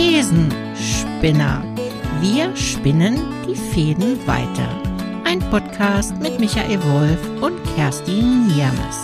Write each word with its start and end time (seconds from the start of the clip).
Thesenspinner. 0.00 1.62
Wir 2.22 2.56
spinnen 2.56 3.16
die 3.46 3.54
Fäden 3.54 4.26
weiter. 4.26 4.82
Ein 5.26 5.40
Podcast 5.50 6.16
mit 6.16 6.40
Michael 6.40 6.82
Wolf 6.84 7.42
und 7.42 7.62
Kerstin 7.74 8.46
Niermes. 8.46 8.96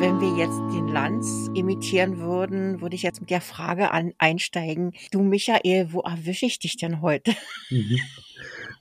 Wenn 0.00 0.20
wir 0.20 0.36
jetzt 0.36 0.58
den 0.74 0.88
Lanz 0.88 1.48
imitieren 1.54 2.18
würden, 2.18 2.80
würde 2.80 2.96
ich 2.96 3.02
jetzt 3.02 3.20
mit 3.20 3.30
der 3.30 3.40
Frage 3.40 3.92
an, 3.92 4.14
einsteigen. 4.18 4.94
Du 5.12 5.22
Michael, 5.22 5.92
wo 5.92 6.00
erwische 6.00 6.46
ich 6.46 6.58
dich 6.58 6.76
denn 6.76 7.02
heute? 7.02 7.36
Mhm. 7.70 7.98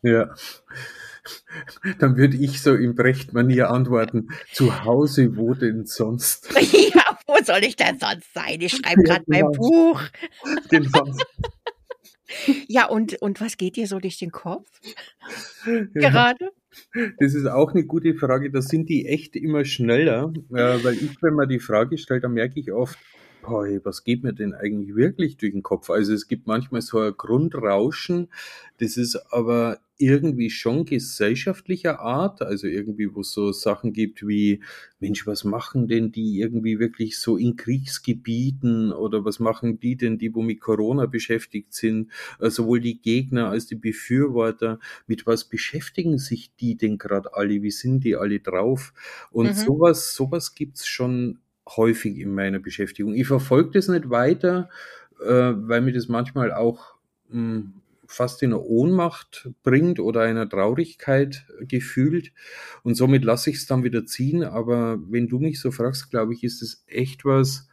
Ja. 0.02 0.34
Dann 2.00 2.18
würde 2.18 2.38
ich 2.38 2.62
so 2.62 2.74
in 2.74 2.96
Brecht-Manier 2.96 3.70
antworten, 3.70 4.30
zu 4.52 4.84
Hause, 4.84 5.36
wo 5.36 5.54
denn 5.54 5.86
sonst? 5.86 6.50
ja, 6.94 7.18
wo 7.28 7.36
soll 7.44 7.64
ich 7.64 7.76
denn 7.76 8.00
sonst 8.00 8.34
sein? 8.34 8.60
Ich 8.62 8.74
schreibe 8.74 9.04
gerade 9.04 9.24
ja, 9.28 9.38
genau. 9.38 9.50
mein 9.50 9.58
Buch. 9.58 10.02
Sonst. 10.70 11.26
Ja, 12.70 12.88
und, 12.88 13.22
und 13.22 13.42
was 13.42 13.58
geht 13.58 13.76
dir 13.76 13.88
so 13.88 14.00
durch 14.00 14.18
den 14.18 14.32
Kopf? 14.32 14.66
Gerade? 15.94 16.52
Das 17.20 17.34
ist 17.34 17.46
auch 17.46 17.72
eine 17.72 17.84
gute 17.84 18.16
Frage. 18.16 18.50
Da 18.50 18.62
sind 18.62 18.88
die 18.88 19.06
echt 19.06 19.36
immer 19.36 19.66
schneller, 19.66 20.32
äh, 20.52 20.82
weil 20.82 20.94
ich, 20.94 21.22
wenn 21.22 21.34
man 21.34 21.50
die 21.50 21.60
Frage 21.60 21.98
stellt, 21.98 22.24
dann 22.24 22.32
merke 22.32 22.58
ich 22.58 22.72
oft, 22.72 22.98
boah, 23.42 23.66
was 23.84 24.04
geht 24.04 24.24
mir 24.24 24.34
denn 24.34 24.54
eigentlich 24.54 24.96
wirklich 24.96 25.38
durch 25.38 25.52
den 25.52 25.64
Kopf? 25.64 25.90
Also 25.90 26.14
es 26.14 26.28
gibt 26.28 26.48
manchmal 26.48 26.82
so 26.82 27.00
ein 27.00 27.14
Grundrauschen, 27.16 28.30
das 28.78 28.98
ist 28.98 29.16
aber 29.32 29.80
irgendwie 30.02 30.50
schon 30.50 30.86
gesellschaftlicher 30.86 32.00
Art, 32.00 32.42
also 32.42 32.66
irgendwie, 32.68 33.14
wo 33.14 33.22
es 33.22 33.32
so 33.32 33.52
Sachen 33.52 33.94
gibt 33.94 34.28
wie, 34.28 34.62
Mensch, 35.00 35.28
was 35.28 35.44
machen 35.44 35.88
denn 35.88 36.12
die 36.12 36.40
irgendwie 36.40 36.80
wirklich 36.80 37.20
so 37.20 37.38
in 37.38 37.56
Kriegsgebieten 37.56 38.92
oder 38.92 39.24
was 39.24 39.40
machen 39.40 39.80
die 39.80 39.96
denn, 39.96 40.18
die 40.18 40.34
wo 40.34 40.42
mit 40.42 40.60
Corona 40.60 41.06
beschäftigt 41.06 41.74
sind, 41.74 42.12
äh, 42.40 42.50
sowohl 42.50 42.82
die 42.82 43.00
Gegner 43.00 43.50
als 43.50 43.68
die 43.68 43.76
Befürworter, 43.76 44.80
mit 45.06 45.28
was 45.28 45.46
beschäftigen 45.46 46.18
sich 46.18 46.56
die 46.56 46.76
denn 46.76 46.98
gerade 46.98 47.36
alle, 47.36 47.62
wie 47.62 47.72
sind 47.72 48.04
die 48.04 48.16
alle 48.16 48.40
drauf? 48.40 48.94
Und 49.32 49.48
mhm. 49.48 49.54
sowas, 49.54 50.16
sowas 50.16 50.56
gibt's 50.56 50.88
schon 50.88 51.40
häufig 51.68 52.18
in 52.18 52.34
meiner 52.34 52.60
Beschäftigung. 52.60 53.14
Ich 53.14 53.28
verfolge 53.28 53.72
das 53.72 53.88
nicht 53.88 54.10
weiter, 54.10 54.70
äh, 55.22 55.54
weil 55.56 55.82
mir 55.82 55.94
das 55.94 56.08
manchmal 56.08 56.52
auch 56.52 56.96
mh, 57.30 57.34
hm, 57.34 57.74
fast 58.12 58.44
in 58.44 58.52
eine 58.52 58.62
Ohnmacht 58.62 59.50
bringt 59.64 60.00
oder 60.00 60.22
einer 60.22 60.48
Traurigkeit 60.48 61.46
gefühlt. 61.62 62.34
Und 62.84 62.96
somit 62.96 63.24
lasse 63.24 63.50
ich 63.50 63.58
es 63.58 63.68
dann 63.68 63.84
wieder 63.84 64.06
ziehen. 64.06 64.44
Aber 64.44 65.00
wenn 65.10 65.28
du 65.28 65.40
mich 65.40 65.62
so 65.62 65.72
fragst, 65.72 66.12
glaube 66.12 66.34
ich, 66.34 66.44
ist 66.44 66.62
es 66.62 66.84
echt 66.88 67.24
was, 67.24 67.70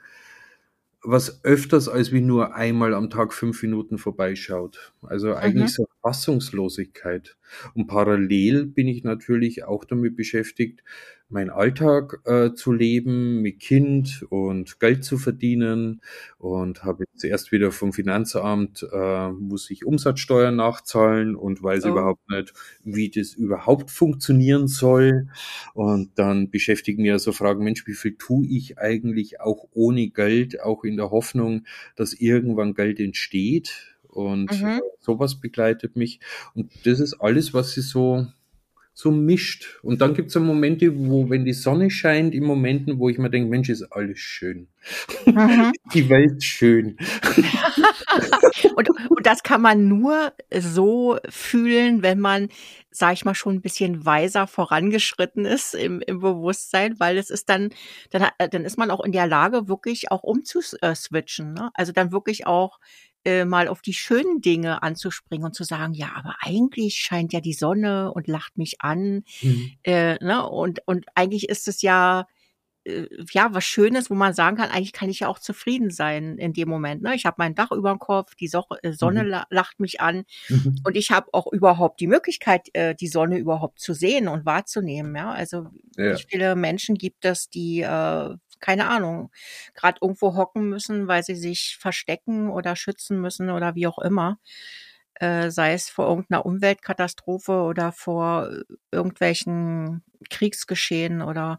was 1.02 1.44
öfters 1.44 1.88
als 1.88 2.12
wie 2.12 2.20
nur 2.20 2.54
einmal 2.54 2.94
am 2.94 3.10
Tag 3.10 3.32
fünf 3.32 3.62
Minuten 3.62 3.98
vorbeischaut. 3.98 4.92
Also 5.02 5.34
eigentlich 5.34 5.64
mhm. 5.64 5.68
so 5.68 5.86
Fassungslosigkeit. 6.02 7.36
Und 7.74 7.88
parallel 7.88 8.66
bin 8.66 8.86
ich 8.86 9.04
natürlich 9.04 9.64
auch 9.64 9.84
damit 9.84 10.16
beschäftigt, 10.16 10.82
meinen 11.30 11.50
Alltag 11.50 12.20
äh, 12.24 12.54
zu 12.54 12.72
leben 12.72 13.42
mit 13.42 13.60
Kind 13.60 14.24
und 14.30 14.80
Geld 14.80 15.04
zu 15.04 15.18
verdienen 15.18 16.00
und 16.38 16.84
habe 16.84 17.04
jetzt 17.12 17.24
erst 17.24 17.52
wieder 17.52 17.70
vom 17.70 17.92
Finanzamt 17.92 18.86
äh, 18.90 19.28
muss 19.30 19.70
ich 19.70 19.84
Umsatzsteuer 19.84 20.50
nachzahlen 20.50 21.36
und 21.36 21.62
weiß 21.62 21.84
oh. 21.84 21.88
überhaupt 21.90 22.30
nicht, 22.30 22.54
wie 22.82 23.10
das 23.10 23.34
überhaupt 23.34 23.90
funktionieren 23.90 24.68
soll 24.68 25.28
und 25.74 26.18
dann 26.18 26.50
beschäftigen 26.50 27.02
mir 27.02 27.18
so 27.18 27.32
Fragen, 27.32 27.62
Mensch, 27.62 27.86
wie 27.86 27.94
viel 27.94 28.16
tue 28.16 28.46
ich 28.46 28.78
eigentlich 28.78 29.40
auch 29.40 29.68
ohne 29.74 30.08
Geld, 30.08 30.62
auch 30.62 30.82
in 30.82 30.96
der 30.96 31.10
Hoffnung, 31.10 31.66
dass 31.94 32.14
irgendwann 32.14 32.72
Geld 32.72 33.00
entsteht 33.00 33.98
und 34.08 34.50
mhm. 34.50 34.80
sowas 34.98 35.38
begleitet 35.38 35.94
mich 35.94 36.20
und 36.54 36.72
das 36.86 37.00
ist 37.00 37.20
alles, 37.20 37.52
was 37.52 37.72
sie 37.72 37.82
so 37.82 38.26
so 38.98 39.12
mischt. 39.12 39.78
Und 39.82 40.00
dann 40.00 40.12
gibt 40.12 40.26
es 40.26 40.32
so 40.32 40.40
Momente, 40.40 40.92
wo, 40.92 41.30
wenn 41.30 41.44
die 41.44 41.52
Sonne 41.52 41.88
scheint, 41.88 42.34
in 42.34 42.42
Momenten, 42.42 42.98
wo 42.98 43.08
ich 43.08 43.16
mir 43.16 43.30
denke, 43.30 43.48
Mensch, 43.48 43.68
ist 43.68 43.84
alles 43.92 44.18
schön. 44.18 44.66
Mhm. 45.24 45.72
die 45.94 46.08
Welt 46.08 46.42
schön. 46.42 46.96
und, 48.74 48.88
und 49.08 49.24
das 49.24 49.44
kann 49.44 49.60
man 49.60 49.86
nur 49.86 50.32
so 50.52 51.16
fühlen, 51.28 52.02
wenn 52.02 52.18
man, 52.18 52.48
sag 52.90 53.12
ich 53.12 53.24
mal, 53.24 53.36
schon 53.36 53.54
ein 53.54 53.60
bisschen 53.60 54.04
weiser 54.04 54.48
vorangeschritten 54.48 55.44
ist 55.44 55.76
im, 55.76 56.00
im 56.00 56.18
Bewusstsein, 56.18 56.98
weil 56.98 57.18
es 57.18 57.30
ist 57.30 57.48
dann, 57.48 57.70
dann, 58.10 58.26
dann 58.50 58.64
ist 58.64 58.78
man 58.78 58.90
auch 58.90 59.04
in 59.04 59.12
der 59.12 59.28
Lage, 59.28 59.68
wirklich 59.68 60.10
auch 60.10 60.24
umzuswitchen. 60.24 61.54
Ne? 61.54 61.70
Also 61.74 61.92
dann 61.92 62.10
wirklich 62.10 62.48
auch 62.48 62.80
äh, 63.24 63.44
mal 63.44 63.68
auf 63.68 63.82
die 63.82 63.94
schönen 63.94 64.40
Dinge 64.40 64.82
anzuspringen 64.82 65.46
und 65.46 65.54
zu 65.54 65.64
sagen, 65.64 65.92
ja, 65.92 66.12
aber 66.14 66.36
eigentlich 66.40 66.96
scheint 66.96 67.32
ja 67.32 67.40
die 67.40 67.52
Sonne 67.52 68.12
und 68.12 68.28
lacht 68.28 68.56
mich 68.56 68.80
an. 68.80 69.24
Mhm. 69.42 69.72
Äh, 69.82 70.24
ne? 70.24 70.48
und, 70.48 70.80
und 70.86 71.06
eigentlich 71.14 71.48
ist 71.48 71.68
es 71.68 71.82
ja, 71.82 72.26
äh, 72.84 73.06
ja, 73.32 73.48
was 73.52 73.64
Schönes, 73.64 74.08
wo 74.08 74.14
man 74.14 74.32
sagen 74.34 74.56
kann, 74.56 74.70
eigentlich 74.70 74.92
kann 74.92 75.10
ich 75.10 75.20
ja 75.20 75.28
auch 75.28 75.38
zufrieden 75.38 75.90
sein 75.90 76.38
in 76.38 76.52
dem 76.52 76.68
Moment. 76.68 77.02
Ne? 77.02 77.14
Ich 77.14 77.26
habe 77.26 77.36
mein 77.38 77.54
Dach 77.54 77.70
über 77.72 77.90
dem 77.90 77.98
Kopf, 77.98 78.34
die 78.34 78.48
so 78.48 78.64
äh, 78.82 78.92
Sonne 78.92 79.24
mhm. 79.24 79.42
lacht 79.50 79.80
mich 79.80 80.00
an 80.00 80.24
mhm. 80.48 80.80
und 80.84 80.96
ich 80.96 81.10
habe 81.10 81.28
auch 81.32 81.46
überhaupt 81.52 82.00
die 82.00 82.06
Möglichkeit, 82.06 82.68
äh, 82.74 82.94
die 82.94 83.08
Sonne 83.08 83.38
überhaupt 83.38 83.80
zu 83.80 83.94
sehen 83.94 84.28
und 84.28 84.46
wahrzunehmen. 84.46 85.14
Ja, 85.14 85.32
also 85.32 85.66
ja. 85.96 86.16
wie 86.16 86.24
viele 86.28 86.56
Menschen 86.56 86.96
gibt 86.96 87.24
es, 87.24 87.50
die 87.50 87.80
äh, 87.80 88.36
keine 88.60 88.88
Ahnung, 88.88 89.30
gerade 89.74 89.98
irgendwo 90.02 90.34
hocken 90.36 90.68
müssen, 90.68 91.08
weil 91.08 91.22
sie 91.22 91.36
sich 91.36 91.76
verstecken 91.80 92.50
oder 92.50 92.76
schützen 92.76 93.20
müssen 93.20 93.50
oder 93.50 93.74
wie 93.74 93.86
auch 93.86 93.98
immer. 93.98 94.38
Äh, 95.14 95.50
sei 95.50 95.72
es 95.74 95.90
vor 95.90 96.08
irgendeiner 96.08 96.46
Umweltkatastrophe 96.46 97.52
oder 97.62 97.90
vor 97.92 98.50
irgendwelchen 98.92 100.04
Kriegsgeschehen 100.30 101.22
oder 101.22 101.58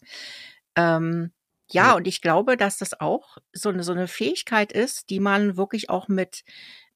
ähm, 0.75 1.31
ja, 1.71 1.87
ja, 1.89 1.95
und 1.95 2.07
ich 2.07 2.21
glaube, 2.21 2.57
dass 2.57 2.77
das 2.77 2.99
auch 2.99 3.37
so 3.53 3.69
eine, 3.69 3.83
so 3.83 3.91
eine 3.91 4.07
Fähigkeit 4.07 4.71
ist, 4.71 5.09
die 5.11 5.19
man 5.19 5.55
wirklich 5.57 5.89
auch 5.89 6.07
mit, 6.07 6.43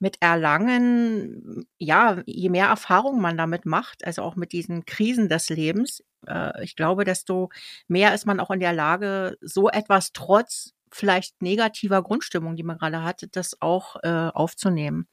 mit 0.03 0.17
Erlangen, 0.21 1.65
ja, 1.77 2.21
je 2.25 2.49
mehr 2.49 2.67
Erfahrung 2.67 3.21
man 3.21 3.37
damit 3.37 3.65
macht, 3.65 4.05
also 4.05 4.21
auch 4.21 4.35
mit 4.35 4.51
diesen 4.51 4.85
Krisen 4.85 5.29
des 5.29 5.47
Lebens, 5.47 6.03
äh, 6.27 6.61
ich 6.61 6.75
glaube, 6.75 7.05
desto 7.05 7.49
mehr 7.87 8.13
ist 8.13 8.25
man 8.25 8.41
auch 8.41 8.51
in 8.51 8.59
der 8.59 8.73
Lage, 8.73 9.37
so 9.39 9.69
etwas 9.69 10.11
trotz 10.11 10.73
vielleicht 10.91 11.41
negativer 11.41 12.03
Grundstimmung, 12.03 12.57
die 12.57 12.63
man 12.63 12.77
gerade 12.79 13.01
hat, 13.01 13.25
das 13.31 13.61
auch 13.61 13.95
äh, 14.03 14.09
aufzunehmen. 14.33 15.07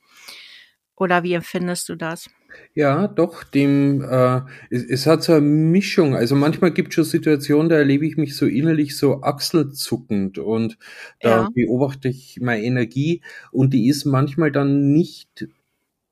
Oder 0.96 1.22
wie 1.22 1.34
empfindest 1.34 1.88
du 1.88 1.94
das? 1.94 2.28
Ja, 2.74 3.08
doch, 3.08 3.44
dem, 3.44 4.02
äh, 4.02 4.40
es, 4.70 4.84
es 4.84 5.06
hat 5.06 5.22
so 5.22 5.32
eine 5.32 5.40
Mischung. 5.42 6.14
Also 6.14 6.34
manchmal 6.34 6.72
gibt 6.72 6.88
es 6.88 6.94
schon 6.94 7.04
Situationen, 7.04 7.68
da 7.68 7.76
erlebe 7.76 8.06
ich 8.06 8.16
mich 8.16 8.36
so 8.36 8.46
innerlich 8.46 8.96
so 8.96 9.22
achselzuckend 9.22 10.38
und 10.38 10.78
da 11.20 11.42
ja. 11.42 11.48
beobachte 11.54 12.08
ich 12.08 12.38
meine 12.40 12.64
Energie 12.64 13.22
und 13.52 13.72
die 13.74 13.88
ist 13.88 14.04
manchmal 14.04 14.52
dann 14.52 14.92
nicht 14.92 15.48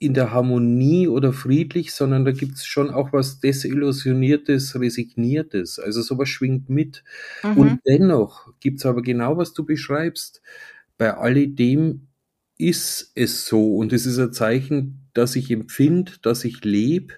in 0.01 0.15
der 0.15 0.33
Harmonie 0.33 1.09
oder 1.09 1.33
friedlich, 1.33 1.93
sondern 1.93 2.25
da 2.25 2.31
gibt's 2.31 2.65
schon 2.65 2.91
auch 2.91 3.13
was 3.13 3.41
Desillusioniertes, 3.41 4.79
Resigniertes. 4.79 5.79
Also 5.79 6.03
sowas 6.03 6.29
schwingt 6.29 6.69
mit. 6.69 7.03
Mhm. 7.43 7.57
Und 7.57 7.81
dennoch 7.87 8.53
gibt's 8.61 8.87
aber 8.87 9.03
genau, 9.03 9.37
was 9.37 9.55
du 9.55 9.65
beschreibst. 9.65 10.41
Bei 10.99 11.15
alledem 11.15 12.09
ist 12.59 13.13
es 13.15 13.47
so 13.47 13.77
und 13.77 13.93
es 13.93 14.07
ist 14.07 14.19
ein 14.19 14.33
Zeichen, 14.33 15.08
dass 15.19 15.37
ich 15.37 15.51
empfinde, 15.51 16.13
dass 16.23 16.45
ich 16.45 16.65
lebe 16.65 17.15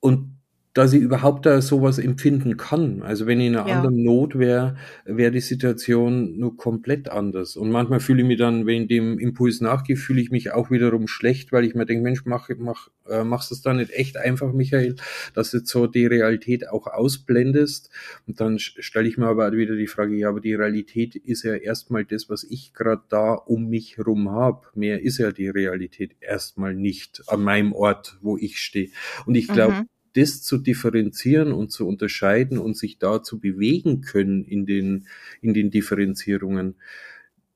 und 0.00 0.39
dass 0.72 0.92
ich 0.92 1.02
überhaupt 1.02 1.46
da 1.46 1.60
sowas 1.60 1.98
empfinden 1.98 2.56
kann. 2.56 3.02
Also 3.02 3.26
wenn 3.26 3.40
ich 3.40 3.48
in 3.48 3.56
einer 3.56 3.68
ja. 3.68 3.76
anderen 3.76 4.04
Not 4.04 4.38
wäre, 4.38 4.76
wäre 5.04 5.32
die 5.32 5.40
Situation 5.40 6.38
nur 6.38 6.56
komplett 6.56 7.08
anders. 7.08 7.56
Und 7.56 7.70
manchmal 7.70 7.98
fühle 7.98 8.22
ich 8.22 8.28
mich 8.28 8.38
dann, 8.38 8.66
wenn 8.66 8.82
ich 8.82 8.88
dem 8.88 9.18
Impuls 9.18 9.60
nachgehe, 9.60 9.96
fühle 9.96 10.20
ich 10.20 10.30
mich 10.30 10.52
auch 10.52 10.70
wiederum 10.70 11.08
schlecht, 11.08 11.50
weil 11.50 11.64
ich 11.64 11.74
mir 11.74 11.86
denke, 11.86 12.04
Mensch, 12.04 12.24
mach, 12.24 12.48
mach, 12.58 12.88
äh, 13.08 13.24
machst 13.24 13.50
du 13.50 13.56
es 13.56 13.62
da 13.62 13.72
nicht 13.72 13.90
echt 13.90 14.16
einfach, 14.16 14.52
Michael, 14.52 14.94
dass 15.34 15.50
du 15.50 15.58
jetzt 15.58 15.70
so 15.70 15.88
die 15.88 16.06
Realität 16.06 16.68
auch 16.68 16.86
ausblendest. 16.86 17.90
Und 18.28 18.40
dann 18.40 18.60
stelle 18.60 19.08
ich 19.08 19.18
mir 19.18 19.26
aber 19.26 19.50
wieder 19.52 19.74
die 19.74 19.88
Frage, 19.88 20.14
ja, 20.14 20.28
aber 20.28 20.40
die 20.40 20.54
Realität 20.54 21.16
ist 21.16 21.42
ja 21.42 21.54
erstmal 21.54 22.04
das, 22.04 22.30
was 22.30 22.44
ich 22.44 22.74
gerade 22.74 23.02
da 23.08 23.32
um 23.32 23.68
mich 23.68 23.98
rum 23.98 24.30
habe. 24.30 24.68
Mehr 24.74 25.02
ist 25.02 25.18
ja 25.18 25.32
die 25.32 25.48
Realität 25.48 26.12
erstmal 26.20 26.76
nicht 26.76 27.24
an 27.26 27.42
meinem 27.42 27.72
Ort, 27.72 28.18
wo 28.20 28.36
ich 28.36 28.60
stehe. 28.60 28.90
Und 29.26 29.34
ich 29.34 29.48
glaube, 29.48 29.72
mhm 29.72 29.86
das 30.14 30.42
zu 30.42 30.58
differenzieren 30.58 31.52
und 31.52 31.70
zu 31.70 31.86
unterscheiden 31.86 32.58
und 32.58 32.76
sich 32.76 32.98
da 32.98 33.22
zu 33.22 33.38
bewegen 33.40 34.00
können 34.00 34.44
in 34.44 34.66
den, 34.66 35.06
in 35.40 35.54
den 35.54 35.70
Differenzierungen, 35.70 36.76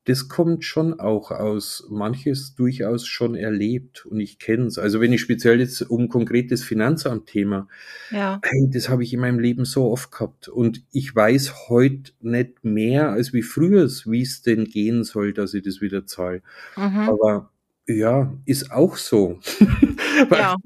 das 0.04 0.28
kommt 0.28 0.64
schon 0.64 1.00
auch 1.00 1.30
aus 1.30 1.86
manches 1.90 2.54
durchaus 2.54 3.06
schon 3.06 3.34
erlebt 3.34 4.04
und 4.04 4.20
ich 4.20 4.38
kenne 4.38 4.66
es. 4.66 4.78
Also 4.78 5.00
wenn 5.00 5.12
ich 5.12 5.22
speziell 5.22 5.60
jetzt 5.60 5.80
um 5.82 6.08
konkretes 6.08 6.62
Finanzamt-Thema, 6.62 7.68
ja. 8.10 8.38
hey, 8.44 8.68
das 8.70 8.90
habe 8.90 9.02
ich 9.02 9.14
in 9.14 9.20
meinem 9.20 9.38
Leben 9.38 9.64
so 9.64 9.90
oft 9.90 10.12
gehabt 10.12 10.48
und 10.48 10.82
ich 10.92 11.14
weiß 11.16 11.68
heute 11.68 12.12
nicht 12.20 12.64
mehr 12.64 13.10
als 13.10 13.32
wie 13.32 13.42
früher, 13.42 13.88
wie 14.04 14.22
es 14.22 14.42
denn 14.42 14.64
gehen 14.64 15.04
soll, 15.04 15.32
dass 15.32 15.54
ich 15.54 15.62
das 15.62 15.80
wieder 15.80 16.06
zahle. 16.06 16.42
Mhm. 16.76 17.08
Aber 17.08 17.50
Ja, 17.86 18.34
ist 18.46 18.72
auch 18.72 18.96
so. 18.96 19.40
Ja. 20.30 20.56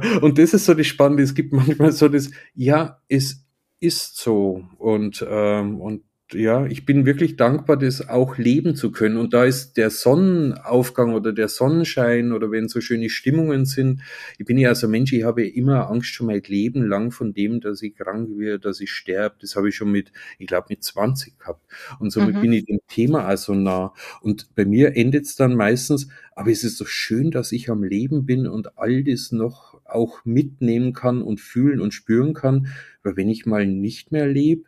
Äh, 0.00 0.18
und 0.18 0.38
das 0.38 0.54
ist 0.54 0.64
so 0.64 0.74
das 0.74 0.86
Spannende. 0.86 1.22
Es 1.22 1.34
gibt 1.34 1.52
manchmal 1.52 1.92
so 1.92 2.08
das, 2.08 2.30
ja, 2.54 3.00
es 3.08 3.46
ist 3.80 4.16
so. 4.16 4.64
Und, 4.78 5.24
ähm, 5.28 5.80
und 5.80 6.02
ja, 6.32 6.66
ich 6.66 6.84
bin 6.84 7.06
wirklich 7.06 7.36
dankbar, 7.36 7.78
das 7.78 8.06
auch 8.06 8.36
leben 8.36 8.76
zu 8.76 8.92
können. 8.92 9.16
Und 9.16 9.32
da 9.32 9.44
ist 9.44 9.78
der 9.78 9.88
Sonnenaufgang 9.88 11.14
oder 11.14 11.32
der 11.32 11.48
Sonnenschein 11.48 12.32
oder 12.32 12.50
wenn 12.50 12.68
so 12.68 12.82
schöne 12.82 13.08
Stimmungen 13.08 13.64
sind. 13.64 14.02
Ich 14.38 14.44
bin 14.44 14.58
ja 14.58 14.68
also 14.68 14.88
Mensch, 14.88 15.12
ich 15.12 15.24
habe 15.24 15.46
immer 15.46 15.90
Angst 15.90 16.08
schon 16.08 16.26
mein 16.26 16.42
Leben 16.42 16.86
lang 16.86 17.12
von 17.12 17.32
dem, 17.32 17.60
dass 17.60 17.80
ich 17.80 17.96
krank 17.96 18.28
werde, 18.36 18.58
dass 18.60 18.80
ich 18.80 18.90
sterbe. 18.90 19.36
Das 19.40 19.56
habe 19.56 19.70
ich 19.70 19.76
schon 19.76 19.90
mit, 19.90 20.12
ich 20.38 20.46
glaube, 20.46 20.66
mit 20.68 20.82
20 20.84 21.38
gehabt. 21.38 21.62
Und 21.98 22.10
somit 22.10 22.36
mhm. 22.36 22.40
bin 22.42 22.52
ich 22.52 22.66
dem 22.66 22.80
Thema 22.88 23.24
also 23.24 23.54
nah. 23.54 23.94
Und 24.20 24.54
bei 24.54 24.66
mir 24.66 24.96
endet 24.96 25.24
es 25.24 25.34
dann 25.34 25.54
meistens, 25.54 26.08
aber 26.34 26.50
es 26.50 26.62
ist 26.62 26.76
so 26.76 26.84
schön, 26.84 27.30
dass 27.30 27.52
ich 27.52 27.70
am 27.70 27.82
Leben 27.82 28.26
bin 28.26 28.46
und 28.46 28.76
all 28.76 29.02
das 29.02 29.32
noch 29.32 29.80
auch 29.86 30.24
mitnehmen 30.26 30.92
kann 30.92 31.22
und 31.22 31.40
fühlen 31.40 31.80
und 31.80 31.94
spüren 31.94 32.34
kann. 32.34 32.68
Weil 33.02 33.16
wenn 33.16 33.30
ich 33.30 33.46
mal 33.46 33.66
nicht 33.66 34.12
mehr 34.12 34.26
lebe, 34.26 34.64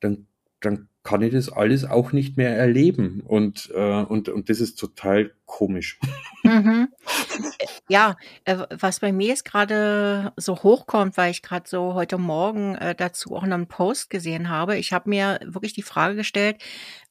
dann 0.00 0.26
dann 0.60 0.88
kann 1.02 1.22
ich 1.22 1.32
das 1.32 1.50
alles 1.50 1.84
auch 1.84 2.12
nicht 2.12 2.36
mehr 2.36 2.56
erleben. 2.56 3.22
Und, 3.26 3.70
äh, 3.74 4.02
und, 4.02 4.28
und 4.28 4.50
das 4.50 4.60
ist 4.60 4.78
total 4.78 5.32
komisch. 5.46 5.98
Mhm. 6.42 6.88
Ja, 7.88 8.16
äh, 8.44 8.58
was 8.70 9.00
bei 9.00 9.12
mir 9.12 9.28
jetzt 9.28 9.44
gerade 9.44 10.32
so 10.36 10.62
hochkommt, 10.62 11.16
weil 11.16 11.30
ich 11.30 11.42
gerade 11.42 11.68
so 11.68 11.94
heute 11.94 12.18
Morgen 12.18 12.74
äh, 12.76 12.94
dazu 12.94 13.34
auch 13.34 13.42
noch 13.42 13.56
einen 13.56 13.66
Post 13.66 14.10
gesehen 14.10 14.48
habe. 14.48 14.76
Ich 14.76 14.92
habe 14.92 15.08
mir 15.08 15.40
wirklich 15.44 15.72
die 15.72 15.82
Frage 15.82 16.16
gestellt, 16.16 16.62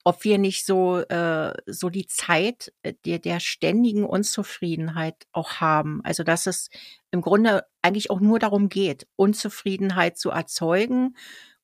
ob 0.03 0.23
wir 0.23 0.37
nicht 0.37 0.65
so, 0.65 0.99
äh, 0.99 1.53
so 1.65 1.89
die 1.89 2.07
Zeit 2.07 2.71
äh, 2.83 2.93
der, 3.05 3.19
der 3.19 3.39
ständigen 3.39 4.05
Unzufriedenheit 4.05 5.15
auch 5.31 5.55
haben. 5.55 6.01
Also 6.03 6.23
dass 6.23 6.47
es 6.47 6.69
im 7.11 7.21
Grunde 7.21 7.65
eigentlich 7.81 8.09
auch 8.09 8.19
nur 8.19 8.39
darum 8.39 8.69
geht, 8.69 9.07
Unzufriedenheit 9.15 10.17
zu 10.17 10.29
erzeugen 10.29 11.15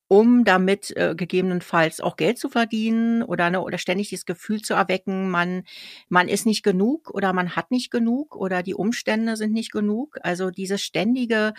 um 0.08 0.44
damit 0.44 0.96
äh, 0.96 1.14
gegebenenfalls 1.16 2.00
auch 2.00 2.16
Geld 2.16 2.38
zu 2.38 2.48
verdienen 2.48 3.22
oder 3.22 3.50
ne, 3.50 3.60
oder 3.60 3.78
ständig 3.78 4.10
das 4.10 4.24
Gefühl 4.26 4.62
zu 4.62 4.74
erwecken, 4.74 5.30
man 5.30 5.64
man 6.08 6.28
ist 6.28 6.46
nicht 6.46 6.62
genug 6.62 7.10
oder 7.10 7.32
man 7.32 7.56
hat 7.56 7.70
nicht 7.70 7.90
genug 7.90 8.36
oder 8.36 8.62
die 8.62 8.74
Umstände 8.74 9.36
sind 9.36 9.52
nicht 9.52 9.72
genug. 9.72 10.18
Also 10.22 10.50
dieses 10.50 10.82
ständige 10.82 11.54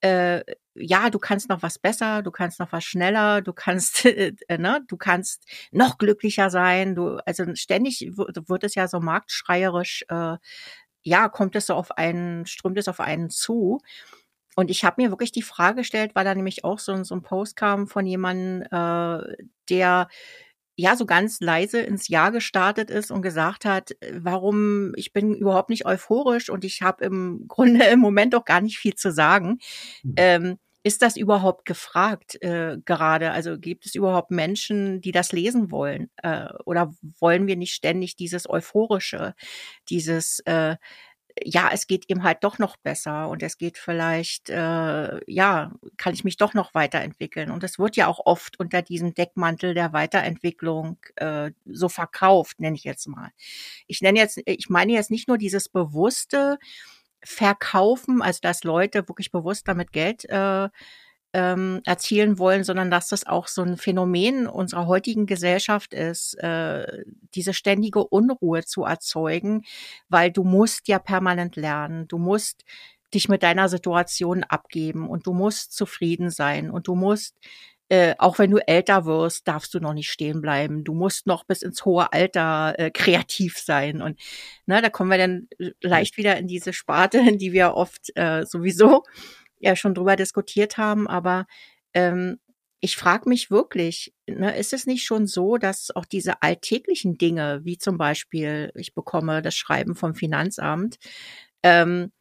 äh, 0.00 0.42
ja, 0.74 1.10
du 1.10 1.18
kannst 1.18 1.48
noch 1.48 1.62
was 1.62 1.78
besser, 1.78 2.22
du 2.22 2.30
kannst 2.30 2.60
noch 2.60 2.70
was 2.72 2.84
schneller, 2.84 3.42
du 3.42 3.52
kannst, 3.52 4.04
äh, 4.06 4.32
ne, 4.58 4.80
du 4.88 4.96
kannst 4.96 5.44
noch 5.72 5.98
glücklicher 5.98 6.50
sein. 6.50 6.94
Du, 6.94 7.18
also 7.26 7.44
ständig 7.54 8.10
wird 8.16 8.64
es 8.64 8.74
ja 8.76 8.86
so 8.88 9.00
marktschreierisch, 9.00 10.04
äh, 10.08 10.36
ja, 11.02 11.28
kommt 11.28 11.56
es 11.56 11.66
so 11.66 11.74
auf 11.74 11.92
einen, 11.92 12.46
strömt 12.46 12.78
es 12.78 12.88
auf 12.88 13.00
einen 13.00 13.30
zu. 13.30 13.80
Und 14.58 14.72
ich 14.72 14.82
habe 14.82 15.00
mir 15.00 15.10
wirklich 15.10 15.30
die 15.30 15.42
Frage 15.42 15.76
gestellt, 15.76 16.16
weil 16.16 16.24
da 16.24 16.34
nämlich 16.34 16.64
auch 16.64 16.80
so, 16.80 17.04
so 17.04 17.14
ein 17.14 17.22
Post 17.22 17.54
kam 17.54 17.86
von 17.86 18.04
jemandem, 18.04 18.62
äh, 18.62 19.36
der 19.68 20.08
ja 20.74 20.96
so 20.96 21.06
ganz 21.06 21.38
leise 21.38 21.78
ins 21.80 22.08
Jahr 22.08 22.32
gestartet 22.32 22.90
ist 22.90 23.12
und 23.12 23.22
gesagt 23.22 23.64
hat, 23.64 23.92
warum 24.12 24.94
ich 24.96 25.12
bin 25.12 25.32
überhaupt 25.32 25.70
nicht 25.70 25.86
euphorisch 25.86 26.50
und 26.50 26.64
ich 26.64 26.82
habe 26.82 27.04
im 27.04 27.44
Grunde 27.48 27.84
im 27.84 28.00
Moment 28.00 28.34
auch 28.34 28.44
gar 28.44 28.60
nicht 28.60 28.78
viel 28.78 28.96
zu 28.96 29.12
sagen. 29.12 29.60
Mhm. 30.02 30.14
Ähm, 30.16 30.58
ist 30.82 31.02
das 31.02 31.16
überhaupt 31.16 31.64
gefragt 31.64 32.42
äh, 32.42 32.78
gerade? 32.84 33.30
Also 33.30 33.58
gibt 33.58 33.86
es 33.86 33.94
überhaupt 33.94 34.32
Menschen, 34.32 35.00
die 35.00 35.12
das 35.12 35.30
lesen 35.30 35.70
wollen? 35.70 36.10
Äh, 36.22 36.48
oder 36.64 36.92
wollen 37.20 37.46
wir 37.46 37.56
nicht 37.56 37.74
ständig 37.74 38.16
dieses 38.16 38.50
Euphorische, 38.50 39.34
dieses 39.88 40.40
äh, 40.46 40.76
ja, 41.44 41.70
es 41.72 41.86
geht 41.86 42.08
ihm 42.08 42.22
halt 42.22 42.44
doch 42.44 42.58
noch 42.58 42.76
besser 42.76 43.28
und 43.28 43.42
es 43.42 43.58
geht 43.58 43.78
vielleicht, 43.78 44.50
äh, 44.50 45.20
ja, 45.30 45.72
kann 45.96 46.14
ich 46.14 46.24
mich 46.24 46.36
doch 46.36 46.54
noch 46.54 46.74
weiterentwickeln. 46.74 47.50
Und 47.50 47.64
es 47.64 47.78
wird 47.78 47.96
ja 47.96 48.06
auch 48.06 48.20
oft 48.24 48.58
unter 48.60 48.82
diesem 48.82 49.14
Deckmantel 49.14 49.74
der 49.74 49.92
Weiterentwicklung 49.92 50.98
äh, 51.16 51.50
so 51.66 51.88
verkauft, 51.88 52.60
nenne 52.60 52.76
ich 52.76 52.84
jetzt 52.84 53.08
mal. 53.08 53.30
Ich 53.86 54.00
nenne 54.00 54.18
jetzt, 54.18 54.40
ich 54.44 54.68
meine 54.68 54.92
jetzt 54.92 55.10
nicht 55.10 55.28
nur 55.28 55.38
dieses 55.38 55.68
bewusste 55.68 56.58
Verkaufen, 57.22 58.22
also 58.22 58.38
dass 58.42 58.64
Leute 58.64 59.08
wirklich 59.08 59.32
bewusst 59.32 59.66
damit 59.68 59.92
Geld 59.92 60.24
äh, 60.26 60.68
ähm, 61.32 61.80
erzielen 61.84 62.38
wollen, 62.38 62.64
sondern 62.64 62.90
dass 62.90 63.08
das 63.08 63.26
auch 63.26 63.48
so 63.48 63.62
ein 63.62 63.76
Phänomen 63.76 64.46
unserer 64.46 64.86
heutigen 64.86 65.26
Gesellschaft 65.26 65.92
ist, 65.92 66.34
äh, 66.42 67.04
diese 67.34 67.52
ständige 67.52 68.04
Unruhe 68.04 68.64
zu 68.64 68.84
erzeugen, 68.84 69.62
weil 70.08 70.30
du 70.30 70.44
musst 70.44 70.88
ja 70.88 70.98
permanent 70.98 71.56
lernen, 71.56 72.08
du 72.08 72.18
musst 72.18 72.64
dich 73.14 73.28
mit 73.28 73.42
deiner 73.42 73.68
Situation 73.68 74.44
abgeben 74.44 75.08
und 75.08 75.26
du 75.26 75.32
musst 75.32 75.72
zufrieden 75.72 76.30
sein 76.30 76.70
und 76.70 76.88
du 76.88 76.94
musst 76.94 77.34
äh, 77.90 78.14
auch 78.18 78.38
wenn 78.38 78.50
du 78.50 78.58
älter 78.58 79.06
wirst, 79.06 79.48
darfst 79.48 79.72
du 79.72 79.80
noch 79.80 79.94
nicht 79.94 80.10
stehen 80.10 80.42
bleiben. 80.42 80.84
Du 80.84 80.92
musst 80.92 81.26
noch 81.26 81.44
bis 81.44 81.62
ins 81.62 81.86
hohe 81.86 82.12
Alter 82.12 82.74
äh, 82.78 82.90
kreativ 82.90 83.58
sein. 83.58 84.02
Und 84.02 84.20
ne, 84.66 84.82
da 84.82 84.90
kommen 84.90 85.10
wir 85.10 85.16
dann 85.16 85.48
leicht 85.80 86.18
wieder 86.18 86.36
in 86.36 86.46
diese 86.46 86.74
Sparte, 86.74 87.18
in 87.26 87.38
die 87.38 87.52
wir 87.52 87.74
oft 87.74 88.14
äh, 88.14 88.44
sowieso 88.44 89.04
ja 89.60 89.76
schon 89.76 89.94
drüber 89.94 90.16
diskutiert 90.16 90.76
haben, 90.78 91.06
aber 91.06 91.46
ähm, 91.94 92.38
ich 92.80 92.96
frage 92.96 93.28
mich 93.28 93.50
wirklich, 93.50 94.14
ne, 94.28 94.56
ist 94.56 94.72
es 94.72 94.86
nicht 94.86 95.04
schon 95.04 95.26
so, 95.26 95.56
dass 95.56 95.94
auch 95.94 96.04
diese 96.04 96.42
alltäglichen 96.42 97.18
Dinge, 97.18 97.60
wie 97.64 97.78
zum 97.78 97.98
Beispiel, 97.98 98.72
ich 98.76 98.94
bekomme 98.94 99.42
das 99.42 99.56
Schreiben 99.56 99.96
vom 99.96 100.14
Finanzamt, 100.14 100.98
ähm, 101.62 102.12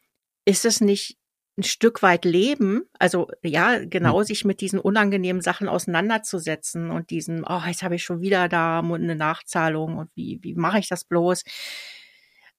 ist 0.45 0.65
es 0.65 0.81
nicht 0.81 1.17
ein 1.57 1.63
Stück 1.63 2.03
weit 2.03 2.23
Leben, 2.25 2.83
also 2.99 3.27
ja, 3.43 3.83
genau, 3.83 4.19
hm. 4.19 4.25
sich 4.25 4.45
mit 4.45 4.61
diesen 4.61 4.79
unangenehmen 4.79 5.41
Sachen 5.41 5.67
auseinanderzusetzen 5.67 6.91
und 6.91 7.09
diesen, 7.09 7.43
oh, 7.47 7.61
jetzt 7.65 7.83
habe 7.83 7.95
ich 7.95 8.03
schon 8.03 8.21
wieder 8.21 8.47
da 8.47 8.79
eine 8.79 9.15
Nachzahlung 9.15 9.97
und 9.97 10.09
wie, 10.15 10.39
wie 10.43 10.53
mache 10.53 10.79
ich 10.79 10.87
das 10.87 11.03
bloß? 11.03 11.43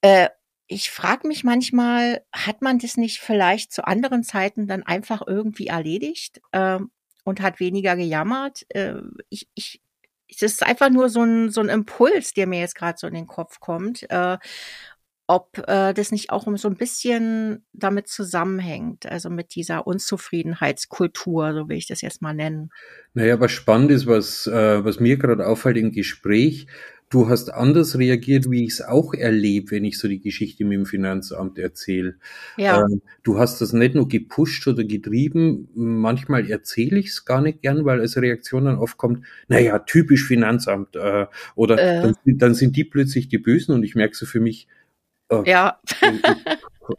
Äh, 0.02 0.28
ich 0.68 0.90
frage 0.90 1.26
mich 1.26 1.44
manchmal, 1.44 2.22
hat 2.32 2.62
man 2.62 2.78
das 2.78 2.96
nicht 2.96 3.18
vielleicht 3.18 3.72
zu 3.72 3.86
anderen 3.86 4.22
Zeiten 4.22 4.68
dann 4.68 4.82
einfach 4.82 5.22
irgendwie 5.26 5.66
erledigt 5.66 6.40
äh, 6.52 6.78
und 7.24 7.40
hat 7.40 7.58
weniger 7.58 7.96
gejammert? 7.96 8.66
Äh, 8.68 8.96
ich, 9.30 9.48
ich, 9.54 9.80
es 10.30 10.42
ist 10.42 10.62
einfach 10.62 10.90
nur 10.90 11.08
so 11.08 11.22
ein, 11.22 11.50
so 11.50 11.62
ein 11.62 11.70
Impuls, 11.70 12.34
der 12.34 12.46
mir 12.46 12.60
jetzt 12.60 12.74
gerade 12.74 12.98
so 12.98 13.06
in 13.06 13.14
den 13.14 13.26
Kopf 13.26 13.60
kommt. 13.60 14.08
Äh, 14.10 14.36
ob 15.26 15.58
äh, 15.68 15.92
das 15.92 16.10
nicht 16.10 16.30
auch 16.30 16.46
so 16.56 16.68
ein 16.68 16.76
bisschen 16.76 17.66
damit 17.72 18.08
zusammenhängt, 18.08 19.04
also 19.04 19.28
mit 19.28 19.54
dieser 19.54 19.86
Unzufriedenheitskultur, 19.86 21.52
so 21.52 21.68
will 21.68 21.76
ich 21.76 21.86
das 21.86 22.00
jetzt 22.00 22.22
mal 22.22 22.32
nennen. 22.32 22.70
Naja, 23.12 23.38
was 23.38 23.52
spannend 23.52 23.90
ist, 23.90 24.06
was, 24.06 24.46
äh, 24.46 24.84
was 24.84 25.00
mir 25.00 25.18
gerade 25.18 25.46
auffällt 25.46 25.76
im 25.76 25.92
Gespräch, 25.92 26.66
Du 27.10 27.28
hast 27.28 27.48
anders 27.48 27.98
reagiert, 27.98 28.50
wie 28.50 28.64
ich 28.64 28.72
es 28.72 28.80
auch 28.82 29.14
erlebe, 29.14 29.70
wenn 29.70 29.84
ich 29.84 29.98
so 29.98 30.08
die 30.08 30.20
Geschichte 30.20 30.64
mit 30.64 30.76
dem 30.76 30.86
Finanzamt 30.86 31.58
erzähle. 31.58 32.16
Ja. 32.58 32.82
Ähm, 32.82 33.00
du 33.22 33.38
hast 33.38 33.60
das 33.62 33.72
nicht 33.72 33.94
nur 33.94 34.08
gepusht 34.08 34.66
oder 34.68 34.84
getrieben, 34.84 35.68
manchmal 35.74 36.50
erzähle 36.50 36.98
ich 36.98 37.08
es 37.08 37.24
gar 37.24 37.40
nicht 37.40 37.62
gern, 37.62 37.86
weil 37.86 38.00
als 38.00 38.18
Reaktion 38.18 38.66
dann 38.66 38.76
oft 38.76 38.98
kommt, 38.98 39.24
naja, 39.48 39.78
typisch 39.78 40.26
Finanzamt. 40.26 40.96
Äh, 40.96 41.26
oder 41.54 41.78
äh. 41.78 42.02
Dann, 42.02 42.16
dann, 42.26 42.54
sind 42.54 42.76
die 42.76 42.84
plötzlich 42.84 43.28
die 43.28 43.38
Bösen 43.38 43.74
und 43.74 43.84
ich 43.84 43.94
merke 43.94 44.14
so 44.14 44.26
für 44.26 44.40
mich, 44.40 44.68
äh, 45.30 45.50
ja. 45.50 45.80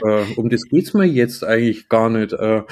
Äh, 0.05 0.23
um 0.35 0.49
das 0.49 0.63
geht's 0.63 0.93
mir 0.93 1.05
jetzt 1.05 1.43
eigentlich 1.43 1.89
gar 1.89 2.09
nicht. 2.09 2.33
Äh, 2.33 2.63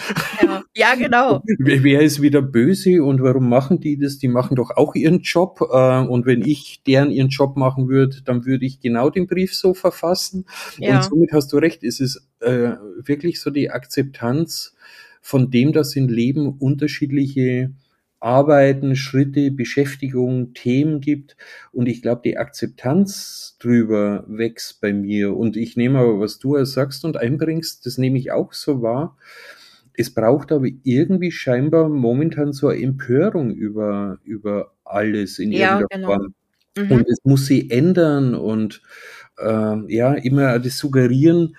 ja. 0.41 0.63
ja, 0.75 0.95
genau. 0.95 1.41
Wer 1.57 2.01
ist 2.01 2.21
wieder 2.21 2.41
böse 2.41 3.03
und 3.03 3.21
warum 3.21 3.49
machen 3.49 3.79
die 3.79 3.97
das? 3.97 4.17
Die 4.17 4.27
machen 4.27 4.55
doch 4.55 4.71
auch 4.75 4.95
ihren 4.95 5.21
Job. 5.21 5.59
Äh, 5.61 5.99
und 5.99 6.25
wenn 6.25 6.45
ich 6.45 6.81
deren 6.85 7.11
ihren 7.11 7.29
Job 7.29 7.57
machen 7.57 7.87
würde, 7.87 8.21
dann 8.23 8.45
würde 8.45 8.65
ich 8.65 8.79
genau 8.79 9.09
den 9.09 9.27
Brief 9.27 9.55
so 9.55 9.73
verfassen. 9.73 10.45
Ja. 10.77 10.97
Und 10.97 11.03
somit 11.03 11.31
hast 11.33 11.51
du 11.53 11.57
recht, 11.57 11.83
es 11.83 11.99
ist 11.99 12.27
äh, 12.39 12.71
wirklich 13.03 13.41
so 13.41 13.49
die 13.49 13.69
Akzeptanz 13.71 14.75
von 15.21 15.51
dem, 15.51 15.73
dass 15.73 15.95
in 15.95 16.07
Leben 16.07 16.57
unterschiedliche 16.57 17.71
Arbeiten, 18.19 18.95
Schritte, 18.95 19.51
Beschäftigung, 19.51 20.53
Themen 20.53 21.01
gibt. 21.01 21.37
Und 21.71 21.87
ich 21.87 22.01
glaube, 22.01 22.21
die 22.25 22.37
Akzeptanz 22.37 23.57
drüber 23.59 24.23
wächst 24.27 24.81
bei 24.81 24.93
mir. 24.93 25.35
Und 25.35 25.55
ich 25.55 25.77
nehme 25.77 25.99
aber, 25.99 26.19
was 26.19 26.39
du 26.39 26.63
sagst 26.65 27.05
und 27.05 27.17
einbringst, 27.17 27.85
das 27.85 27.97
nehme 27.97 28.17
ich 28.17 28.31
auch 28.31 28.53
so 28.53 28.81
wahr. 28.81 29.17
Es 29.93 30.13
braucht 30.13 30.51
aber 30.51 30.67
irgendwie 30.83 31.31
scheinbar 31.31 31.89
momentan 31.89 32.53
so 32.53 32.67
eine 32.67 32.81
Empörung 32.81 33.51
über, 33.51 34.19
über 34.23 34.73
alles 34.83 35.39
in 35.39 35.51
ja, 35.51 35.79
irgendeiner 35.79 35.87
genau. 35.89 36.07
Form. 36.07 36.33
Mhm. 36.77 36.91
Und 36.91 37.07
es 37.09 37.17
muss 37.23 37.45
sie 37.47 37.69
ändern 37.71 38.35
und 38.35 38.81
äh, 39.39 39.93
ja, 39.93 40.13
immer 40.13 40.59
das 40.59 40.77
Suggerieren, 40.77 41.55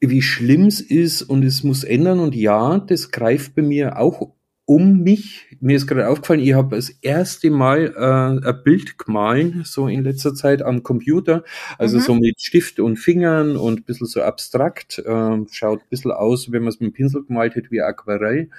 wie 0.00 0.22
schlimm 0.22 0.66
es 0.66 0.80
ist 0.80 1.22
und 1.22 1.44
es 1.44 1.62
muss 1.62 1.84
ändern. 1.84 2.18
Und 2.18 2.34
ja, 2.34 2.78
das 2.78 3.10
greift 3.10 3.54
bei 3.54 3.62
mir 3.62 3.98
auch 3.98 4.32
um 4.64 5.00
mich, 5.02 5.56
mir 5.60 5.76
ist 5.76 5.86
gerade 5.86 6.08
aufgefallen, 6.08 6.40
ich 6.40 6.54
habe 6.54 6.76
das 6.76 6.90
erste 6.90 7.50
Mal 7.50 7.94
äh, 7.96 8.48
ein 8.48 8.62
Bild 8.62 8.96
gemahlen, 8.96 9.62
so 9.64 9.88
in 9.88 10.04
letzter 10.04 10.34
Zeit 10.34 10.62
am 10.62 10.82
Computer, 10.84 11.42
also 11.78 11.96
mhm. 11.98 12.02
so 12.02 12.14
mit 12.14 12.40
Stift 12.40 12.78
und 12.78 12.96
Fingern 12.96 13.56
und 13.56 13.80
ein 13.80 13.84
bisschen 13.84 14.06
so 14.06 14.22
abstrakt, 14.22 14.98
äh, 14.98 15.36
schaut 15.50 15.80
ein 15.80 15.88
bisschen 15.90 16.12
aus, 16.12 16.52
wenn 16.52 16.62
man 16.62 16.68
es 16.68 16.80
mit 16.80 16.92
dem 16.92 16.94
Pinsel 16.94 17.24
gemalt 17.24 17.56
hätte, 17.56 17.70
wie 17.72 17.82
Aquarell. 17.82 18.50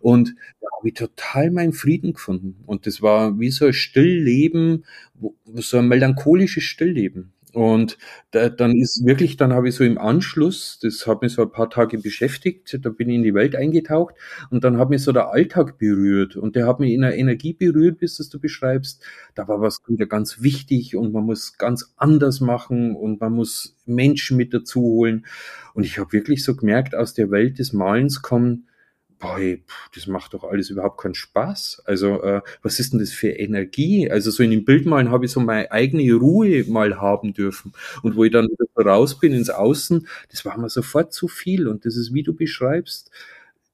Und 0.00 0.34
da 0.60 0.68
habe 0.76 0.88
ich 0.88 0.94
total 0.94 1.50
meinen 1.50 1.72
Frieden 1.72 2.12
gefunden. 2.12 2.62
Und 2.66 2.86
das 2.86 3.00
war 3.00 3.38
wie 3.40 3.50
so 3.50 3.66
ein 3.66 3.72
Stillleben, 3.72 4.84
so 5.54 5.78
ein 5.78 5.88
melancholisches 5.88 6.64
Stillleben. 6.64 7.32
Und 7.56 7.96
da, 8.32 8.50
dann 8.50 8.76
ist 8.76 9.06
wirklich, 9.06 9.38
dann 9.38 9.54
habe 9.54 9.70
ich 9.70 9.76
so 9.76 9.82
im 9.82 9.96
Anschluss, 9.96 10.78
das 10.82 11.06
hat 11.06 11.22
mich 11.22 11.32
so 11.32 11.40
ein 11.40 11.50
paar 11.50 11.70
Tage 11.70 11.96
beschäftigt, 11.96 12.78
da 12.82 12.90
bin 12.90 13.08
ich 13.08 13.16
in 13.16 13.22
die 13.22 13.32
Welt 13.32 13.56
eingetaucht 13.56 14.14
und 14.50 14.62
dann 14.62 14.76
hat 14.76 14.90
mich 14.90 15.02
so 15.02 15.10
der 15.10 15.30
Alltag 15.30 15.78
berührt 15.78 16.36
und 16.36 16.54
der 16.54 16.66
hat 16.66 16.80
mich 16.80 16.92
in 16.92 17.02
einer 17.02 17.14
Energie 17.14 17.54
berührt, 17.54 17.96
bis 17.96 18.18
das 18.18 18.28
du 18.28 18.38
beschreibst. 18.38 19.02
Da 19.34 19.48
war 19.48 19.62
was 19.62 19.80
wieder 19.86 20.04
ganz 20.04 20.42
wichtig 20.42 20.96
und 20.96 21.14
man 21.14 21.24
muss 21.24 21.56
ganz 21.56 21.94
anders 21.96 22.42
machen 22.42 22.94
und 22.94 23.22
man 23.22 23.32
muss 23.32 23.74
Menschen 23.86 24.36
mit 24.36 24.52
dazu 24.52 24.82
holen. 24.82 25.24
Und 25.72 25.86
ich 25.86 25.98
habe 25.98 26.12
wirklich 26.12 26.44
so 26.44 26.56
gemerkt, 26.56 26.94
aus 26.94 27.14
der 27.14 27.30
Welt 27.30 27.58
des 27.58 27.72
Malens 27.72 28.20
kommen, 28.20 28.68
boah, 29.18 29.38
das 29.94 30.06
macht 30.06 30.34
doch 30.34 30.44
alles 30.44 30.70
überhaupt 30.70 31.00
keinen 31.00 31.14
Spaß. 31.14 31.82
Also, 31.84 32.22
äh, 32.22 32.42
was 32.62 32.78
ist 32.80 32.92
denn 32.92 33.00
das 33.00 33.10
für 33.12 33.28
Energie? 33.30 34.10
Also, 34.10 34.30
so 34.30 34.42
in 34.42 34.50
dem 34.50 34.64
Bildmalen 34.64 35.10
habe 35.10 35.24
ich 35.26 35.32
so 35.32 35.40
meine 35.40 35.70
eigene 35.72 36.12
Ruhe 36.14 36.64
mal 36.64 37.00
haben 37.00 37.32
dürfen. 37.34 37.72
Und 38.02 38.16
wo 38.16 38.24
ich 38.24 38.32
dann 38.32 38.48
raus 38.78 39.18
bin 39.18 39.32
ins 39.32 39.50
Außen, 39.50 40.06
das 40.30 40.44
war 40.44 40.58
mir 40.58 40.68
sofort 40.68 41.12
zu 41.12 41.28
viel. 41.28 41.68
Und 41.68 41.84
das 41.86 41.96
ist, 41.96 42.12
wie 42.14 42.22
du 42.22 42.34
beschreibst, 42.34 43.10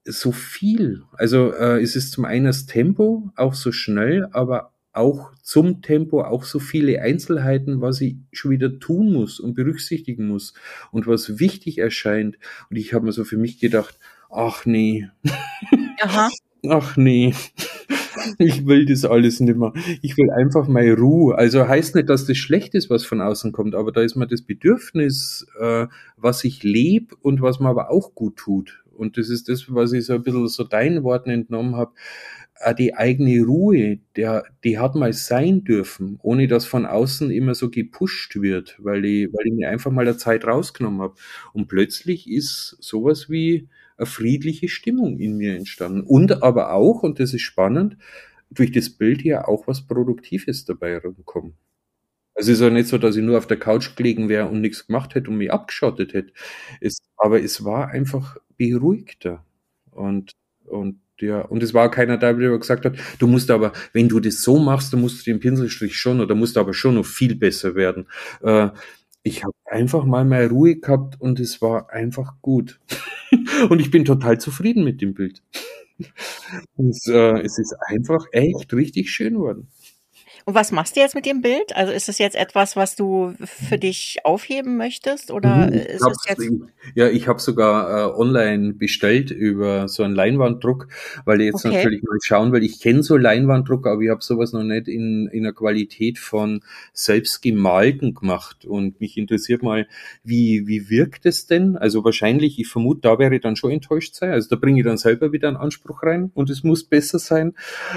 so 0.05 0.33
viel. 0.33 1.03
Also, 1.13 1.53
äh, 1.53 1.81
es 1.83 1.97
ist 1.97 2.13
zum 2.13 2.25
einen 2.25 2.47
das 2.47 2.67
Tempo, 2.67 3.31
auch 3.37 3.55
so 3.55 3.73
schnell, 3.73 4.29
aber 4.33 4.73
auch 4.93 5.33
zum 5.43 5.81
Tempo 5.83 6.23
auch 6.23 6.45
so 6.45 6.59
viele 6.59 7.01
Einzelheiten, 7.01 7.81
was 7.81 8.01
ich 8.01 8.17
schon 8.33 8.51
wieder 8.51 8.79
tun 8.79 9.13
muss 9.13 9.41
und 9.41 9.55
berücksichtigen 9.55 10.29
muss 10.29 10.53
und 10.91 11.07
was 11.07 11.39
wichtig 11.39 11.79
erscheint. 11.79 12.39
Und 12.69 12.77
ich 12.77 12.93
habe 12.93 13.07
mir 13.07 13.13
so 13.13 13.25
für 13.25 13.39
mich 13.39 13.59
gedacht, 13.59 13.99
ach 14.33 14.67
nee. 14.67 15.09
Aha. 16.03 16.31
Ach 16.69 16.97
nee. 16.97 17.35
Ich 18.39 18.67
will 18.67 18.87
das 18.87 19.05
alles 19.05 19.41
nicht 19.41 19.57
mehr. 19.57 19.73
Ich 20.01 20.17
will 20.17 20.31
einfach 20.31 20.69
meine 20.69 20.97
Ruhe. 20.97 21.37
Also 21.37 21.67
heißt 21.67 21.95
nicht, 21.97 22.09
dass 22.09 22.27
das 22.27 22.37
schlecht 22.37 22.75
ist, 22.75 22.91
was 22.91 23.05
von 23.05 23.21
außen 23.21 23.53
kommt, 23.53 23.75
aber 23.75 23.91
da 23.93 24.03
ist 24.03 24.17
mir 24.17 24.27
das 24.29 24.43
Bedürfnis, 24.43 25.47
äh, 25.59 25.87
was 26.17 26.45
ich 26.45 26.62
lebe 26.62 27.17
und 27.23 27.43
was 27.43 27.59
mir 27.61 27.69
aber 27.69 27.91
auch 27.91 28.15
gut 28.15 28.37
tut. 28.37 28.85
Und 28.97 29.19
das 29.19 29.29
ist 29.29 29.49
das, 29.49 29.65
was 29.75 29.93
ich 29.93 30.05
so 30.07 30.15
ein 30.15 30.23
bisschen 30.23 30.47
so 30.49 30.65
deinen 30.65 31.03
Worten 31.03 31.31
entnommen 31.31 31.77
habe. 31.77 31.93
Die 32.79 32.95
eigene 32.95 33.45
Ruhe, 33.45 33.99
der, 34.15 34.45
die 34.62 34.79
hat 34.79 34.95
mal 34.95 35.12
sein 35.12 35.65
dürfen, 35.65 36.21
ohne 36.23 36.47
dass 36.47 36.65
von 36.65 36.87
außen 36.87 37.31
immer 37.33 37.57
so 37.57 37.71
gepusht 37.71 38.41
wird, 38.41 38.77
weil 38.79 39.05
ich, 39.05 39.33
weil 39.33 39.47
ich 39.49 39.55
mir 39.55 39.69
einfach 39.69 39.91
mal 39.91 40.05
der 40.05 40.17
Zeit 40.19 40.45
rausgenommen 40.45 41.01
habe. 41.01 41.15
Und 41.55 41.67
plötzlich 41.67 42.31
ist 42.31 42.77
sowas 42.79 43.29
wie, 43.29 43.69
eine 44.03 44.07
friedliche 44.07 44.69
Stimmung 44.69 45.19
in 45.19 45.37
mir 45.37 45.57
entstanden. 45.57 46.03
Und 46.03 46.43
aber 46.43 46.73
auch, 46.73 47.03
und 47.03 47.21
das 47.21 47.35
ist 47.35 47.43
spannend, 47.43 47.97
durch 48.51 48.73
das 48.73 48.91
Bild 48.91 49.23
ja 49.23 49.47
auch 49.49 49.67
was 49.67 49.87
Produktives 49.87 50.65
dabei 50.65 50.99
rumkommen. 50.99 51.55
Also 52.35 52.53
es 52.53 52.59
ist 52.59 52.65
ja 52.65 52.71
nicht 52.71 52.89
so, 52.89 52.99
dass 52.99 53.17
ich 53.17 53.23
nur 53.23 53.39
auf 53.39 53.47
der 53.47 53.59
Couch 53.59 53.95
gelegen 53.97 54.29
wäre 54.29 54.49
und 54.49 54.61
nichts 54.61 54.87
gemacht 54.87 55.15
hätte 55.15 55.31
und 55.31 55.37
mich 55.37 55.53
abgeschottet 55.53 56.15
hätte. 56.15 56.33
Es, 56.81 56.99
aber 57.17 57.43
es 57.43 57.65
war 57.65 57.89
einfach 57.89 58.37
beruhigter. 58.57 59.45
Und, 59.91 60.33
und 60.65 61.01
ja, 61.21 61.43
und 61.43 61.63
es 61.63 61.75
war 61.75 61.91
keiner 61.91 62.19
da, 62.19 62.33
der 62.33 62.59
gesagt 62.59 62.85
hat, 62.85 62.97
du 63.19 63.27
musst 63.27 63.51
aber, 63.51 63.73
wenn 63.93 64.09
du 64.09 64.19
das 64.19 64.43
so 64.43 64.59
machst, 64.59 64.93
dann 64.93 65.01
musst 65.01 65.21
du 65.27 65.31
den 65.31 65.41
Pinselstrich 65.41 65.97
schon 65.97 66.21
oder 66.21 66.35
musst 66.35 66.57
aber 66.57 66.75
schon 66.75 66.97
noch 66.97 67.07
viel 67.07 67.37
besser 67.37 67.75
werden. 67.75 68.09
Äh, 68.43 68.71
ich 69.23 69.45
habe 69.45 69.55
einfach 69.67 70.05
mal 70.05 70.25
mehr 70.25 70.49
Ruhe 70.51 70.77
gehabt 70.77 71.21
und 71.21 71.39
es 71.39 71.63
war 71.63 71.91
einfach 71.91 72.35
gut. 72.43 72.81
und 73.71 73.81
ich 73.81 73.91
bin 73.91 74.05
total 74.05 74.39
zufrieden 74.39 74.85
mit 74.85 75.01
dem 75.01 75.15
Bild. 75.15 75.43
und, 76.77 76.97
äh, 77.09 77.41
es 77.41 77.59
ist 77.59 77.75
einfach 77.87 78.27
echt 78.33 78.73
richtig 78.73 79.11
schön 79.11 79.35
geworden. 79.35 79.69
Und 80.45 80.55
was 80.55 80.73
machst 80.73 80.97
du 80.97 81.01
jetzt 81.01 81.15
mit 81.15 81.27
dem 81.27 81.41
Bild? 81.41 81.75
Also 81.75 81.93
ist 81.93 82.09
es 82.09 82.19
jetzt 82.19 82.37
etwas, 82.37 82.77
was 82.77 82.97
du 82.97 83.35
für 83.45 83.79
dich 83.79 84.19
aufheben 84.25 84.77
möchtest 84.77 85.31
oder 85.31 85.69
mhm, 85.69 85.73
ist 85.73 86.07
es 86.07 86.25
jetzt? 86.29 86.51
Ja, 86.95 87.09
ich 87.09 87.29
habe 87.29 87.41
sogar 87.41 88.11
äh, 88.11 88.13
online 88.15 88.73
bestellt 88.73 89.31
über 89.31 89.89
so 89.89 90.03
einen 90.03 90.15
Leinwanddruck, 90.15 90.89
weil 91.25 91.41
ich 91.41 91.47
jetzt 91.47 91.65
okay. 91.65 91.77
natürlich 91.77 92.03
mal 92.03 92.19
schauen 92.23 92.53
will. 92.53 92.63
Ich 92.63 92.81
kenne 92.81 93.03
so 93.03 93.17
Leinwanddruck, 93.17 93.87
aber 93.87 94.01
ich 94.01 94.11
habe 94.11 94.23
sowas 94.23 94.53
noch 94.53 94.65
nicht 94.65 94.89
in, 94.89 95.29
in 95.29 95.45
der 95.45 95.53
Qualität 95.53 96.19
von 96.19 96.63
selbstgemalten 96.93 98.15
gemacht. 98.15 98.65
Und 98.65 99.01
mich 99.01 99.17
interessiert 99.17 99.63
mal, 99.63 99.87
wie, 100.25 100.67
wie 100.67 100.91
wirkt 100.91 101.27
es 101.27 101.47
denn? 101.47 101.77
Also 101.77 102.05
wahrscheinlich, 102.05 102.59
ich 102.59 102.69
vermute, 102.69 103.03
da 103.03 103.19
wäre 103.19 103.37
ich 103.37 103.43
dann 103.43 103.57
schon 103.57 103.71
enttäuscht 103.71 104.15
sein. 104.15 104.33
Also 104.33 104.49
da 104.49 104.57
bringe 104.57 104.81
ich 104.81 104.87
dann 104.87 104.99
selber 104.99 105.33
wieder 105.33 105.49
einen 105.49 105.57
Anspruch 105.57 106.03
rein 106.03 106.31
und 106.35 106.51
es 106.51 106.65
muss 106.65 106.85
besser 106.85 107.19
sein. 107.19 107.55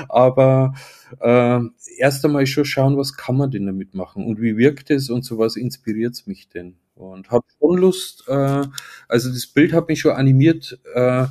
Aber 0.10 0.74
äh, 1.20 1.60
erst 1.98 2.26
einmal 2.26 2.46
schon 2.46 2.66
schauen, 2.66 2.98
was 2.98 3.16
kann 3.16 3.38
man 3.38 3.52
denn 3.52 3.66
damit 3.66 3.94
machen 3.94 4.26
und 4.26 4.42
wie 4.42 4.58
wirkt 4.58 4.90
es 4.92 5.10
und 5.10 5.24
so 5.24 5.38
was 5.38 5.56
inspiriert 5.56 6.22
mich 6.26 6.50
denn. 6.50 6.76
Und 6.96 7.30
habe 7.30 7.46
schon 7.60 7.78
Lust, 7.78 8.24
äh, 8.28 8.64
also 9.08 9.30
das 9.30 9.48
Bild 9.48 9.74
hat 9.74 9.90
mich 9.90 10.00
schon 10.00 10.16
animiert, 10.16 10.80
äh, 10.94 11.26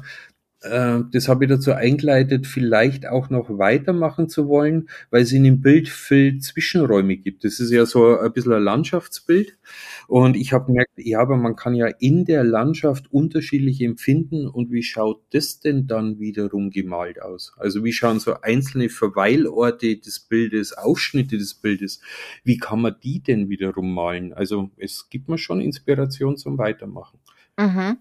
das 0.64 1.28
habe 1.28 1.44
ich 1.44 1.50
dazu 1.50 1.72
eingeleitet, 1.72 2.46
vielleicht 2.46 3.06
auch 3.06 3.28
noch 3.28 3.50
weitermachen 3.58 4.28
zu 4.28 4.48
wollen, 4.48 4.88
weil 5.10 5.22
es 5.22 5.32
in 5.32 5.44
dem 5.44 5.60
Bild 5.60 5.88
viel 5.88 6.38
Zwischenräume 6.38 7.16
gibt. 7.16 7.44
Das 7.44 7.60
ist 7.60 7.70
ja 7.70 7.84
so 7.84 8.18
ein 8.18 8.32
bisschen 8.32 8.54
ein 8.54 8.62
Landschaftsbild. 8.62 9.58
Und 10.06 10.36
ich 10.36 10.52
habe 10.52 10.66
gemerkt, 10.66 10.92
ja, 10.96 11.20
aber 11.20 11.36
man 11.36 11.56
kann 11.56 11.74
ja 11.74 11.86
in 11.98 12.24
der 12.24 12.44
Landschaft 12.44 13.12
unterschiedlich 13.12 13.80
empfinden 13.82 14.46
und 14.46 14.70
wie 14.70 14.82
schaut 14.82 15.22
das 15.32 15.60
denn 15.60 15.86
dann 15.86 16.18
wiederum 16.18 16.70
gemalt 16.70 17.20
aus? 17.20 17.52
Also 17.58 17.84
wie 17.84 17.92
schauen 17.92 18.20
so 18.20 18.40
einzelne 18.40 18.88
Verweilorte 18.88 19.96
des 19.96 20.20
Bildes, 20.20 20.72
Ausschnitte 20.72 21.38
des 21.38 21.54
Bildes, 21.54 22.00
wie 22.42 22.58
kann 22.58 22.80
man 22.80 22.96
die 23.02 23.22
denn 23.22 23.48
wiederum 23.48 23.92
malen? 23.94 24.32
Also 24.32 24.70
es 24.76 25.08
gibt 25.10 25.28
mir 25.28 25.38
schon 25.38 25.60
Inspiration 25.60 26.36
zum 26.36 26.58
Weitermachen. 26.58 27.18
Mhm. 27.58 27.98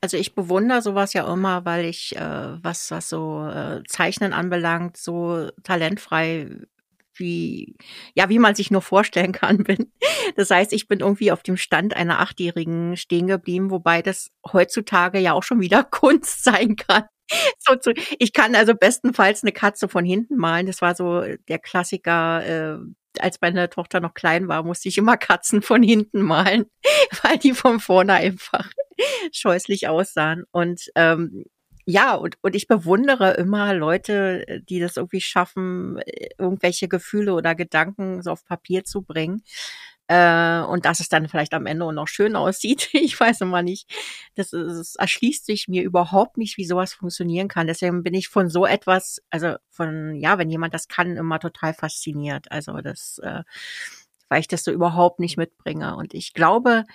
Also 0.00 0.16
ich 0.16 0.34
bewundere 0.34 0.82
sowas 0.82 1.12
ja 1.12 1.30
immer, 1.32 1.64
weil 1.64 1.84
ich, 1.84 2.16
äh, 2.16 2.62
was, 2.62 2.90
was 2.90 3.08
so 3.08 3.46
äh, 3.46 3.82
Zeichnen 3.86 4.32
anbelangt, 4.32 4.96
so 4.96 5.50
talentfrei 5.62 6.48
wie, 7.20 7.76
ja, 8.14 8.28
wie 8.28 8.38
man 8.38 8.54
sich 8.54 8.70
nur 8.70 8.82
vorstellen 8.82 9.32
kann, 9.32 9.58
bin. 9.64 9.92
Das 10.36 10.50
heißt, 10.50 10.72
ich 10.72 10.88
bin 10.88 11.00
irgendwie 11.00 11.30
auf 11.30 11.42
dem 11.42 11.56
Stand 11.56 11.94
einer 11.94 12.20
Achtjährigen 12.20 12.96
stehen 12.96 13.28
geblieben, 13.28 13.70
wobei 13.70 14.02
das 14.02 14.30
heutzutage 14.52 15.20
ja 15.20 15.34
auch 15.34 15.42
schon 15.42 15.60
wieder 15.60 15.84
Kunst 15.90 16.42
sein 16.42 16.76
kann. 16.76 17.04
So 17.58 17.76
zu, 17.76 17.92
ich 18.18 18.32
kann 18.32 18.56
also 18.56 18.74
bestenfalls 18.74 19.44
eine 19.44 19.52
Katze 19.52 19.88
von 19.88 20.04
hinten 20.04 20.36
malen. 20.36 20.66
Das 20.66 20.82
war 20.82 20.96
so 20.96 21.22
der 21.48 21.58
Klassiker. 21.60 22.44
Äh, 22.44 22.78
als 23.18 23.40
meine 23.40 23.68
Tochter 23.68 23.98
noch 23.98 24.14
klein 24.14 24.46
war, 24.46 24.62
musste 24.62 24.88
ich 24.88 24.96
immer 24.96 25.16
Katzen 25.16 25.62
von 25.62 25.82
hinten 25.82 26.22
malen, 26.22 26.66
weil 27.22 27.38
die 27.38 27.54
von 27.54 27.80
vorne 27.80 28.14
einfach 28.14 28.70
scheußlich 29.32 29.88
aussahen. 29.88 30.44
Und 30.50 30.90
ähm, 30.94 31.44
ja, 31.86 32.14
und, 32.14 32.36
und 32.42 32.54
ich 32.54 32.68
bewundere 32.68 33.32
immer 33.32 33.74
Leute, 33.74 34.46
äh, 34.46 34.60
die 34.62 34.80
das 34.80 34.96
irgendwie 34.96 35.20
schaffen, 35.20 35.98
äh, 35.98 36.28
irgendwelche 36.38 36.88
Gefühle 36.88 37.34
oder 37.34 37.54
Gedanken 37.54 38.22
so 38.22 38.30
auf 38.30 38.44
Papier 38.44 38.84
zu 38.84 39.02
bringen. 39.02 39.42
Äh, 40.10 40.62
und 40.62 40.86
dass 40.86 40.98
es 41.00 41.08
dann 41.08 41.28
vielleicht 41.28 41.54
am 41.54 41.66
Ende 41.66 41.84
auch 41.84 41.92
noch 41.92 42.08
schön 42.08 42.36
aussieht. 42.36 42.90
Ich 42.94 43.18
weiß 43.18 43.42
immer 43.42 43.62
nicht. 43.62 43.88
Das, 44.34 44.52
ist, 44.52 44.78
das 44.78 44.94
erschließt 44.96 45.46
sich 45.46 45.68
mir 45.68 45.82
überhaupt 45.84 46.36
nicht, 46.36 46.56
wie 46.58 46.64
sowas 46.64 46.94
funktionieren 46.94 47.48
kann. 47.48 47.66
Deswegen 47.68 48.02
bin 48.02 48.14
ich 48.14 48.28
von 48.28 48.48
so 48.48 48.66
etwas, 48.66 49.22
also 49.30 49.56
von, 49.70 50.16
ja, 50.16 50.38
wenn 50.38 50.50
jemand 50.50 50.74
das 50.74 50.88
kann, 50.88 51.16
immer 51.16 51.38
total 51.38 51.74
fasziniert. 51.74 52.50
Also 52.50 52.78
das, 52.78 53.20
äh, 53.22 53.42
weil 54.28 54.40
ich 54.40 54.48
das 54.48 54.64
so 54.64 54.72
überhaupt 54.72 55.20
nicht 55.20 55.36
mitbringe. 55.36 55.96
Und 55.96 56.14
ich 56.14 56.34
glaube, 56.34 56.86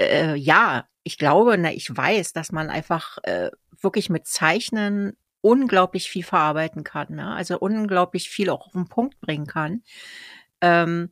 äh, 0.00 0.34
ja, 0.34 0.86
ich 1.02 1.18
glaube, 1.18 1.56
na, 1.58 1.72
ich 1.72 1.94
weiß, 1.94 2.32
dass 2.32 2.52
man 2.52 2.70
einfach 2.70 3.18
äh, 3.22 3.50
wirklich 3.80 4.10
mit 4.10 4.26
Zeichnen 4.26 5.16
unglaublich 5.40 6.10
viel 6.10 6.24
verarbeiten 6.24 6.84
kann, 6.84 7.14
ne? 7.14 7.34
also 7.34 7.58
unglaublich 7.58 8.28
viel 8.28 8.50
auch 8.50 8.66
auf 8.66 8.72
den 8.72 8.88
Punkt 8.88 9.20
bringen 9.20 9.46
kann. 9.46 9.82
Ähm, 10.60 11.10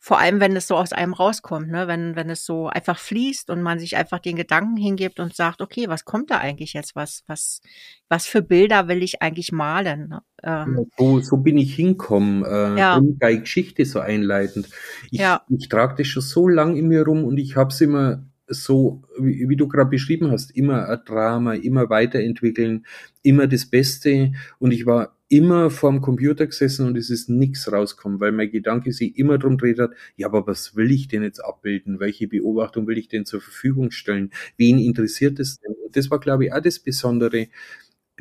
vor 0.00 0.18
allem, 0.18 0.40
wenn 0.40 0.54
es 0.54 0.68
so 0.68 0.76
aus 0.76 0.92
einem 0.92 1.12
rauskommt, 1.12 1.68
ne? 1.68 1.88
wenn, 1.88 2.14
wenn 2.14 2.30
es 2.30 2.44
so 2.44 2.68
einfach 2.68 2.98
fließt 2.98 3.50
und 3.50 3.62
man 3.62 3.78
sich 3.78 3.96
einfach 3.96 4.20
den 4.20 4.36
Gedanken 4.36 4.76
hingibt 4.76 5.18
und 5.18 5.34
sagt, 5.34 5.60
okay, 5.60 5.88
was 5.88 6.04
kommt 6.04 6.30
da 6.30 6.38
eigentlich 6.38 6.72
jetzt? 6.72 6.94
Was, 6.94 7.24
was, 7.26 7.60
was 8.08 8.26
für 8.26 8.40
Bilder 8.40 8.86
will 8.86 9.02
ich 9.02 9.22
eigentlich 9.22 9.50
malen? 9.50 10.08
Ne? 10.08 10.22
Ähm, 10.44 10.90
so, 10.96 11.20
so 11.20 11.36
bin 11.38 11.58
ich 11.58 11.74
hinkommen, 11.74 12.44
äh, 12.44 12.78
ja. 12.78 13.00
Geschichte 13.20 13.84
so 13.84 13.98
einleitend. 13.98 14.68
Ich, 15.10 15.20
ja. 15.20 15.42
ich 15.48 15.68
trage 15.68 15.96
das 15.98 16.06
schon 16.06 16.22
so 16.22 16.48
lang 16.48 16.76
in 16.76 16.88
mir 16.88 17.04
rum 17.04 17.24
und 17.24 17.36
ich 17.36 17.56
habe 17.56 17.70
es 17.70 17.80
immer 17.80 18.24
so, 18.48 19.02
wie, 19.18 19.48
wie 19.48 19.56
du 19.56 19.68
gerade 19.68 19.90
beschrieben 19.90 20.30
hast, 20.30 20.56
immer 20.56 20.88
ein 20.88 21.00
Drama, 21.04 21.54
immer 21.54 21.90
weiterentwickeln, 21.90 22.86
immer 23.22 23.46
das 23.46 23.66
Beste. 23.66 24.32
Und 24.58 24.72
ich 24.72 24.86
war 24.86 25.16
immer 25.28 25.70
vorm 25.70 26.00
Computer 26.00 26.46
gesessen 26.46 26.86
und 26.86 26.96
es 26.96 27.10
ist 27.10 27.28
nichts 27.28 27.70
rausgekommen, 27.70 28.18
weil 28.20 28.32
mein 28.32 28.50
Gedanke 28.50 28.92
sich 28.92 29.18
immer 29.18 29.36
drum 29.38 29.58
dreht 29.58 29.78
hat, 29.78 29.90
ja, 30.16 30.26
aber 30.26 30.46
was 30.46 30.74
will 30.74 30.90
ich 30.90 31.08
denn 31.08 31.22
jetzt 31.22 31.40
abbilden? 31.40 32.00
Welche 32.00 32.28
Beobachtung 32.28 32.86
will 32.86 32.96
ich 32.98 33.08
denn 33.08 33.26
zur 33.26 33.40
Verfügung 33.42 33.90
stellen? 33.90 34.30
Wen 34.56 34.78
interessiert 34.78 35.38
es 35.38 35.60
denn? 35.60 35.74
Das 35.92 36.10
war, 36.10 36.18
glaube 36.20 36.46
ich, 36.46 36.52
auch 36.52 36.60
das 36.62 36.78
Besondere. 36.78 37.48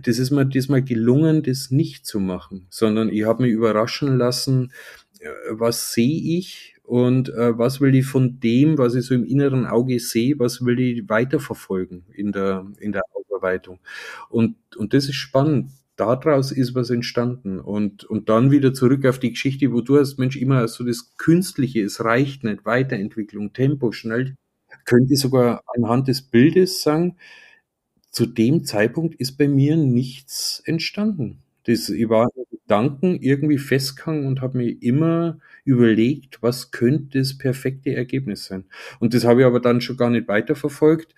Das 0.01 0.19
ist 0.19 0.31
mir 0.31 0.45
diesmal 0.45 0.83
gelungen, 0.83 1.41
das 1.43 1.71
nicht 1.71 2.05
zu 2.05 2.19
machen, 2.19 2.67
sondern 2.69 3.09
ich 3.09 3.23
habe 3.25 3.43
mich 3.43 3.51
überraschen 3.53 4.17
lassen, 4.17 4.71
äh, 5.19 5.29
was 5.49 5.93
sehe 5.93 6.37
ich 6.37 6.76
und 6.87 7.27
äh, 7.27 7.57
was 7.57 7.81
will 7.81 7.93
ich 7.95 8.05
von 8.05 8.39
dem, 8.39 8.77
was 8.77 8.95
ich 8.95 9.05
so 9.05 9.13
im 9.13 9.25
inneren 9.25 9.65
Auge 9.65 9.99
sehe, 9.99 10.39
was 10.39 10.63
will 10.63 10.79
ich 10.79 11.09
weiterverfolgen 11.09 12.05
in 12.13 12.31
der, 12.31 12.65
in 12.79 12.93
der 12.93 13.01
Ausarbeitung. 13.11 13.79
Und, 14.29 14.55
und 14.77 14.93
das 14.93 15.09
ist 15.09 15.15
spannend. 15.15 15.71
Daraus 15.97 16.53
ist 16.53 16.75
was 16.75 16.89
entstanden. 16.89 17.59
Und, 17.59 18.05
und 18.05 18.29
dann 18.29 18.51
wieder 18.51 18.73
zurück 18.73 19.05
auf 19.05 19.19
die 19.19 19.31
Geschichte, 19.31 19.73
wo 19.73 19.81
du 19.81 19.99
hast, 19.99 20.17
Mensch, 20.17 20.37
immer 20.37 20.65
so 20.69 20.85
das 20.85 21.17
Künstliche, 21.17 21.83
es 21.83 22.05
reicht 22.05 22.45
nicht, 22.45 22.63
Weiterentwicklung, 22.63 23.51
Tempo, 23.51 23.91
schnell. 23.91 24.35
Könnte 24.85 25.13
ich 25.13 25.19
sogar 25.19 25.63
anhand 25.75 26.07
des 26.07 26.21
Bildes 26.21 26.83
sagen, 26.83 27.17
zu 28.11 28.25
dem 28.25 28.63
Zeitpunkt 28.63 29.15
ist 29.15 29.37
bei 29.37 29.49
mir 29.49 29.75
nichts 29.75 30.61
entstanden. 30.65 31.43
Das, 31.65 31.89
ich 31.89 32.07
war 32.07 32.29
Gedanken 32.67 33.15
irgendwie 33.21 33.57
festgehangen 33.57 34.27
und 34.27 34.41
habe 34.41 34.57
mir 34.57 34.71
immer 34.81 35.39
überlegt, 35.63 36.43
was 36.43 36.71
könnte 36.71 37.19
das 37.19 37.37
perfekte 37.37 37.95
Ergebnis 37.95 38.45
sein. 38.45 38.65
Und 38.99 39.13
das 39.13 39.23
habe 39.23 39.41
ich 39.41 39.45
aber 39.45 39.61
dann 39.61 39.79
schon 39.79 39.95
gar 39.95 40.09
nicht 40.09 40.27
weiterverfolgt, 40.27 41.15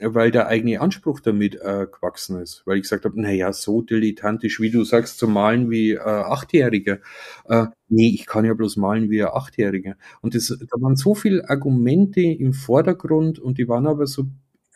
weil 0.00 0.30
der 0.30 0.46
eigene 0.48 0.80
Anspruch 0.80 1.20
damit 1.20 1.56
äh, 1.56 1.86
gewachsen 1.90 2.40
ist. 2.40 2.62
Weil 2.66 2.76
ich 2.76 2.82
gesagt 2.82 3.04
habe, 3.04 3.20
na 3.20 3.30
ja, 3.30 3.52
so 3.52 3.82
dilettantisch, 3.82 4.60
wie 4.60 4.70
du 4.70 4.84
sagst, 4.84 5.18
zu 5.18 5.28
malen 5.28 5.70
wie 5.70 5.92
äh, 5.92 5.98
Achtjährige. 6.00 7.00
Äh, 7.46 7.66
nee, 7.88 8.10
ich 8.14 8.26
kann 8.26 8.44
ja 8.44 8.54
bloß 8.54 8.76
malen 8.76 9.10
wie 9.10 9.22
ein 9.22 9.30
Achtjähriger. 9.32 9.96
Und 10.20 10.34
das, 10.34 10.48
da 10.48 10.80
waren 10.80 10.96
so 10.96 11.14
viele 11.14 11.48
Argumente 11.48 12.20
im 12.20 12.52
Vordergrund 12.52 13.38
und 13.38 13.58
die 13.58 13.68
waren 13.68 13.86
aber 13.86 14.06
so 14.06 14.24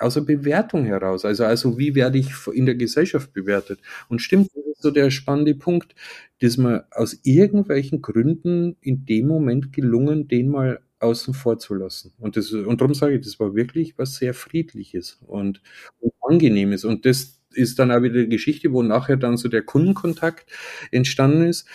aus 0.00 0.14
der 0.14 0.22
Bewertung 0.22 0.84
heraus. 0.84 1.24
Also, 1.24 1.44
also 1.44 1.78
wie 1.78 1.94
werde 1.94 2.18
ich 2.18 2.30
in 2.52 2.66
der 2.66 2.74
Gesellschaft 2.74 3.32
bewertet? 3.32 3.80
Und 4.08 4.20
stimmt, 4.20 4.48
das 4.54 4.64
ist 4.66 4.82
so 4.82 4.90
der 4.90 5.10
spannende 5.10 5.54
Punkt, 5.54 5.94
dass 6.40 6.56
mir 6.56 6.86
aus 6.92 7.18
irgendwelchen 7.22 8.02
Gründen 8.02 8.76
in 8.80 9.04
dem 9.06 9.26
Moment 9.28 9.72
gelungen, 9.72 10.28
den 10.28 10.48
mal 10.48 10.80
außen 11.00 11.34
vor 11.34 11.58
zu 11.58 11.74
lassen. 11.74 12.12
Und, 12.18 12.36
das, 12.36 12.52
und 12.52 12.80
darum 12.80 12.94
sage 12.94 13.14
ich, 13.16 13.24
das 13.24 13.40
war 13.40 13.54
wirklich 13.54 13.98
was 13.98 14.16
sehr 14.16 14.34
Friedliches 14.34 15.18
und, 15.26 15.62
und 16.00 16.12
Angenehmes. 16.22 16.84
Und 16.84 17.06
das 17.06 17.40
ist 17.52 17.78
dann 17.78 17.90
auch 17.90 18.02
wieder 18.02 18.20
die 18.22 18.28
Geschichte, 18.28 18.72
wo 18.72 18.82
nachher 18.82 19.16
dann 19.16 19.36
so 19.36 19.48
der 19.48 19.62
Kundenkontakt 19.62 20.46
entstanden 20.92 21.46
ist 21.46 21.66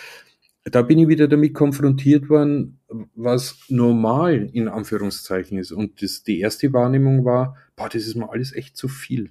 da 0.70 0.82
bin 0.82 0.98
ich 0.98 1.08
wieder 1.08 1.28
damit 1.28 1.54
konfrontiert 1.54 2.28
worden, 2.28 2.80
was 3.14 3.58
normal 3.68 4.50
in 4.52 4.68
Anführungszeichen 4.68 5.58
ist. 5.58 5.72
Und 5.72 6.02
das, 6.02 6.22
die 6.24 6.40
erste 6.40 6.72
Wahrnehmung 6.72 7.24
war, 7.24 7.56
boah, 7.76 7.88
das 7.88 8.06
ist 8.06 8.16
mir 8.16 8.30
alles 8.30 8.52
echt 8.54 8.76
zu 8.76 8.88
viel. 8.88 9.30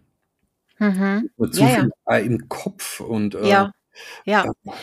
Mhm. 0.79 1.29
Zu 1.51 1.61
Ja, 1.63 1.67
viel 1.67 1.89
ja. 2.07 2.15
äh, 2.17 2.25
im 2.25 2.49
Kopf 2.49 2.99
und 2.99 3.35
äh, 3.35 3.47
Ja, 3.49 3.71
ja. 4.25 4.43
äh, 4.45 4.51
Ja, 4.65 4.73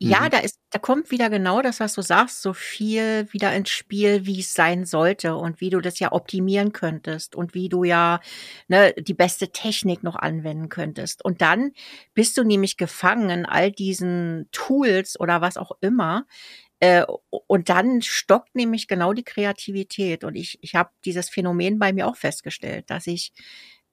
mhm. 0.00 0.30
da 0.30 0.38
ist 0.38 0.58
da 0.74 0.80
kommt 0.80 1.12
wieder 1.12 1.30
genau 1.30 1.62
das, 1.62 1.78
was 1.78 1.94
du 1.94 2.02
sagst, 2.02 2.42
so 2.42 2.52
viel 2.52 3.32
wieder 3.32 3.54
ins 3.54 3.70
Spiel, 3.70 4.26
wie 4.26 4.40
es 4.40 4.54
sein 4.54 4.86
sollte 4.86 5.36
und 5.36 5.60
wie 5.60 5.70
du 5.70 5.80
das 5.80 6.00
ja 6.00 6.10
optimieren 6.10 6.72
könntest 6.72 7.36
und 7.36 7.54
wie 7.54 7.68
du 7.68 7.84
ja, 7.84 8.18
ne, 8.66 8.92
die 8.94 9.14
beste 9.14 9.52
Technik 9.52 10.02
noch 10.02 10.16
anwenden 10.16 10.68
könntest. 10.68 11.24
Und 11.24 11.42
dann 11.42 11.70
bist 12.12 12.36
du 12.36 12.42
nämlich 12.42 12.76
gefangen 12.76 13.30
in 13.30 13.46
all 13.46 13.70
diesen 13.70 14.48
Tools 14.50 15.18
oder 15.20 15.40
was 15.40 15.56
auch 15.56 15.70
immer. 15.80 16.26
Äh, 16.80 17.04
und 17.46 17.68
dann 17.68 18.02
stockt 18.02 18.56
nämlich 18.56 18.88
genau 18.88 19.12
die 19.12 19.22
Kreativität. 19.22 20.24
Und 20.24 20.34
ich, 20.34 20.58
ich 20.60 20.74
habe 20.74 20.90
dieses 21.04 21.28
Phänomen 21.28 21.78
bei 21.78 21.92
mir 21.92 22.08
auch 22.08 22.16
festgestellt, 22.16 22.90
dass 22.90 23.06
ich 23.06 23.32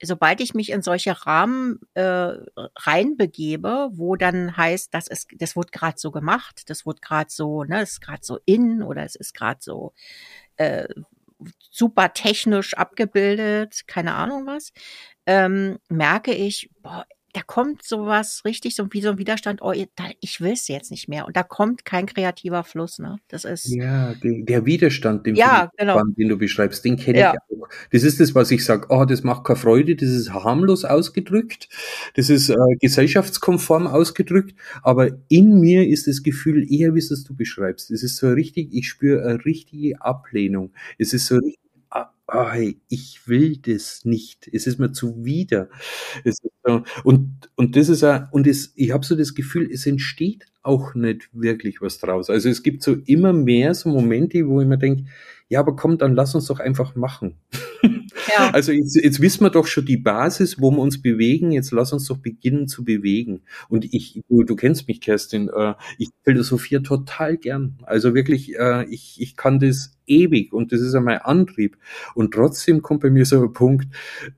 sobald 0.01 0.41
ich 0.41 0.53
mich 0.53 0.72
in 0.72 0.81
solche 0.81 1.25
Rahmen 1.25 1.79
äh, 1.93 2.34
reinbegebe, 2.75 3.90
wo 3.94 4.16
dann 4.16 4.57
heißt, 4.57 4.94
das 4.94 5.07
ist, 5.07 5.29
das 5.37 5.55
wird 5.55 5.72
gerade 5.72 5.98
so 5.98 6.11
gemacht, 6.11 6.70
das 6.70 6.85
wird 6.85 7.01
gerade 7.01 7.29
so, 7.29 7.64
ne, 7.64 7.81
ist 7.81 8.01
gerade 8.01 8.24
so 8.24 8.40
in 8.46 8.83
oder 8.83 9.03
es 9.03 9.16
ist 9.16 9.33
gerade 9.33 9.59
so 9.61 9.94
äh, 10.57 10.87
super 11.72 12.14
technisch 12.14 12.74
abgebildet, 12.75 13.87
keine 13.87 14.14
Ahnung 14.16 14.46
was, 14.46 14.74
ähm, 15.25 15.79
merke 15.90 16.33
ich, 16.33 16.70
boah, 16.81 17.05
da 17.33 17.41
kommt 17.41 17.83
sowas 17.83 18.41
richtig 18.46 18.75
so 18.75 18.87
wie 18.91 19.01
so 19.01 19.09
ein 19.09 19.17
Widerstand, 19.17 19.61
oh, 19.61 19.74
ich 20.20 20.41
will 20.41 20.53
es 20.53 20.67
jetzt 20.67 20.91
nicht 20.91 21.07
mehr. 21.07 21.25
Und 21.25 21.35
da 21.35 21.44
kommt 21.44 21.85
kein 21.85 22.05
kreativer 22.05 22.63
Fluss, 22.63 23.00
ne? 23.00 23.17
Das 23.27 23.46
ist. 23.46 23.67
Ja, 23.70 24.13
der, 24.15 24.44
der 24.44 24.65
Widerstand, 24.65 25.25
den, 25.25 25.35
Ja, 25.35 25.70
ich 25.72 25.79
genau. 25.79 26.01
den 26.17 26.29
du 26.29 26.37
beschreibst, 26.37 26.83
den 26.83 26.98
kenne 26.98 27.20
Ja. 27.20 27.33
ich 27.33 27.57
auch. 27.57 27.67
Das 27.91 28.03
ist 28.03 28.20
das, 28.20 28.35
was 28.35 28.51
ich 28.51 28.65
sage, 28.65 28.87
oh, 28.89 29.05
das 29.05 29.24
macht 29.24 29.46
keine 29.46 29.57
Freude, 29.57 29.96
das 29.96 30.09
ist 30.09 30.33
harmlos 30.33 30.83
ausgedrückt, 30.83 31.70
das 32.15 32.29
ist 32.29 32.50
äh, 32.50 32.55
gesellschaftskonform 32.79 33.87
ausgedrückt, 33.87 34.55
aber 34.83 35.09
in 35.29 35.59
mir 35.59 35.87
ist 35.87 36.07
das 36.07 36.24
Gefühl 36.24 36.70
eher, 36.72 36.94
wie 36.96 37.00
es 37.00 37.24
du 37.24 37.35
beschreibst. 37.35 37.91
Es 37.91 38.03
ist 38.03 38.17
so 38.17 38.29
richtig, 38.29 38.74
ich 38.74 38.87
spüre 38.89 39.25
eine 39.25 39.44
richtige 39.46 40.01
Ablehnung. 40.01 40.72
Es 40.98 41.13
ist 41.13 41.27
so 41.27 41.35
richtig, 41.35 41.59
ah, 42.31 42.57
ich 42.89 43.27
will 43.27 43.57
das 43.57 44.05
nicht. 44.05 44.50
Es 44.51 44.67
ist 44.67 44.79
mir 44.79 44.91
zuwider. 44.91 45.70
Ist 46.24 46.41
und, 47.03 47.50
und 47.55 47.75
das 47.75 47.89
ist 47.89 48.03
auch, 48.03 48.22
und 48.31 48.48
es, 48.48 48.74
ich 48.75 48.91
habe 48.91 49.05
so 49.05 49.15
das 49.15 49.33
Gefühl, 49.33 49.70
es 49.72 49.85
entsteht 49.85 50.46
auch 50.63 50.94
nicht 50.94 51.29
wirklich 51.33 51.81
was 51.81 51.98
draus. 52.00 52.29
Also 52.29 52.50
es 52.50 52.63
gibt 52.63 52.83
so 52.83 52.96
immer 53.05 53.33
mehr 53.33 53.74
so 53.74 53.89
Momente, 53.89 54.48
wo 54.48 54.61
ich 54.61 54.67
mir 54.67 54.77
denke, 54.77 55.05
ja, 55.51 55.59
aber 55.59 55.75
komm, 55.75 55.98
dann 55.98 56.16
lass 56.16 56.33
uns 56.33 56.46
doch 56.46 56.61
einfach 56.61 56.96
machen. 56.96 57.35
Ja. 57.83 57.92
Also 58.53 58.72
jetzt, 58.72 58.96
jetzt 58.96 59.20
wissen 59.20 59.44
wir 59.44 59.50
doch 59.50 59.68
schon 59.68 59.85
die 59.85 59.98
Basis, 59.98 60.61
wo 60.61 60.72
wir 60.72 60.79
uns 60.79 61.01
bewegen. 61.01 61.51
Jetzt 61.51 61.72
lass 61.72 61.92
uns 61.92 62.07
doch 62.07 62.18
beginnen 62.18 62.70
zu 62.70 62.85
bewegen. 62.85 63.42
Und 63.68 63.94
ich, 63.94 64.22
du, 64.29 64.44
du 64.44 64.55
kennst 64.55 64.87
mich, 64.87 65.01
Kerstin, 65.01 65.50
äh, 65.50 65.74
ich 65.98 66.09
philosophiere 66.24 66.83
total 66.83 67.35
gern. 67.35 67.77
Also 67.83 68.16
wirklich, 68.16 68.57
äh, 68.57 68.85
ich, 68.85 69.20
ich 69.20 69.35
kann 69.35 69.59
das 69.59 69.98
ewig 70.07 70.53
und 70.53 70.72
das 70.72 70.79
ist 70.79 70.94
ja 70.94 71.01
mein 71.01 71.20
Antrieb. 71.20 71.77
Und 72.16 72.33
trotzdem 72.33 72.81
kommt 72.81 73.01
bei 73.01 73.09
mir 73.09 73.25
so 73.25 73.44
ein 73.44 73.51
Punkt, 73.51 73.94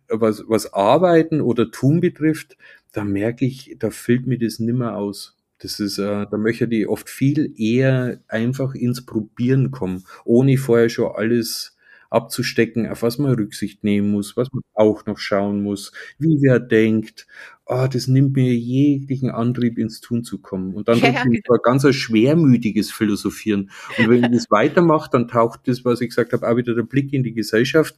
was, 0.09 0.43
was 0.47 0.73
Arbeiten 0.73 1.41
oder 1.41 1.69
Tun 1.69 1.99
betrifft, 1.99 2.57
da 2.91 3.03
merke 3.03 3.45
ich, 3.45 3.75
da 3.77 3.91
füllt 3.91 4.25
mir 4.25 4.39
das 4.39 4.57
nimmer 4.57 4.97
aus. 4.97 5.37
Das 5.59 5.79
ist, 5.79 5.97
äh, 5.97 6.25
da 6.29 6.37
möchte 6.37 6.65
ich 6.65 6.87
oft 6.87 7.09
viel 7.09 7.53
eher 7.57 8.19
einfach 8.27 8.75
ins 8.75 9.05
Probieren 9.05 9.71
kommen, 9.71 10.03
ohne 10.25 10.57
vorher 10.57 10.89
schon 10.89 11.11
alles 11.15 11.77
abzustecken, 12.09 12.87
auf 12.87 13.01
was 13.01 13.17
man 13.17 13.33
Rücksicht 13.33 13.83
nehmen 13.83 14.11
muss, 14.11 14.37
was 14.37 14.51
man 14.53 14.61
auch 14.73 15.05
noch 15.07 15.17
schauen 15.17 15.63
muss, 15.63 15.91
wie 16.19 16.37
wer 16.41 16.59
denkt. 16.59 17.25
Ah, 17.65 17.87
das 17.87 18.07
nimmt 18.07 18.35
mir 18.35 18.53
jeglichen 18.53 19.31
Antrieb, 19.31 19.79
ins 19.79 19.99
Tun 19.99 20.23
zu 20.23 20.39
kommen. 20.39 20.75
Und 20.75 20.87
dann 20.87 20.99
Ja, 21.01 21.09
ja, 21.09 21.21
ein 21.23 21.41
ganz 21.63 21.85
ein 21.85 21.93
schwermütiges 21.93 22.91
Philosophieren. 22.91 23.71
Und 23.97 24.09
wenn 24.09 24.23
ich 24.23 24.31
das 24.31 24.45
weitermache, 24.51 25.09
dann 25.11 25.27
taucht 25.27 25.61
das, 25.67 25.85
was 25.85 26.01
ich 26.01 26.09
gesagt 26.09 26.33
habe, 26.33 26.47
auch 26.47 26.57
wieder 26.57 26.75
der 26.75 26.83
Blick 26.83 27.13
in 27.13 27.23
die 27.23 27.33
Gesellschaft, 27.33 27.95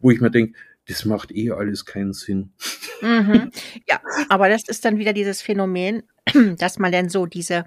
wo 0.00 0.10
ich 0.10 0.20
mir 0.20 0.30
denke, 0.30 0.54
das 0.88 1.04
macht 1.04 1.30
eh 1.32 1.50
alles 1.50 1.84
keinen 1.84 2.12
Sinn. 2.12 2.52
Mhm. 3.00 3.50
Ja, 3.88 4.00
aber 4.28 4.48
das 4.48 4.62
ist 4.68 4.84
dann 4.84 4.98
wieder 4.98 5.12
dieses 5.12 5.42
Phänomen, 5.42 6.02
dass 6.58 6.78
man 6.78 6.92
dann 6.92 7.08
so 7.08 7.26
diese 7.26 7.66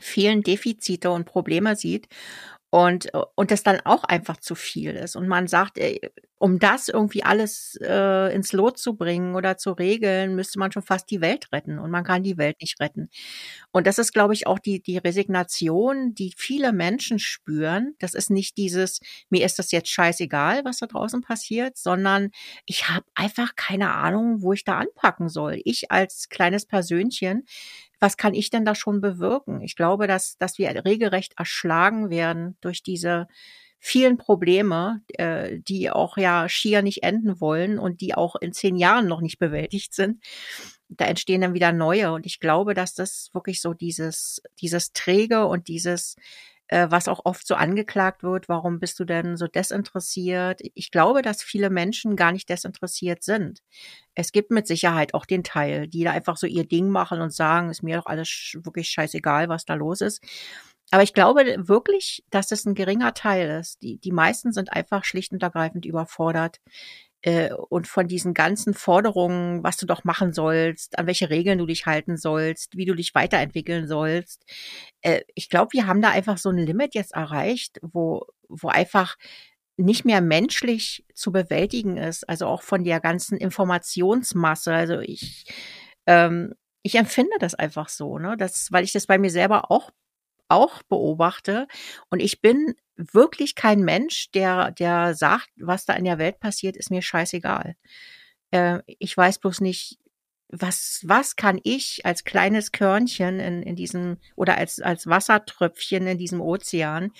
vielen 0.00 0.42
Defizite 0.42 1.10
und 1.10 1.24
Probleme 1.24 1.76
sieht 1.76 2.08
und, 2.70 3.10
und 3.34 3.50
das 3.50 3.62
dann 3.62 3.80
auch 3.84 4.04
einfach 4.04 4.38
zu 4.38 4.54
viel 4.54 4.90
ist. 4.90 5.16
Und 5.16 5.28
man 5.28 5.46
sagt, 5.46 5.78
ey, 5.78 6.00
um 6.38 6.58
das 6.58 6.88
irgendwie 6.88 7.22
alles 7.22 7.78
äh, 7.82 8.34
ins 8.34 8.52
Lot 8.52 8.78
zu 8.78 8.94
bringen 8.94 9.34
oder 9.34 9.56
zu 9.56 9.72
regeln, 9.72 10.34
müsste 10.34 10.58
man 10.58 10.70
schon 10.70 10.82
fast 10.82 11.10
die 11.10 11.22
Welt 11.22 11.50
retten. 11.52 11.78
Und 11.78 11.90
man 11.90 12.04
kann 12.04 12.22
die 12.22 12.36
Welt 12.36 12.60
nicht 12.60 12.78
retten. 12.80 13.08
Und 13.72 13.86
das 13.86 13.98
ist, 13.98 14.12
glaube 14.12 14.34
ich, 14.34 14.46
auch 14.46 14.58
die, 14.58 14.82
die 14.82 14.98
Resignation, 14.98 16.14
die 16.14 16.34
viele 16.36 16.72
Menschen 16.72 17.18
spüren. 17.18 17.94
Das 18.00 18.14
ist 18.14 18.30
nicht 18.30 18.58
dieses, 18.58 19.00
mir 19.30 19.44
ist 19.46 19.58
das 19.58 19.72
jetzt 19.72 19.88
scheißegal, 19.90 20.64
was 20.64 20.78
da 20.78 20.86
draußen 20.86 21.22
passiert, 21.22 21.78
sondern 21.78 22.30
ich 22.66 22.88
habe 22.88 23.06
einfach 23.14 23.54
keine 23.56 23.92
Ahnung, 23.94 24.42
wo 24.42 24.52
ich 24.52 24.64
da 24.64 24.78
anpacken 24.78 25.28
soll. 25.30 25.60
Ich 25.64 25.90
als 25.90 26.28
kleines 26.28 26.66
Persönchen, 26.66 27.46
was 27.98 28.16
kann 28.16 28.34
ich 28.34 28.50
denn 28.50 28.64
da 28.64 28.74
schon 28.74 29.00
bewirken? 29.00 29.60
Ich 29.60 29.76
glaube, 29.76 30.06
dass, 30.06 30.36
dass 30.38 30.58
wir 30.58 30.84
regelrecht 30.84 31.34
erschlagen 31.38 32.10
werden 32.10 32.56
durch 32.60 32.82
diese 32.82 33.26
vielen 33.78 34.16
Probleme, 34.16 35.02
äh, 35.14 35.60
die 35.60 35.90
auch 35.90 36.16
ja 36.16 36.48
schier 36.48 36.82
nicht 36.82 37.02
enden 37.02 37.40
wollen 37.40 37.78
und 37.78 38.00
die 38.00 38.14
auch 38.14 38.36
in 38.36 38.52
zehn 38.52 38.76
Jahren 38.76 39.06
noch 39.06 39.20
nicht 39.20 39.38
bewältigt 39.38 39.94
sind. 39.94 40.22
Da 40.88 41.04
entstehen 41.06 41.40
dann 41.40 41.54
wieder 41.54 41.72
neue. 41.72 42.12
Und 42.12 42.26
ich 42.26 42.40
glaube, 42.40 42.74
dass 42.74 42.94
das 42.94 43.30
wirklich 43.32 43.60
so 43.60 43.74
dieses, 43.74 44.42
dieses 44.60 44.92
Träge 44.92 45.46
und 45.46 45.68
dieses 45.68 46.16
äh, 46.68 46.86
was 46.90 47.08
auch 47.08 47.20
oft 47.24 47.46
so 47.46 47.54
angeklagt 47.54 48.22
wird, 48.22 48.48
warum 48.48 48.80
bist 48.80 48.98
du 48.98 49.04
denn 49.04 49.36
so 49.36 49.46
desinteressiert? 49.46 50.60
Ich 50.74 50.90
glaube, 50.90 51.22
dass 51.22 51.42
viele 51.42 51.70
Menschen 51.70 52.16
gar 52.16 52.32
nicht 52.32 52.48
desinteressiert 52.48 53.22
sind. 53.22 53.62
Es 54.14 54.32
gibt 54.32 54.50
mit 54.50 54.66
Sicherheit 54.66 55.14
auch 55.14 55.26
den 55.26 55.44
Teil, 55.44 55.86
die 55.88 56.04
da 56.04 56.12
einfach 56.12 56.36
so 56.36 56.46
ihr 56.46 56.66
Ding 56.66 56.88
machen 56.88 57.20
und 57.20 57.32
sagen, 57.32 57.70
ist 57.70 57.82
mir 57.82 57.96
doch 57.96 58.06
alles 58.06 58.56
wirklich 58.62 58.88
scheißegal, 58.88 59.48
was 59.48 59.64
da 59.64 59.74
los 59.74 60.00
ist. 60.00 60.22
Aber 60.90 61.02
ich 61.02 61.14
glaube 61.14 61.44
wirklich, 61.58 62.24
dass 62.30 62.52
es 62.52 62.64
ein 62.64 62.74
geringer 62.74 63.12
Teil 63.12 63.58
ist. 63.60 63.82
Die, 63.82 63.98
die 63.98 64.12
meisten 64.12 64.52
sind 64.52 64.72
einfach 64.72 65.04
schlicht 65.04 65.32
und 65.32 65.42
ergreifend 65.42 65.84
überfordert 65.84 66.60
äh, 67.22 67.52
und 67.52 67.86
von 67.86 68.08
diesen 68.08 68.34
ganzen 68.34 68.74
Forderungen, 68.74 69.62
was 69.62 69.76
du 69.76 69.86
doch 69.86 70.04
machen 70.04 70.32
sollst, 70.32 70.98
an 70.98 71.06
welche 71.06 71.30
Regeln 71.30 71.58
du 71.58 71.66
dich 71.66 71.86
halten 71.86 72.16
sollst, 72.16 72.76
wie 72.76 72.84
du 72.84 72.94
dich 72.94 73.14
weiterentwickeln 73.14 73.88
sollst. 73.88 74.44
Äh, 75.02 75.22
ich 75.34 75.48
glaube, 75.50 75.72
wir 75.72 75.86
haben 75.86 76.02
da 76.02 76.10
einfach 76.10 76.38
so 76.38 76.50
ein 76.50 76.58
Limit 76.58 76.94
jetzt 76.94 77.14
erreicht, 77.14 77.78
wo, 77.82 78.26
wo 78.48 78.68
einfach 78.68 79.16
nicht 79.76 80.04
mehr 80.04 80.20
menschlich 80.20 81.04
zu 81.14 81.32
bewältigen 81.32 81.96
ist, 81.96 82.28
also 82.28 82.46
auch 82.46 82.62
von 82.62 82.84
der 82.84 83.00
ganzen 83.00 83.36
Informationsmasse. 83.36 84.72
Also 84.72 85.00
ich, 85.00 85.46
ähm, 86.06 86.54
ich 86.82 86.94
empfinde 86.94 87.36
das 87.40 87.54
einfach 87.54 87.88
so, 87.88 88.18
ne, 88.18 88.36
das, 88.38 88.72
weil 88.72 88.84
ich 88.84 88.92
das 88.92 89.06
bei 89.06 89.18
mir 89.18 89.30
selber 89.30 89.70
auch 89.70 89.90
auch 90.48 90.82
beobachte. 90.82 91.66
Und 92.10 92.20
ich 92.20 92.40
bin 92.40 92.74
wirklich 92.96 93.54
kein 93.54 93.80
Mensch, 93.80 94.30
der, 94.32 94.70
der 94.70 95.14
sagt, 95.14 95.50
was 95.56 95.84
da 95.84 95.94
in 95.94 96.04
der 96.04 96.18
Welt 96.18 96.40
passiert, 96.40 96.76
ist 96.76 96.90
mir 96.90 97.02
scheißegal. 97.02 97.76
Äh, 98.50 98.80
ich 98.86 99.16
weiß 99.16 99.38
bloß 99.38 99.60
nicht, 99.60 99.98
was, 100.48 101.00
was 101.04 101.36
kann 101.36 101.60
ich 101.64 102.06
als 102.06 102.24
kleines 102.24 102.72
Körnchen 102.72 103.40
in, 103.40 103.62
in 103.62 103.76
diesem 103.76 104.18
oder 104.36 104.56
als, 104.56 104.80
als 104.80 105.06
Wassertröpfchen 105.06 106.06
in 106.06 106.18
diesem 106.18 106.40
Ozean, 106.40 107.12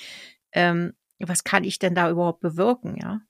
ähm, 0.52 0.94
was 1.18 1.44
kann 1.44 1.64
ich 1.64 1.78
denn 1.78 1.94
da 1.94 2.10
überhaupt 2.10 2.40
bewirken, 2.40 2.96
ja? 3.00 3.20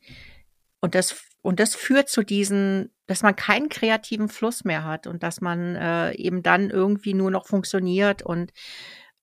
Und 0.80 0.94
das, 0.94 1.16
und 1.42 1.58
das 1.58 1.74
führt 1.74 2.08
zu 2.08 2.22
diesen, 2.22 2.92
dass 3.06 3.22
man 3.22 3.34
keinen 3.34 3.68
kreativen 3.68 4.28
Fluss 4.28 4.64
mehr 4.64 4.84
hat 4.84 5.06
und 5.06 5.22
dass 5.22 5.40
man 5.40 5.74
äh, 5.74 6.12
eben 6.12 6.42
dann 6.42 6.70
irgendwie 6.70 7.14
nur 7.14 7.30
noch 7.30 7.46
funktioniert 7.46 8.22
und 8.22 8.52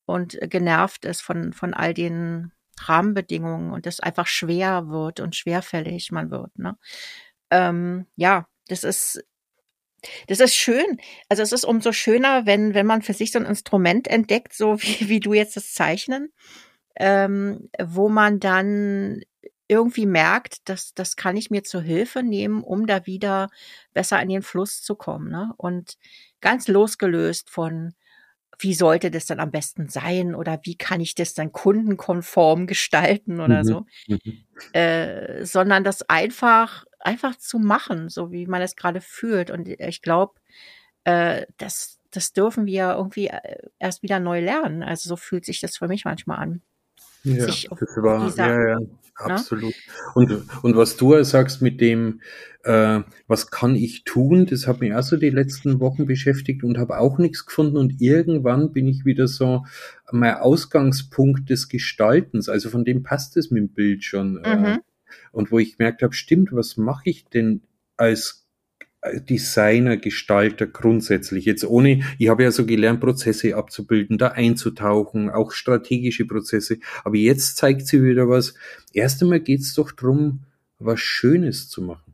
und 0.06 0.38
genervt 0.42 1.06
ist 1.06 1.22
von, 1.22 1.54
von 1.54 1.74
all 1.74 1.94
den 1.94 2.52
Rahmenbedingungen 2.80 3.72
und 3.72 3.88
es 3.88 4.00
einfach 4.00 4.28
schwer 4.28 4.90
wird 4.90 5.20
und 5.20 5.36
schwerfällig 5.36 6.12
man 6.12 6.32
wird. 6.32 6.58
Ne? 6.58 6.78
Ähm, 7.52 8.08
ja, 8.16 8.48
das 8.68 8.84
ist 8.84 9.24
das 10.28 10.40
ist 10.40 10.56
schön. 10.56 11.00
Also 11.30 11.44
es 11.44 11.52
ist 11.52 11.64
umso 11.64 11.92
schöner, 11.92 12.46
wenn, 12.46 12.74
wenn 12.74 12.86
man 12.86 13.02
für 13.02 13.14
sich 13.14 13.32
so 13.32 13.40
ein 13.40 13.46
Instrument 13.46 14.08
entdeckt, 14.08 14.54
so 14.54 14.78
wie, 14.82 15.10
wie 15.10 15.20
du 15.20 15.34
jetzt 15.34 15.56
das 15.56 15.74
Zeichnen, 15.74 16.32
ähm, 16.96 17.70
wo 17.82 18.10
man 18.10 18.40
dann 18.40 19.22
irgendwie 19.68 20.06
merkt, 20.06 20.68
dass 20.70 20.94
das 20.94 21.16
kann 21.16 21.38
ich 21.38 21.50
mir 21.50 21.64
zur 21.64 21.82
Hilfe 21.82 22.22
nehmen, 22.22 22.64
um 22.64 22.86
da 22.86 23.06
wieder 23.06 23.50
besser 23.94 24.22
in 24.22 24.30
den 24.30 24.42
Fluss 24.42 24.82
zu 24.82 24.96
kommen. 24.96 25.30
Ne? 25.32 25.54
Und 25.58 25.98
ganz 26.42 26.68
losgelöst 26.68 27.50
von 27.50 27.94
wie 28.60 28.74
sollte 28.74 29.12
das 29.12 29.26
dann 29.26 29.40
am 29.40 29.52
besten 29.52 29.90
sein 29.90 30.36
oder 30.36 30.60
wie 30.64 30.76
kann 30.76 31.02
ich 31.02 31.16
das 31.16 31.34
dann 31.34 31.52
kundenkonform 31.52 32.68
gestalten 32.68 33.40
oder 33.40 33.60
mhm. 33.60 33.64
so, 33.64 33.86
mhm. 34.08 34.44
Äh, 34.74 35.46
sondern 35.46 35.84
das 35.84 36.08
einfach 36.10 36.86
einfach 37.00 37.36
zu 37.36 37.60
machen, 37.60 38.10
so 38.10 38.32
wie 38.32 38.46
man 38.48 38.62
es 38.62 38.76
gerade 38.76 39.02
fühlt. 39.02 39.52
Und 39.52 39.68
ich 39.68 40.02
glaube, 40.02 40.34
äh, 41.04 41.46
das 41.58 42.00
das 42.12 42.32
dürfen 42.32 42.66
wir 42.66 42.94
irgendwie 42.96 43.28
äh, 43.28 43.70
erst 43.80 44.04
wieder 44.04 44.20
neu 44.20 44.40
lernen. 44.40 44.84
Also 44.84 45.10
so 45.10 45.16
fühlt 45.16 45.46
sich 45.46 45.60
das 45.60 45.78
für 45.78 45.88
mich 45.88 46.06
manchmal 46.06 46.40
an. 46.40 46.62
Ja, 47.24 47.46
das 47.46 47.68
war, 47.70 48.30
ja, 48.36 48.70
ja, 48.70 48.80
ne? 48.80 48.90
Absolut. 49.16 49.74
Ne? 49.74 49.74
Und, 50.16 50.64
und 50.64 50.76
was 50.76 50.98
du 50.98 51.22
sagst 51.24 51.62
mit 51.62 51.82
dem, 51.82 52.22
äh, 52.64 53.02
was 53.28 53.52
kann 53.52 53.76
ich 53.76 54.04
tun, 54.04 54.46
das 54.46 54.68
hat 54.68 54.80
mich 54.80 54.94
auch 54.94 55.04
so 55.04 55.18
die 55.18 55.30
letzten 55.30 55.80
Wochen 55.80 56.06
beschäftigt 56.06 56.64
und 56.64 56.78
habe 56.78 56.98
auch 56.98 57.18
nichts 57.18 57.46
gefunden 57.46 57.78
und 57.78 58.02
irgendwann 58.02 58.72
bin 58.72 58.88
ich 58.88 59.06
wieder 59.06 59.28
so 59.28 59.66
mein 60.12 60.36
Ausgangspunkt 60.36 61.50
des 61.50 61.70
Gestaltens, 61.70 62.50
also 62.50 62.70
von 62.70 62.86
dem 62.86 63.04
passt 63.04 63.38
es 63.38 63.52
mit 63.52 63.64
dem 63.64 63.74
Bild 63.74 64.04
schon. 64.04 64.44
Äh, 64.44 64.56
mhm. 64.56 64.80
und 65.32 65.52
wo 65.52 65.60
ich 65.60 65.78
gemerkt 65.78 66.02
habe, 66.04 66.14
stimmt, 66.14 66.54
was 66.54 66.78
mache 66.78 67.10
ich 67.10 67.26
denn 67.26 67.62
als 67.98 68.43
Designer, 69.30 69.98
Gestalter 69.98 70.66
grundsätzlich. 70.68 71.46
Jetzt 71.46 71.66
ohne, 71.66 72.02
ich 72.18 72.30
habe 72.30 72.44
ja 72.44 72.52
so 72.52 72.66
gelernt, 72.66 73.02
Prozesse 73.02 73.56
abzubilden, 73.56 74.18
da 74.18 74.30
einzutauchen, 74.30 75.30
auch 75.30 75.52
strategische 75.52 76.26
Prozesse. 76.26 76.78
Aber 77.04 77.16
jetzt 77.16 77.58
zeigt 77.58 77.88
sie 77.88 78.04
wieder 78.04 78.30
was. 78.30 78.54
Erst 78.94 79.22
einmal 79.22 79.42
geht 79.42 79.62
es 79.62 79.74
doch 79.74 79.92
drum, 79.92 80.42
was 80.80 81.00
Schönes 81.00 81.70
zu 81.70 81.82
machen. 81.82 82.14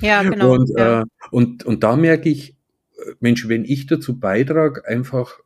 Ja, 0.00 0.22
genau. 0.28 0.54
Und, 0.54 0.70
ja. 0.76 1.02
Äh, 1.02 1.04
und, 1.30 1.64
und 1.64 1.82
da 1.82 1.96
merke 1.96 2.28
ich, 2.28 2.54
Mensch, 3.20 3.48
wenn 3.48 3.64
ich 3.64 3.86
dazu 3.86 4.18
beitrage, 4.18 4.86
einfach 4.86 5.40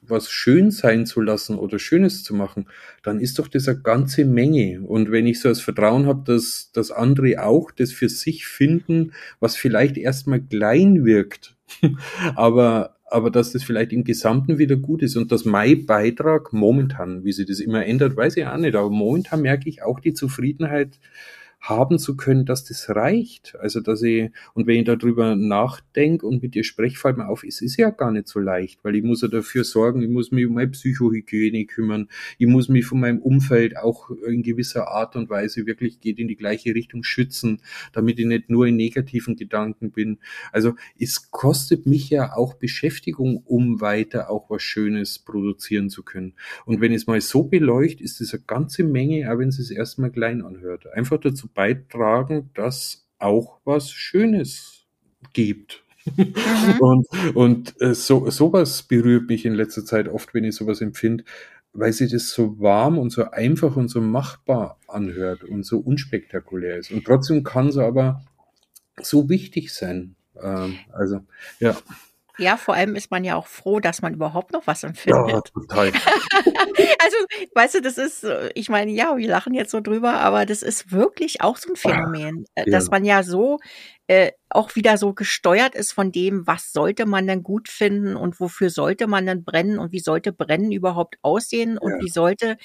was 0.00 0.30
schön 0.30 0.70
sein 0.70 1.06
zu 1.06 1.20
lassen 1.20 1.58
oder 1.58 1.78
Schönes 1.78 2.22
zu 2.22 2.34
machen, 2.34 2.68
dann 3.02 3.20
ist 3.20 3.38
doch 3.38 3.48
das 3.48 3.68
eine 3.68 3.80
ganze 3.80 4.24
Menge. 4.24 4.80
Und 4.82 5.10
wenn 5.10 5.26
ich 5.26 5.40
so 5.40 5.48
das 5.48 5.60
Vertrauen 5.60 6.06
habe, 6.06 6.22
dass, 6.24 6.70
dass 6.72 6.90
andere 6.90 7.42
auch 7.42 7.70
das 7.70 7.92
für 7.92 8.08
sich 8.08 8.46
finden, 8.46 9.12
was 9.40 9.56
vielleicht 9.56 9.96
erstmal 9.96 10.40
klein 10.40 11.04
wirkt, 11.04 11.56
aber, 12.36 12.96
aber 13.06 13.30
dass 13.30 13.52
das 13.52 13.64
vielleicht 13.64 13.92
im 13.92 14.04
Gesamten 14.04 14.58
wieder 14.58 14.76
gut 14.76 15.02
ist 15.02 15.16
und 15.16 15.32
dass 15.32 15.44
mein 15.44 15.86
Beitrag 15.86 16.52
momentan, 16.52 17.24
wie 17.24 17.32
sich 17.32 17.46
das 17.46 17.60
immer 17.60 17.84
ändert, 17.84 18.16
weiß 18.16 18.36
ich 18.36 18.46
auch 18.46 18.56
nicht, 18.56 18.76
aber 18.76 18.90
momentan 18.90 19.42
merke 19.42 19.68
ich 19.68 19.82
auch 19.82 19.98
die 19.98 20.14
Zufriedenheit, 20.14 20.98
haben 21.60 21.98
zu 21.98 22.16
können, 22.16 22.46
dass 22.46 22.64
das 22.64 22.88
reicht. 22.90 23.56
Also, 23.58 23.80
dass 23.80 24.02
ich, 24.02 24.30
und 24.54 24.66
wenn 24.66 24.78
ich 24.80 24.84
darüber 24.84 25.34
nachdenke 25.34 26.26
und 26.26 26.42
mit 26.42 26.54
dir 26.54 26.64
spreche, 26.64 26.96
fällt 26.96 27.16
mir 27.16 27.28
auf, 27.28 27.42
es 27.42 27.60
ist 27.60 27.76
ja 27.76 27.90
gar 27.90 28.12
nicht 28.12 28.28
so 28.28 28.38
leicht, 28.38 28.84
weil 28.84 28.94
ich 28.94 29.02
muss 29.02 29.22
ja 29.22 29.28
dafür 29.28 29.64
sorgen, 29.64 30.02
ich 30.02 30.08
muss 30.08 30.30
mich 30.30 30.46
um 30.46 30.54
meine 30.54 30.68
Psychohygiene 30.68 31.66
kümmern, 31.66 32.08
ich 32.38 32.46
muss 32.46 32.68
mich 32.68 32.86
von 32.86 33.00
meinem 33.00 33.18
Umfeld 33.18 33.76
auch 33.76 34.10
in 34.10 34.42
gewisser 34.42 34.88
Art 34.88 35.16
und 35.16 35.28
Weise 35.28 35.66
wirklich 35.66 36.00
geht 36.00 36.18
in 36.18 36.28
die 36.28 36.36
gleiche 36.36 36.74
Richtung 36.74 37.02
schützen, 37.02 37.60
damit 37.92 38.18
ich 38.20 38.26
nicht 38.26 38.48
nur 38.48 38.66
in 38.66 38.76
negativen 38.76 39.34
Gedanken 39.34 39.90
bin. 39.90 40.18
Also, 40.52 40.74
es 40.98 41.30
kostet 41.30 41.86
mich 41.86 42.10
ja 42.10 42.36
auch 42.36 42.54
Beschäftigung, 42.54 43.42
um 43.44 43.80
weiter 43.80 44.30
auch 44.30 44.50
was 44.50 44.62
Schönes 44.62 45.18
produzieren 45.18 45.90
zu 45.90 46.02
können. 46.04 46.34
Und 46.64 46.80
wenn 46.80 46.92
es 46.92 47.06
mal 47.06 47.20
so 47.20 47.42
beleuchtet, 47.42 48.02
ist 48.02 48.20
es 48.20 48.32
eine 48.32 48.42
ganze 48.46 48.84
Menge, 48.84 49.32
auch 49.32 49.38
wenn 49.38 49.48
es 49.48 49.58
es 49.58 49.70
erstmal 49.70 50.10
klein 50.10 50.42
anhört. 50.42 50.86
Einfach 50.92 51.18
dazu 51.18 51.48
beitragen, 51.56 52.50
dass 52.54 53.08
auch 53.18 53.58
was 53.64 53.90
Schönes 53.90 54.86
gibt. 55.32 55.82
Mhm. 56.16 56.34
und 56.78 57.06
und 57.34 57.82
äh, 57.82 57.94
so, 57.94 58.30
sowas 58.30 58.84
berührt 58.84 59.28
mich 59.28 59.44
in 59.44 59.54
letzter 59.54 59.84
Zeit 59.84 60.06
oft, 60.06 60.34
wenn 60.34 60.44
ich 60.44 60.54
sowas 60.54 60.80
empfinde, 60.80 61.24
weil 61.72 61.92
sich 61.92 62.12
das 62.12 62.30
so 62.30 62.60
warm 62.60 62.96
und 62.98 63.10
so 63.10 63.30
einfach 63.30 63.74
und 63.76 63.88
so 63.88 64.00
machbar 64.00 64.78
anhört 64.86 65.42
und 65.42 65.64
so 65.64 65.78
unspektakulär 65.78 66.76
ist. 66.76 66.92
Und 66.92 67.04
trotzdem 67.04 67.42
kann 67.42 67.68
es 67.68 67.76
aber 67.76 68.22
so 69.02 69.28
wichtig 69.28 69.74
sein. 69.74 70.14
Ähm, 70.40 70.78
also, 70.92 71.20
ja. 71.58 71.76
Ja, 72.38 72.56
vor 72.56 72.74
allem 72.74 72.96
ist 72.96 73.10
man 73.10 73.24
ja 73.24 73.36
auch 73.36 73.46
froh, 73.46 73.80
dass 73.80 74.02
man 74.02 74.14
überhaupt 74.14 74.52
noch 74.52 74.66
was 74.66 74.82
empfindet. 74.82 75.28
Ja, 75.30 75.40
total. 75.40 75.86
also, 77.02 77.16
weißt 77.54 77.76
du, 77.76 77.80
das 77.80 77.98
ist, 77.98 78.26
ich 78.54 78.68
meine, 78.68 78.90
ja, 78.90 79.16
wir 79.16 79.28
lachen 79.28 79.54
jetzt 79.54 79.70
so 79.70 79.80
drüber, 79.80 80.14
aber 80.14 80.46
das 80.46 80.62
ist 80.62 80.92
wirklich 80.92 81.40
auch 81.40 81.56
so 81.56 81.70
ein 81.70 81.76
Phänomen, 81.76 82.44
Ach, 82.56 82.64
ja. 82.66 82.72
dass 82.72 82.90
man 82.90 83.04
ja 83.04 83.22
so 83.22 83.58
äh, 84.06 84.32
auch 84.50 84.76
wieder 84.76 84.98
so 84.98 85.14
gesteuert 85.14 85.74
ist 85.74 85.92
von 85.92 86.12
dem, 86.12 86.46
was 86.46 86.72
sollte 86.72 87.06
man 87.06 87.26
denn 87.26 87.42
gut 87.42 87.68
finden 87.68 88.16
und 88.16 88.38
wofür 88.38 88.70
sollte 88.70 89.06
man 89.06 89.26
denn 89.26 89.44
brennen 89.44 89.78
und 89.78 89.92
wie 89.92 90.00
sollte 90.00 90.32
Brennen 90.32 90.70
überhaupt 90.70 91.16
aussehen 91.22 91.78
und 91.78 91.92
ja. 91.92 92.00
wie 92.00 92.08
sollte 92.08 92.56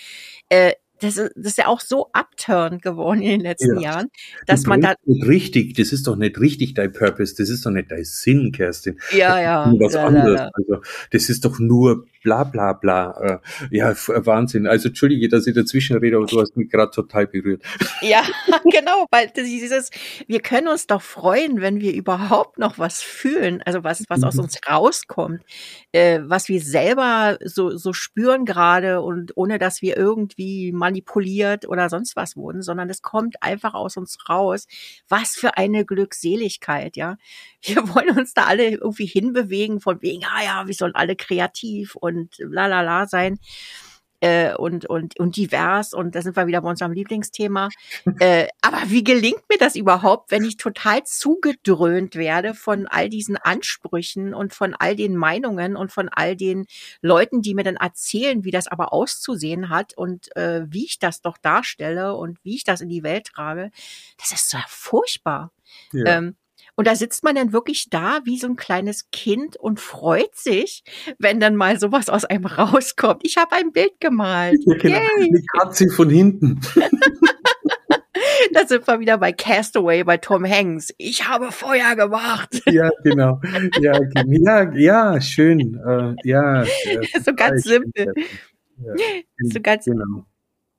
äh, 0.49 0.73
das 1.01 1.17
ist, 1.17 1.31
das 1.35 1.47
ist 1.47 1.57
ja 1.57 1.67
auch 1.67 1.81
so 1.81 2.09
abturned 2.13 2.81
geworden 2.81 3.21
in 3.21 3.31
den 3.31 3.41
letzten 3.41 3.75
ja. 3.75 3.91
Jahren, 3.91 4.07
dass 4.45 4.65
man 4.65 4.81
da 4.81 4.93
nicht 5.05 5.27
richtig, 5.27 5.75
das 5.75 5.91
ist 5.91 6.07
doch 6.07 6.15
nicht 6.15 6.39
richtig 6.39 6.73
dein 6.75 6.93
Purpose, 6.93 7.35
das 7.35 7.49
ist 7.49 7.65
doch 7.65 7.71
nicht 7.71 7.91
dein 7.91 8.05
Sinn, 8.05 8.51
Kerstin. 8.51 8.99
Ja, 9.11 9.39
ja. 9.39 9.73
Was 9.79 9.93
ja, 9.93 10.05
anderes. 10.05 10.39
Ja, 10.39 10.51
also 10.53 10.81
das 11.11 11.29
ist 11.29 11.43
doch 11.43 11.59
nur 11.59 12.05
bla 12.21 12.43
bla 12.43 12.73
bla. 12.73 13.11
Äh, 13.21 13.75
ja, 13.75 13.93
Wahnsinn. 14.07 14.67
Also 14.67 14.89
entschuldige, 14.89 15.27
dass 15.29 15.47
ich 15.47 15.55
dazwischen 15.55 15.97
rede, 15.97 16.17
aber 16.17 16.25
du 16.25 16.39
hast 16.39 16.55
mich 16.55 16.69
gerade 16.69 16.91
total 16.91 17.27
berührt. 17.27 17.63
Ja, 18.01 18.23
genau, 18.71 19.05
weil 19.11 19.31
dieses, 19.35 19.91
wir 20.25 20.39
können 20.39 20.67
uns 20.67 20.87
doch 20.87 21.03
freuen, 21.03 21.61
wenn 21.61 21.81
wir 21.81 21.93
überhaupt 21.93 22.57
noch 22.57 22.79
was 22.79 23.03
fühlen, 23.03 23.61
also 23.63 23.83
was, 23.83 24.03
was 24.09 24.23
aus 24.23 24.35
mhm. 24.35 24.41
uns 24.41 24.59
rauskommt, 24.67 25.43
äh, 25.91 26.19
was 26.23 26.47
wir 26.47 26.61
selber 26.61 27.37
so, 27.43 27.77
so 27.77 27.93
spüren 27.93 28.43
gerade 28.43 29.01
und 29.01 29.37
ohne 29.37 29.59
dass 29.59 29.83
wir 29.83 29.97
irgendwie 29.97 30.71
manipuliert 30.71 31.67
oder 31.67 31.89
sonst 31.89 32.15
was 32.15 32.35
wurden, 32.35 32.63
sondern 32.63 32.89
es 32.89 33.03
kommt 33.03 33.43
einfach 33.43 33.75
aus 33.75 33.97
uns 33.97 34.17
raus. 34.27 34.65
Was 35.07 35.35
für 35.35 35.57
eine 35.57 35.85
Glückseligkeit, 35.85 36.97
ja. 36.97 37.17
Wir 37.61 37.87
wollen 37.93 38.17
uns 38.17 38.33
da 38.33 38.45
alle 38.45 38.69
irgendwie 38.69 39.05
hinbewegen 39.05 39.79
von 39.79 40.01
wegen, 40.01 40.23
ah 40.25 40.43
ja, 40.43 40.67
wir 40.67 40.73
sollen 40.73 40.95
alle 40.95 41.15
kreativ 41.15 41.95
und 41.95 42.10
und 42.17 42.35
la 42.39 42.67
la 42.67 42.81
la 42.81 43.07
sein. 43.07 43.39
äh, 44.21 44.55
und, 44.55 44.85
und, 44.85 45.19
und 45.19 45.35
divers 45.35 45.93
und 45.93 46.15
da 46.15 46.21
sind 46.21 46.35
wir 46.35 46.47
wieder 46.47 46.61
bei 46.61 46.69
unserem 46.69 46.93
Lieblingsthema. 46.93 47.69
äh, 48.19 48.47
aber 48.61 48.77
wie 48.85 49.03
gelingt 49.03 49.41
mir 49.49 49.57
das 49.57 49.75
überhaupt, 49.75 50.31
wenn 50.31 50.45
ich 50.45 50.57
total 50.57 51.03
zugedröhnt 51.03 52.15
werde 52.15 52.53
von 52.53 52.87
all 52.87 53.09
diesen 53.09 53.35
Ansprüchen 53.35 54.33
und 54.33 54.53
von 54.53 54.75
all 54.75 54.95
den 54.95 55.17
Meinungen 55.17 55.75
und 55.75 55.91
von 55.91 56.07
all 56.09 56.35
den 56.35 56.67
Leuten, 57.01 57.41
die 57.41 57.55
mir 57.55 57.63
dann 57.63 57.77
erzählen, 57.77 58.45
wie 58.45 58.51
das 58.51 58.67
aber 58.67 58.93
auszusehen 58.93 59.69
hat 59.69 59.97
und 59.97 60.33
äh, 60.37 60.65
wie 60.67 60.85
ich 60.85 60.99
das 60.99 61.21
doch 61.21 61.37
darstelle 61.37 62.15
und 62.15 62.37
wie 62.43 62.55
ich 62.55 62.63
das 62.63 62.81
in 62.81 62.89
die 62.89 63.03
Welt 63.03 63.25
trage. 63.25 63.71
Das 64.19 64.31
ist 64.31 64.49
so 64.49 64.59
furchtbar. 64.67 65.51
Ja. 65.91 66.17
Ähm, 66.17 66.35
und 66.75 66.87
da 66.87 66.95
sitzt 66.95 67.23
man 67.23 67.35
dann 67.35 67.53
wirklich 67.53 67.89
da 67.89 68.21
wie 68.23 68.37
so 68.37 68.47
ein 68.47 68.55
kleines 68.55 69.09
Kind 69.11 69.57
und 69.57 69.79
freut 69.79 70.35
sich, 70.35 70.83
wenn 71.19 71.39
dann 71.39 71.55
mal 71.55 71.79
sowas 71.79 72.09
aus 72.09 72.25
einem 72.25 72.45
rauskommt. 72.47 73.21
Ich 73.23 73.37
habe 73.37 73.55
ein 73.55 73.71
Bild 73.71 73.99
gemalt. 73.99 74.59
Ja, 74.65 74.75
genau. 74.75 74.99
Katze 75.59 75.89
von 75.89 76.09
hinten. 76.09 76.61
da 78.53 78.65
sind 78.65 78.87
wir 78.87 78.99
wieder 78.99 79.17
bei 79.17 79.31
Castaway, 79.31 80.03
bei 80.03 80.17
Tom 80.17 80.45
Hanks. 80.45 80.93
Ich 80.97 81.27
habe 81.27 81.51
Feuer 81.51 81.95
gemacht. 81.95 82.61
Ja, 82.71 82.89
genau. 83.03 83.41
Ja, 83.81 83.99
ja, 84.25 84.71
ja 84.73 85.21
schön. 85.21 85.75
Äh, 85.85 86.15
ja, 86.23 86.63
so 87.23 87.33
ganz 87.33 87.63
simpel. 87.63 88.13
Ja, 88.77 88.93
so 89.51 89.59
ganz 89.61 89.85
genau 89.85 90.25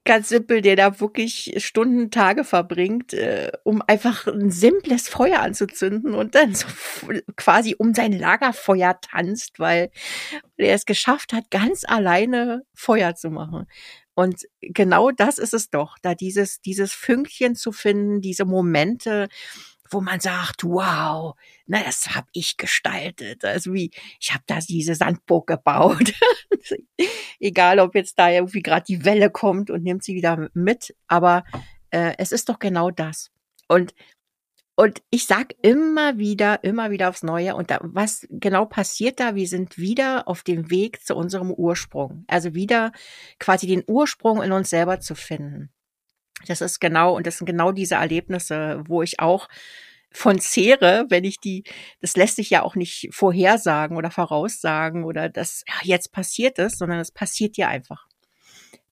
ganz 0.05 0.29
simpel, 0.29 0.61
der 0.61 0.77
da 0.77 1.01
wirklich 1.01 1.55
Stunden, 1.59 2.11
Tage 2.11 2.45
verbringt, 2.45 3.13
äh, 3.13 3.53
um 3.65 3.83
einfach 3.87 4.27
ein 4.27 4.51
simples 4.51 5.09
Feuer 5.09 5.41
anzuzünden 5.41 6.15
und 6.15 6.35
dann 6.35 6.55
so 6.55 6.67
quasi 7.37 7.77
um 7.79 7.95
sein 7.95 8.13
Lagerfeuer 8.13 9.01
tanzt, 9.01 9.59
weil 9.59 9.91
er 10.57 10.75
es 10.75 10.87
geschafft 10.87 11.33
hat, 11.33 11.51
ganz 11.51 11.85
alleine 11.87 12.63
Feuer 12.75 13.15
zu 13.15 13.31
machen. 13.31 13.67
Und 14.15 14.43
genau 14.61 15.11
das 15.11 15.39
ist 15.39 15.55
es 15.55 15.71
doch, 15.71 15.97
da 16.03 16.15
dieses, 16.15 16.61
dieses 16.61 16.93
Fünkchen 16.93 17.55
zu 17.55 17.73
finden, 17.73 18.21
diese 18.21 18.45
Momente, 18.45 19.29
wo 19.93 20.01
man 20.01 20.21
sagt, 20.21 20.65
wow, 20.65 21.35
na, 21.67 21.83
das 21.83 22.15
habe 22.15 22.27
ich 22.33 22.57
gestaltet. 22.57 23.45
Also 23.45 23.73
wie, 23.73 23.91
ich 24.21 24.33
habe 24.33 24.45
da 24.47 24.59
diese 24.59 24.95
Sandburg 24.95 25.47
gebaut. 25.47 26.13
Egal, 27.41 27.81
ob 27.81 27.95
jetzt 27.95 28.19
da 28.19 28.31
irgendwie 28.31 28.63
gerade 28.63 28.85
die 28.87 29.05
Welle 29.05 29.31
kommt 29.31 29.71
und 29.71 29.83
nimmt 29.83 30.05
sie 30.05 30.15
wieder 30.15 30.49
mit, 30.55 30.95
aber 31.07 31.45
äh, 31.91 32.15
es 32.19 32.33
ist 32.33 32.49
doch 32.49 32.59
genau 32.59 32.91
das. 32.91 33.31
Und 33.69 33.95
und 34.75 35.03
ich 35.11 35.27
sag 35.27 35.55
immer 35.63 36.17
wieder, 36.17 36.65
immer 36.65 36.91
wieder 36.91 37.11
aufs 37.11 37.23
Neue, 37.23 37.55
und 37.55 37.71
da, 37.71 37.79
was 37.83 38.27
genau 38.31 38.65
passiert 38.65 39.21
da? 39.21 39.35
Wir 39.35 39.47
sind 39.47 39.77
wieder 39.77 40.27
auf 40.27 40.43
dem 40.43 40.71
Weg 40.71 41.05
zu 41.05 41.15
unserem 41.15 41.51
Ursprung. 41.51 42.25
Also 42.27 42.55
wieder 42.55 42.93
quasi 43.39 43.67
den 43.67 43.85
Ursprung 43.87 44.43
in 44.43 44.51
uns 44.51 44.71
selber 44.71 44.99
zu 44.99 45.15
finden. 45.15 45.71
Das 46.47 46.61
ist 46.61 46.81
genau, 46.81 47.17
und 47.17 47.27
das 47.27 47.39
sind 47.39 47.47
genau 47.47 47.73
diese 47.73 47.97
Erlebnisse, 47.97 48.83
wo 48.87 49.03
ich 49.03 49.21
auch 49.21 49.49
von 50.13 50.39
zehre, 50.39 51.07
wenn 51.09 51.25
ich 51.25 51.39
die, 51.39 51.65
das 52.01 52.17
lässt 52.17 52.37
sich 52.37 52.51
ja 52.51 52.63
auch 52.63 52.75
nicht 52.75 53.09
vorhersagen 53.13 53.97
oder 53.97 54.11
voraussagen 54.11 55.05
oder 55.05 55.29
das, 55.29 55.65
ja, 55.67 55.75
jetzt 55.83 56.13
passiert 56.13 56.59
es, 56.59 56.79
sondern 56.79 56.99
es 57.01 57.11
passiert 57.11 57.57
dir 57.57 57.69
einfach. 57.69 58.07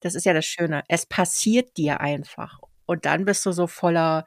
Das 0.00 0.14
ist 0.14 0.24
ja 0.24 0.32
das 0.32 0.46
Schöne. 0.46 0.82
Es 0.88 1.06
passiert 1.06 1.76
dir 1.76 2.00
einfach. 2.00 2.60
Und 2.86 3.04
dann 3.04 3.24
bist 3.24 3.44
du 3.46 3.52
so 3.52 3.66
voller, 3.66 4.24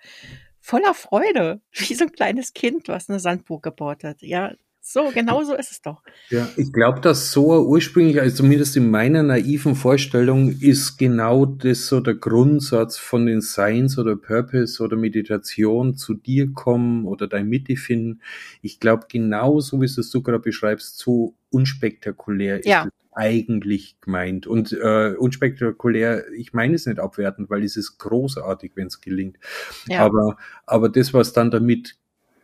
voller 0.60 0.93
Freude, 0.93 1.62
wie 1.71 1.95
so 1.95 2.06
ein 2.06 2.12
kleines 2.12 2.54
Kind, 2.54 2.88
was 2.88 3.10
eine 3.10 3.19
Sandburg 3.19 3.63
gebaut 3.63 4.04
hat. 4.04 4.21
Ja, 4.21 4.54
so, 4.86 5.12
genau 5.13 5.41
so 5.46 5.56
ist 5.56 5.72
es 5.72 5.82
doch. 5.82 6.04
Ja, 6.30 6.50
ich 6.58 6.74
glaube, 6.74 7.00
dass 7.00 7.32
so 7.32 7.65
ursprünglich, 7.65 8.19
also 8.19 8.36
zumindest 8.36 8.76
in 8.76 8.91
meiner 8.91 9.24
naiven 9.24 9.76
Vorstellung, 9.76 10.50
ist 10.60 10.98
genau 10.98 11.46
das 11.46 11.88
so 11.88 12.02
der 12.02 12.15
Grundsatz 12.15 12.98
von 12.98 13.26
den 13.26 13.41
Science 13.41 13.98
oder 13.98 14.17
Purpose 14.17 14.84
oder 14.84 14.98
Meditation 14.98 15.96
zu 15.96 16.15
dir 16.15 16.52
kommen 16.52 17.06
oder 17.06 17.28
dein 17.28 17.48
Mitte 17.48 17.78
finden. 17.78 18.19
Ich 18.62 18.82
glaube, 18.82 19.06
genau 19.10 19.62
so 19.62 19.80
wie 19.80 19.86
es 19.86 19.96
du 19.96 20.22
gerade 20.22 20.39
beschreibst, 20.39 20.98
so 20.98 21.34
unspektakulär 21.50 22.60
ja. 22.65 22.82
ist 22.82 22.88
es 22.88 22.91
eigentlich 23.13 23.96
gemeint. 24.02 24.48
Und 24.48 24.74
äh, 24.74 25.15
unspektakulär, 25.17 26.30
ich 26.34 26.52
meine 26.52 26.76
es 26.76 26.88
nicht 26.88 27.00
abwertend, 27.00 27.50
weil 27.50 27.63
es 27.63 27.78
ist 27.78 28.00
großartig, 28.00 28.74
wenn 28.76 28.88
es 28.88 29.00
gelingt. 29.00 29.38
Ja. 29.88 30.00
Aber, 30.00 30.36
aber 30.65 30.89
das, 30.89 31.13
was 31.13 31.32
dann 31.32 31.52
damit 31.52 31.96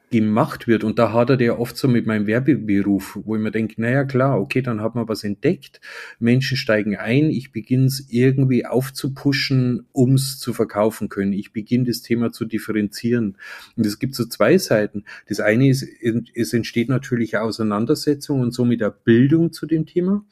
gemacht 0.10 0.68
wird. 0.68 0.84
Und 0.84 1.00
da 1.00 1.14
hadert 1.14 1.42
er 1.42 1.60
oft 1.60 1.78
so 1.78 1.88
mit 1.88 2.06
meinem 2.06 2.28
Werbeberuf, 2.28 3.20
wo 3.24 3.36
ich 3.36 3.42
mir 3.42 3.52
denke, 3.52 3.82
naja 3.82 4.04
klar, 4.04 4.40
okay, 4.40 4.62
dann 4.62 4.82
hat 4.82 4.96
man 4.96 5.08
was 5.08 5.24
entdeckt, 5.24 5.80
Menschen 6.20 6.58
steigen 6.58 6.96
ein, 6.96 7.30
ich 7.30 7.52
beginne 7.52 7.86
es 7.86 8.08
irgendwie 8.10 8.66
aufzupuschen, 8.66 9.88
um 9.92 10.16
es 10.16 10.40
zu 10.40 10.54
verkaufen 10.54 11.10
können. 11.10 11.34
Ich 11.34 11.54
beginne 11.54 11.86
das 11.86 12.02
Thema 12.02 12.32
zu 12.32 12.46
differenzieren. 12.46 13.38
Und 13.76 13.86
es 13.86 14.00
gibt 14.00 14.16
so 14.16 14.26
zwei 14.26 14.58
Seiten. 14.58 15.04
Das 15.28 15.40
eine 15.40 15.70
ist, 15.70 15.86
es 16.36 16.54
entsteht 16.54 16.90
natürlich 16.90 17.38
Auseinandersetzung 17.38 18.42
und 18.42 18.52
somit 18.52 18.82
der 18.82 18.92
Bildung 18.92 19.52
zu 19.54 19.66
dem 19.66 19.86
Thema. 19.86 20.26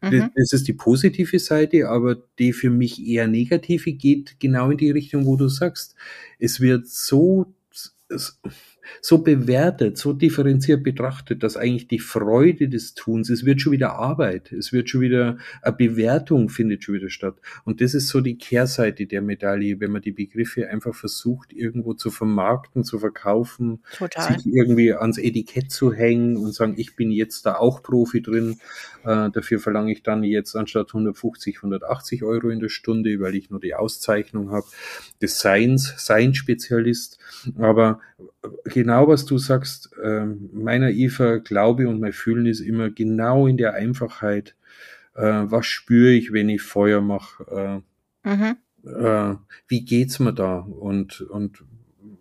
Mhm. 0.00 0.30
Das 0.36 0.52
ist 0.52 0.68
die 0.68 0.74
positive 0.74 1.38
Seite, 1.38 1.88
aber 1.88 2.16
die 2.38 2.52
für 2.52 2.70
mich 2.70 3.04
eher 3.04 3.26
negative 3.26 3.92
geht 3.92 4.38
genau 4.38 4.70
in 4.70 4.78
die 4.78 4.90
Richtung, 4.90 5.26
wo 5.26 5.36
du 5.36 5.48
sagst. 5.48 5.96
Es 6.38 6.60
wird 6.60 6.86
so, 6.86 7.52
so 9.00 9.18
bewertet, 9.18 9.98
so 9.98 10.12
differenziert 10.12 10.82
betrachtet, 10.82 11.42
dass 11.42 11.56
eigentlich 11.56 11.88
die 11.88 11.98
Freude 11.98 12.68
des 12.68 12.94
Tuns, 12.94 13.30
es 13.30 13.44
wird 13.44 13.60
schon 13.60 13.72
wieder 13.72 13.94
Arbeit, 13.94 14.52
es 14.52 14.72
wird 14.72 14.88
schon 14.88 15.00
wieder, 15.00 15.38
eine 15.62 15.76
Bewertung 15.76 16.48
findet 16.48 16.84
schon 16.84 16.94
wieder 16.94 17.10
statt. 17.10 17.36
Und 17.64 17.80
das 17.80 17.94
ist 17.94 18.08
so 18.08 18.20
die 18.20 18.38
Kehrseite 18.38 19.06
der 19.06 19.22
Medaille, 19.22 19.80
wenn 19.80 19.90
man 19.90 20.02
die 20.02 20.12
Begriffe 20.12 20.68
einfach 20.68 20.94
versucht, 20.94 21.52
irgendwo 21.52 21.94
zu 21.94 22.10
vermarkten, 22.10 22.84
zu 22.84 22.98
verkaufen, 22.98 23.80
Total. 23.96 24.34
sich 24.34 24.46
irgendwie 24.46 24.92
ans 24.92 25.18
Etikett 25.18 25.70
zu 25.70 25.92
hängen 25.92 26.36
und 26.36 26.54
sagen, 26.54 26.74
ich 26.76 26.96
bin 26.96 27.10
jetzt 27.10 27.46
da 27.46 27.56
auch 27.56 27.82
Profi 27.82 28.22
drin, 28.22 28.58
äh, 29.04 29.30
dafür 29.30 29.58
verlange 29.60 29.92
ich 29.92 30.02
dann 30.02 30.22
jetzt 30.24 30.56
anstatt 30.56 30.88
150, 30.88 31.56
180 31.58 32.22
Euro 32.24 32.50
in 32.50 32.60
der 32.60 32.68
Stunde, 32.68 33.20
weil 33.20 33.34
ich 33.34 33.50
nur 33.50 33.60
die 33.60 33.74
Auszeichnung 33.74 34.50
habe, 34.50 34.66
des 35.22 35.40
Seins, 35.40 35.94
Sein-Spezialist. 35.96 37.18
Aber 37.58 38.00
genau 38.64 39.08
was 39.08 39.24
du 39.24 39.38
sagst, 39.38 39.90
äh, 40.02 40.24
meiner 40.52 40.90
Eva 40.90 41.38
Glaube 41.38 41.88
und 41.88 42.00
mein 42.00 42.12
Fühlen 42.12 42.46
ist 42.46 42.60
immer 42.60 42.90
genau 42.90 43.46
in 43.46 43.56
der 43.56 43.74
Einfachheit, 43.74 44.56
äh, 45.14 45.22
was 45.22 45.66
spüre 45.66 46.10
ich, 46.10 46.32
wenn 46.32 46.48
ich 46.48 46.62
Feuer 46.62 47.00
mache, 47.00 47.82
äh, 48.24 48.28
mhm. 48.28 48.56
äh, 48.84 49.34
wie 49.66 49.84
geht's 49.84 50.18
mir 50.18 50.32
da 50.32 50.58
und, 50.58 51.20
und 51.22 51.64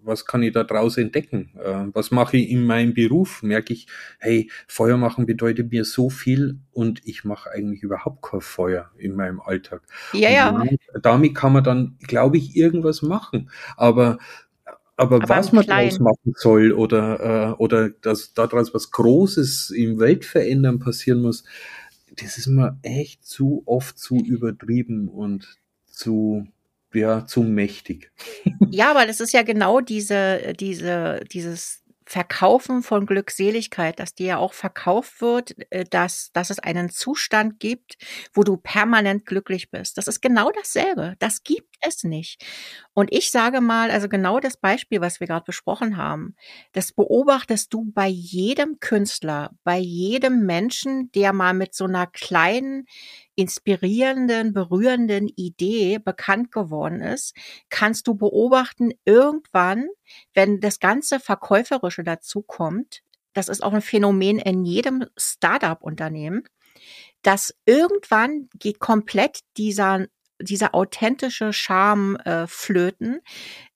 was 0.07 0.25
kann 0.25 0.41
ich 0.41 0.53
da 0.53 0.63
draus 0.63 0.97
entdecken? 0.97 1.51
Äh, 1.61 1.87
was 1.93 2.11
mache 2.11 2.37
ich 2.37 2.49
in 2.49 2.65
meinem 2.65 2.93
Beruf? 2.93 3.43
Merke 3.43 3.73
ich, 3.73 3.87
hey, 4.19 4.49
Feuer 4.67 4.97
machen 4.97 5.25
bedeutet 5.25 5.71
mir 5.71 5.83
so 5.83 6.09
viel 6.09 6.59
und 6.71 7.01
ich 7.05 7.25
mache 7.25 7.51
eigentlich 7.51 7.83
überhaupt 7.83 8.23
kein 8.23 8.41
Feuer 8.41 8.89
in 8.97 9.15
meinem 9.15 9.41
Alltag. 9.41 9.81
Ja, 10.13 10.29
ja. 10.29 10.63
Damit 11.01 11.35
kann 11.35 11.53
man 11.53 11.63
dann, 11.63 11.97
glaube 11.99 12.37
ich, 12.37 12.55
irgendwas 12.55 13.01
machen. 13.01 13.51
Aber 13.75 14.17
aber, 14.97 15.17
aber 15.17 15.29
was 15.29 15.51
man 15.51 15.65
daraus 15.65 15.99
machen 15.99 16.33
soll 16.35 16.71
oder, 16.71 17.53
äh, 17.53 17.61
oder 17.61 17.89
dass 17.89 18.33
daraus 18.33 18.73
was 18.73 18.91
Großes 18.91 19.69
im 19.69 19.99
Weltverändern 19.99 20.79
passieren 20.79 21.21
muss, 21.21 21.43
das 22.19 22.37
ist 22.37 22.47
mir 22.47 22.77
echt 22.81 23.23
zu 23.23 23.61
oft 23.65 23.97
zu 23.99 24.17
übertrieben 24.17 25.07
und 25.07 25.57
zu, 25.85 26.47
ja, 26.93 27.25
zu 27.25 27.43
mächtig. 27.43 28.11
Ja, 28.71 28.91
aber 28.91 29.05
das 29.05 29.19
ist 29.19 29.33
ja 29.33 29.43
genau 29.43 29.81
diese, 29.81 30.53
diese, 30.59 31.21
dieses 31.31 31.83
Verkaufen 32.07 32.83
von 32.83 33.05
Glückseligkeit, 33.05 33.99
dass 33.99 34.15
dir 34.15 34.27
ja 34.27 34.37
auch 34.37 34.53
verkauft 34.53 35.19
wird, 35.19 35.55
äh, 35.71 35.83
dass, 35.83 36.31
dass 36.31 36.49
es 36.49 36.59
einen 36.59 36.89
Zustand 36.89 37.59
gibt, 37.59 37.97
wo 38.33 38.43
du 38.43 38.55
permanent 38.55 39.25
glücklich 39.25 39.69
bist. 39.71 39.97
Das 39.97 40.07
ist 40.07 40.21
genau 40.21 40.49
dasselbe. 40.51 41.15
Das 41.19 41.43
gibt 41.43 41.75
es 41.81 42.05
nicht. 42.05 42.45
Und 42.97 43.13
ich 43.13 43.29
sage 43.29 43.61
mal, 43.61 43.91
also 43.91 44.09
genau 44.09 44.39
das 44.39 44.57
Beispiel, 44.57 45.01
was 45.01 45.19
wir 45.19 45.27
gerade 45.27 45.45
besprochen 45.45 45.97
haben, 45.97 46.35
das 46.71 46.91
beobachtest 46.91 47.71
du 47.71 47.91
bei 47.91 48.07
jedem 48.07 48.79
Künstler, 48.79 49.51
bei 49.63 49.77
jedem 49.77 50.47
Menschen, 50.47 51.11
der 51.11 51.31
mal 51.31 51.53
mit 51.53 51.75
so 51.75 51.85
einer 51.85 52.07
kleinen 52.07 52.87
inspirierenden, 53.35 54.51
berührenden 54.51 55.27
Idee 55.27 55.99
bekannt 55.99 56.51
geworden 56.51 57.01
ist, 57.01 57.35
kannst 57.69 58.07
du 58.07 58.15
beobachten, 58.15 58.93
irgendwann, 59.05 59.89
wenn 60.33 60.59
das 60.59 60.79
ganze 60.79 61.19
Verkäuferische 61.19 62.03
dazu 62.03 62.41
kommt, 62.41 63.03
das 63.33 63.47
ist 63.47 63.61
auch 63.61 63.73
ein 63.73 63.83
Phänomen 63.83 64.39
in 64.39 64.65
jedem 64.65 65.05
Startup-Unternehmen, 65.15 66.45
dass 67.21 67.53
irgendwann 67.67 68.49
geht 68.57 68.79
komplett 68.79 69.41
dieser 69.55 70.07
dieser 70.39 70.75
authentische 70.75 71.53
Charme 71.53 72.15
äh, 72.17 72.47
flöten, 72.47 73.19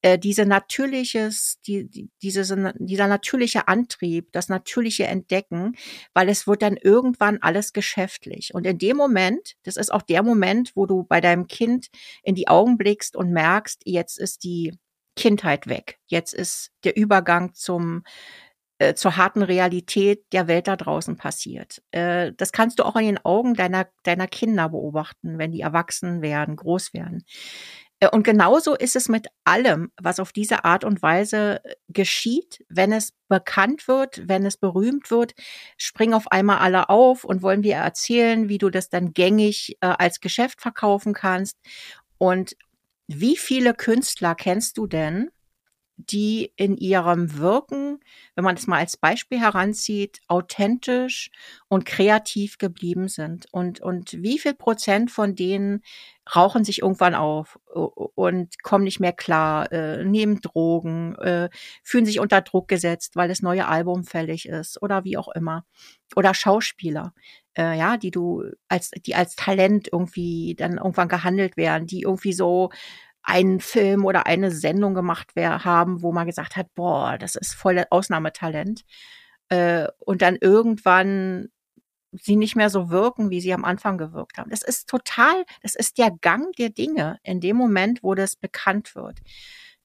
äh, 0.01 0.17
diese 0.17 0.45
natürliches, 0.45 1.59
die, 1.65 1.89
die, 1.89 2.09
diese, 2.21 2.73
dieser 2.77 3.07
natürliche 3.07 3.67
Antrieb, 3.67 4.31
das 4.31 4.49
natürliche 4.49 5.05
Entdecken, 5.05 5.75
weil 6.13 6.29
es 6.29 6.47
wird 6.47 6.61
dann 6.61 6.77
irgendwann 6.77 7.39
alles 7.41 7.73
geschäftlich. 7.73 8.53
Und 8.53 8.65
in 8.65 8.77
dem 8.77 8.97
Moment, 8.97 9.55
das 9.63 9.77
ist 9.77 9.91
auch 9.91 10.01
der 10.01 10.23
Moment, 10.23 10.71
wo 10.75 10.85
du 10.85 11.03
bei 11.03 11.21
deinem 11.21 11.47
Kind 11.47 11.87
in 12.23 12.35
die 12.35 12.47
Augen 12.47 12.77
blickst 12.77 13.15
und 13.15 13.31
merkst, 13.31 13.81
jetzt 13.85 14.19
ist 14.19 14.43
die 14.43 14.73
Kindheit 15.15 15.67
weg. 15.67 15.99
Jetzt 16.07 16.33
ist 16.33 16.71
der 16.83 16.95
Übergang 16.95 17.53
zum 17.53 18.03
äh, 18.81 18.95
zur 18.95 19.15
harten 19.15 19.43
Realität 19.43 20.23
der 20.33 20.47
Welt 20.47 20.67
da 20.67 20.75
draußen 20.75 21.15
passiert. 21.15 21.83
Äh, 21.91 22.31
das 22.35 22.51
kannst 22.51 22.79
du 22.79 22.83
auch 22.83 22.95
in 22.95 23.05
den 23.05 23.23
Augen 23.23 23.53
deiner, 23.53 23.87
deiner 24.01 24.25
Kinder 24.25 24.69
beobachten, 24.69 25.37
wenn 25.37 25.51
die 25.51 25.61
erwachsen 25.61 26.23
werden, 26.23 26.55
groß 26.55 26.91
werden. 26.95 27.23
Äh, 27.99 28.09
und 28.09 28.23
genauso 28.23 28.73
ist 28.73 28.95
es 28.95 29.07
mit 29.07 29.27
allem, 29.43 29.91
was 30.01 30.19
auf 30.19 30.31
diese 30.31 30.65
Art 30.65 30.83
und 30.83 31.03
Weise 31.03 31.63
äh, 31.63 31.75
geschieht. 31.89 32.65
Wenn 32.69 32.91
es 32.91 33.13
bekannt 33.27 33.87
wird, 33.87 34.27
wenn 34.27 34.47
es 34.47 34.57
berühmt 34.57 35.11
wird, 35.11 35.35
springen 35.77 36.15
auf 36.15 36.31
einmal 36.31 36.57
alle 36.57 36.89
auf 36.89 37.23
und 37.23 37.43
wollen 37.43 37.61
dir 37.61 37.75
erzählen, 37.75 38.49
wie 38.49 38.57
du 38.57 38.71
das 38.71 38.89
dann 38.89 39.13
gängig 39.13 39.77
als 39.79 40.21
Geschäft 40.21 40.59
verkaufen 40.59 41.13
kannst. 41.13 41.55
Und 42.17 42.55
wie 43.05 43.37
viele 43.37 43.75
Künstler 43.75 44.33
kennst 44.33 44.79
du 44.79 44.87
denn, 44.87 45.29
die 46.09 46.51
in 46.55 46.77
ihrem 46.77 47.37
Wirken, 47.37 47.99
wenn 48.35 48.43
man 48.43 48.55
es 48.55 48.67
mal 48.67 48.79
als 48.79 48.97
Beispiel 48.97 49.39
heranzieht, 49.39 50.19
authentisch 50.27 51.31
und 51.67 51.85
kreativ 51.85 52.57
geblieben 52.57 53.07
sind. 53.07 53.47
Und, 53.51 53.81
und 53.81 54.21
wie 54.21 54.39
viel 54.39 54.53
Prozent 54.53 55.11
von 55.11 55.35
denen 55.35 55.81
rauchen 56.35 56.63
sich 56.63 56.81
irgendwann 56.81 57.15
auf 57.15 57.59
und 57.65 58.61
kommen 58.63 58.83
nicht 58.83 58.99
mehr 58.99 59.13
klar, 59.13 59.71
äh, 59.71 60.03
nehmen 60.03 60.39
Drogen, 60.41 61.15
äh, 61.15 61.49
fühlen 61.83 62.05
sich 62.05 62.19
unter 62.19 62.41
Druck 62.41 62.67
gesetzt, 62.67 63.15
weil 63.15 63.27
das 63.27 63.41
neue 63.41 63.67
Album 63.67 64.03
fällig 64.03 64.47
ist 64.47 64.81
oder 64.81 65.03
wie 65.03 65.17
auch 65.17 65.29
immer. 65.29 65.65
Oder 66.15 66.33
Schauspieler, 66.33 67.13
äh, 67.57 67.77
ja, 67.77 67.97
die 67.97 68.11
du 68.11 68.43
als, 68.67 68.91
die 69.05 69.15
als 69.15 69.35
Talent 69.35 69.89
irgendwie 69.91 70.55
dann 70.55 70.77
irgendwann 70.77 71.07
gehandelt 71.09 71.57
werden, 71.57 71.87
die 71.87 72.01
irgendwie 72.01 72.33
so 72.33 72.69
einen 73.23 73.59
Film 73.59 74.05
oder 74.05 74.25
eine 74.25 74.51
Sendung 74.51 74.93
gemacht 74.93 75.35
wär, 75.35 75.63
haben, 75.63 76.01
wo 76.01 76.11
man 76.11 76.27
gesagt 76.27 76.55
hat, 76.55 76.67
boah, 76.75 77.17
das 77.17 77.35
ist 77.35 77.53
voll 77.53 77.83
Ausnahmetalent. 77.89 78.83
Äh, 79.49 79.87
und 79.99 80.21
dann 80.21 80.37
irgendwann 80.39 81.49
sie 82.13 82.35
nicht 82.35 82.55
mehr 82.55 82.69
so 82.69 82.89
wirken, 82.89 83.29
wie 83.29 83.41
sie 83.41 83.53
am 83.53 83.65
Anfang 83.65 83.97
gewirkt 83.97 84.37
haben. 84.37 84.49
Das 84.49 84.63
ist 84.63 84.89
total, 84.89 85.45
das 85.61 85.75
ist 85.75 85.97
der 85.97 86.11
Gang 86.21 86.53
der 86.57 86.69
Dinge 86.69 87.19
in 87.23 87.39
dem 87.39 87.55
Moment, 87.57 88.03
wo 88.03 88.15
das 88.15 88.35
bekannt 88.35 88.95
wird 88.95 89.19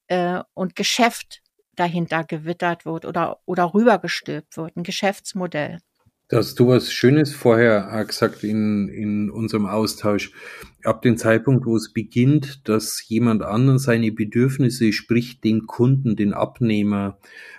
äh, 0.07 0.41
und 0.53 0.75
Geschäft 0.75 1.41
dahinter 1.75 2.23
gewittert 2.23 2.85
wird 2.85 3.05
oder, 3.05 3.39
oder 3.45 3.73
rübergestülpt 3.73 4.57
wird, 4.57 4.75
ein 4.75 4.83
Geschäftsmodell. 4.83 5.79
Da 6.29 6.41
du 6.41 6.67
was 6.67 6.91
Schönes 6.91 7.33
vorher 7.33 8.03
gesagt 8.05 8.43
in, 8.43 8.89
in 8.89 9.29
unserem 9.29 9.65
Austausch. 9.65 10.33
Ab 10.83 11.01
dem 11.01 11.15
Zeitpunkt, 11.15 11.65
wo 11.65 11.77
es 11.77 11.93
beginnt, 11.93 12.67
dass 12.67 13.07
jemand 13.07 13.43
anderen 13.43 13.79
seine 13.79 14.11
Bedürfnisse, 14.11 14.91
sprich 14.91 15.39
den 15.39 15.67
Kunden, 15.67 16.17
den 16.17 16.33
Abnehmer, 16.33 17.17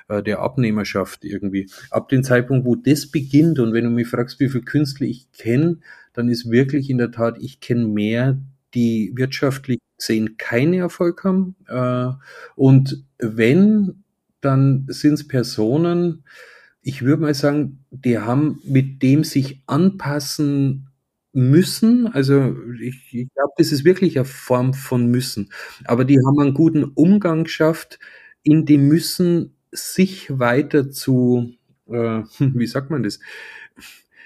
äh, 0.08 0.22
der 0.22 0.40
Abnehmerschaft 0.40 1.24
irgendwie. 1.24 1.70
Ab 1.90 2.10
dem 2.10 2.22
Zeitpunkt, 2.22 2.66
wo 2.66 2.74
das 2.74 3.10
beginnt 3.10 3.58
und 3.58 3.72
wenn 3.72 3.84
du 3.84 3.90
mich 3.90 4.08
fragst, 4.08 4.38
wie 4.38 4.50
viele 4.50 4.64
Künstler 4.64 5.06
ich 5.06 5.32
kenne, 5.32 5.78
dann 6.12 6.28
ist 6.28 6.50
wirklich 6.50 6.90
in 6.90 6.98
der 6.98 7.10
Tat, 7.10 7.38
ich 7.40 7.60
kenne 7.60 7.86
mehr, 7.86 8.38
die 8.74 9.12
wirtschaftlich 9.14 9.78
gesehen 9.96 10.36
keinen 10.36 10.74
Erfolg 10.74 11.24
haben. 11.24 11.56
Äh, 11.68 12.10
und 12.54 13.02
wenn, 13.18 14.04
dann 14.42 14.84
sind 14.88 15.14
es 15.14 15.26
Personen, 15.26 16.24
ich 16.88 17.02
würde 17.02 17.20
mal 17.20 17.34
sagen, 17.34 17.84
die 17.90 18.18
haben 18.18 18.60
mit 18.64 19.02
dem 19.02 19.22
sich 19.22 19.62
anpassen 19.66 20.88
müssen. 21.34 22.06
Also 22.06 22.56
ich, 22.80 23.12
ich 23.12 23.28
glaube, 23.34 23.52
das 23.58 23.72
ist 23.72 23.84
wirklich 23.84 24.16
eine 24.16 24.24
Form 24.24 24.72
von 24.72 25.06
müssen. 25.06 25.50
Aber 25.84 26.06
die 26.06 26.16
haben 26.16 26.40
einen 26.40 26.54
guten 26.54 26.84
Umgang 26.84 27.44
geschafft, 27.44 27.98
in 28.42 28.64
dem 28.64 28.88
Müssen 28.88 29.54
sich 29.70 30.38
weiter 30.38 30.90
zu, 30.90 31.52
äh, 31.90 32.22
wie 32.38 32.66
sagt 32.66 32.88
man 32.88 33.02
das, 33.02 33.20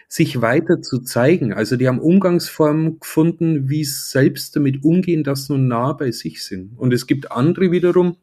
sich 0.06 0.40
weiter 0.40 0.82
zu 0.82 1.00
zeigen. 1.00 1.52
Also 1.52 1.74
die 1.74 1.88
haben 1.88 1.98
Umgangsformen 1.98 3.00
gefunden, 3.00 3.70
wie 3.70 3.82
selbst 3.82 4.54
damit 4.54 4.84
umgehen, 4.84 5.24
dass 5.24 5.46
sie 5.46 5.58
nah 5.58 5.94
bei 5.94 6.12
sich 6.12 6.44
sind. 6.44 6.78
Und 6.78 6.94
es 6.94 7.08
gibt 7.08 7.32
andere 7.32 7.72
wiederum, 7.72 8.18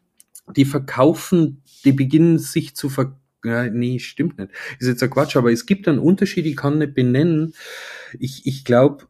die 0.56 0.63
verkaufen, 0.63 1.62
die 1.84 1.91
beginnen 1.91 2.39
sich 2.39 2.73
zu 2.73 2.88
verkaufen 2.88 3.19
ja, 3.43 3.69
nee, 3.69 3.99
stimmt 3.99 4.38
nicht. 4.38 4.52
Ist 4.80 4.88
jetzt 4.88 5.04
ein 5.04 5.10
Quatsch, 5.10 5.36
aber 5.36 5.52
es 5.52 5.65
gibt 5.65 5.88
einen 5.88 5.99
Unterschied, 5.99 6.45
ich 6.45 6.58
kann 6.58 6.78
nicht 6.78 6.93
benennen. 6.93 7.54
Ich, 8.19 8.45
ich 8.45 8.65
glaube, 8.65 9.08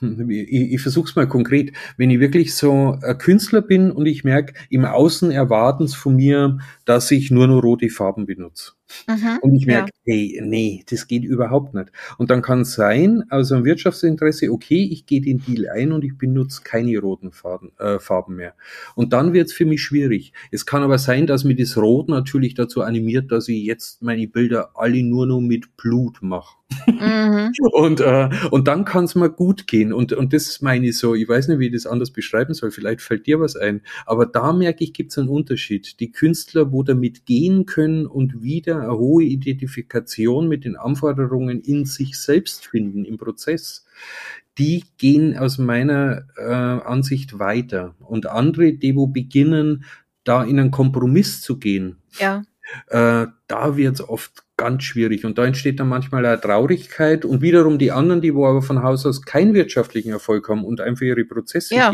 ich, 0.00 0.72
ich 0.72 0.80
versuche 0.80 1.08
es 1.08 1.16
mal 1.16 1.28
konkret. 1.28 1.72
Wenn 1.96 2.10
ich 2.10 2.20
wirklich 2.20 2.54
so 2.54 2.98
ein 3.02 3.18
Künstler 3.18 3.62
bin 3.62 3.90
und 3.90 4.06
ich 4.06 4.24
merke, 4.24 4.54
im 4.70 4.84
Außen 4.84 5.30
erwarten 5.30 5.84
es 5.84 5.94
von 5.94 6.16
mir, 6.16 6.58
dass 6.84 7.10
ich 7.10 7.30
nur 7.30 7.46
noch 7.46 7.62
rote 7.62 7.90
Farben 7.90 8.26
benutze. 8.26 8.72
Mhm, 9.06 9.38
und 9.42 9.54
ich 9.54 9.66
merke, 9.66 9.90
ja. 10.04 10.14
hey, 10.14 10.40
nee, 10.44 10.84
das 10.88 11.06
geht 11.06 11.24
überhaupt 11.24 11.74
nicht. 11.74 11.90
Und 12.18 12.30
dann 12.30 12.42
kann 12.42 12.62
es 12.62 12.74
sein, 12.74 13.24
aus 13.30 13.52
einem 13.52 13.64
Wirtschaftsinteresse, 13.64 14.50
okay, 14.50 14.88
ich 14.90 15.06
gehe 15.06 15.20
den 15.20 15.38
Deal 15.38 15.68
ein 15.68 15.92
und 15.92 16.04
ich 16.04 16.16
benutze 16.18 16.62
keine 16.62 16.98
roten 16.98 17.32
Farben, 17.32 17.72
äh, 17.78 17.98
Farben 17.98 18.36
mehr. 18.36 18.54
Und 18.94 19.12
dann 19.12 19.32
wird 19.32 19.48
es 19.48 19.52
für 19.52 19.64
mich 19.64 19.82
schwierig. 19.82 20.32
Es 20.50 20.66
kann 20.66 20.82
aber 20.82 20.98
sein, 20.98 21.26
dass 21.26 21.44
mir 21.44 21.56
das 21.56 21.76
Rot 21.76 22.08
natürlich 22.08 22.54
dazu 22.54 22.82
animiert, 22.82 23.32
dass 23.32 23.48
ich 23.48 23.64
jetzt 23.64 24.02
meine 24.02 24.26
Bilder 24.26 24.70
alle 24.74 25.02
nur 25.02 25.26
noch 25.26 25.40
mit 25.40 25.76
Blut 25.76 26.18
mache. 26.22 26.60
Mhm. 26.86 27.52
und, 27.72 28.00
äh, 28.00 28.28
und 28.50 28.68
dann 28.68 28.84
kann 28.84 29.04
es 29.04 29.14
mir 29.14 29.30
gut 29.30 29.66
gehen. 29.66 29.92
Und, 29.92 30.12
und 30.12 30.32
das 30.32 30.60
meine 30.60 30.88
ich 30.88 30.98
so, 30.98 31.14
ich 31.14 31.28
weiß 31.28 31.48
nicht, 31.48 31.58
wie 31.58 31.66
ich 31.66 31.72
das 31.72 31.86
anders 31.86 32.10
beschreiben 32.10 32.54
soll, 32.54 32.70
vielleicht 32.70 33.00
fällt 33.00 33.26
dir 33.26 33.40
was 33.40 33.56
ein. 33.56 33.82
Aber 34.06 34.26
da 34.26 34.52
merke 34.52 34.84
ich, 34.84 34.92
gibt 34.92 35.12
es 35.12 35.18
einen 35.18 35.28
Unterschied. 35.28 36.00
Die 36.00 36.12
Künstler, 36.12 36.72
wo 36.72 36.82
damit 36.82 37.26
gehen 37.26 37.66
können 37.66 38.06
und 38.06 38.42
wieder 38.42 38.79
eine 38.80 38.96
hohe 38.96 39.24
Identifikation 39.24 40.48
mit 40.48 40.64
den 40.64 40.76
Anforderungen 40.76 41.60
in 41.60 41.84
sich 41.84 42.18
selbst 42.18 42.66
finden 42.66 43.04
im 43.04 43.18
Prozess, 43.18 43.84
die 44.58 44.84
gehen 44.98 45.36
aus 45.36 45.58
meiner 45.58 46.24
äh, 46.36 46.42
Ansicht 46.42 47.38
weiter. 47.38 47.94
Und 48.00 48.26
andere, 48.26 48.72
die 48.72 48.96
wo 48.96 49.06
beginnen, 49.06 49.84
da 50.24 50.42
in 50.44 50.58
einen 50.58 50.70
Kompromiss 50.70 51.40
zu 51.40 51.58
gehen, 51.58 51.96
ja. 52.18 52.42
äh, 52.88 53.26
da 53.46 53.76
wird 53.76 53.94
es 53.94 54.08
oft 54.08 54.44
ganz 54.56 54.82
schwierig. 54.82 55.24
Und 55.24 55.38
da 55.38 55.46
entsteht 55.46 55.80
dann 55.80 55.88
manchmal 55.88 56.26
eine 56.26 56.40
Traurigkeit 56.40 57.24
und 57.24 57.40
wiederum 57.40 57.78
die 57.78 57.92
anderen, 57.92 58.20
die 58.20 58.34
wo 58.34 58.46
aber 58.46 58.60
von 58.60 58.82
Haus 58.82 59.06
aus 59.06 59.22
keinen 59.22 59.54
wirtschaftlichen 59.54 60.10
Erfolg 60.10 60.48
haben 60.48 60.64
und 60.64 60.80
einfach 60.80 61.02
ihre 61.02 61.24
Prozesse 61.24 61.74
ja 61.74 61.92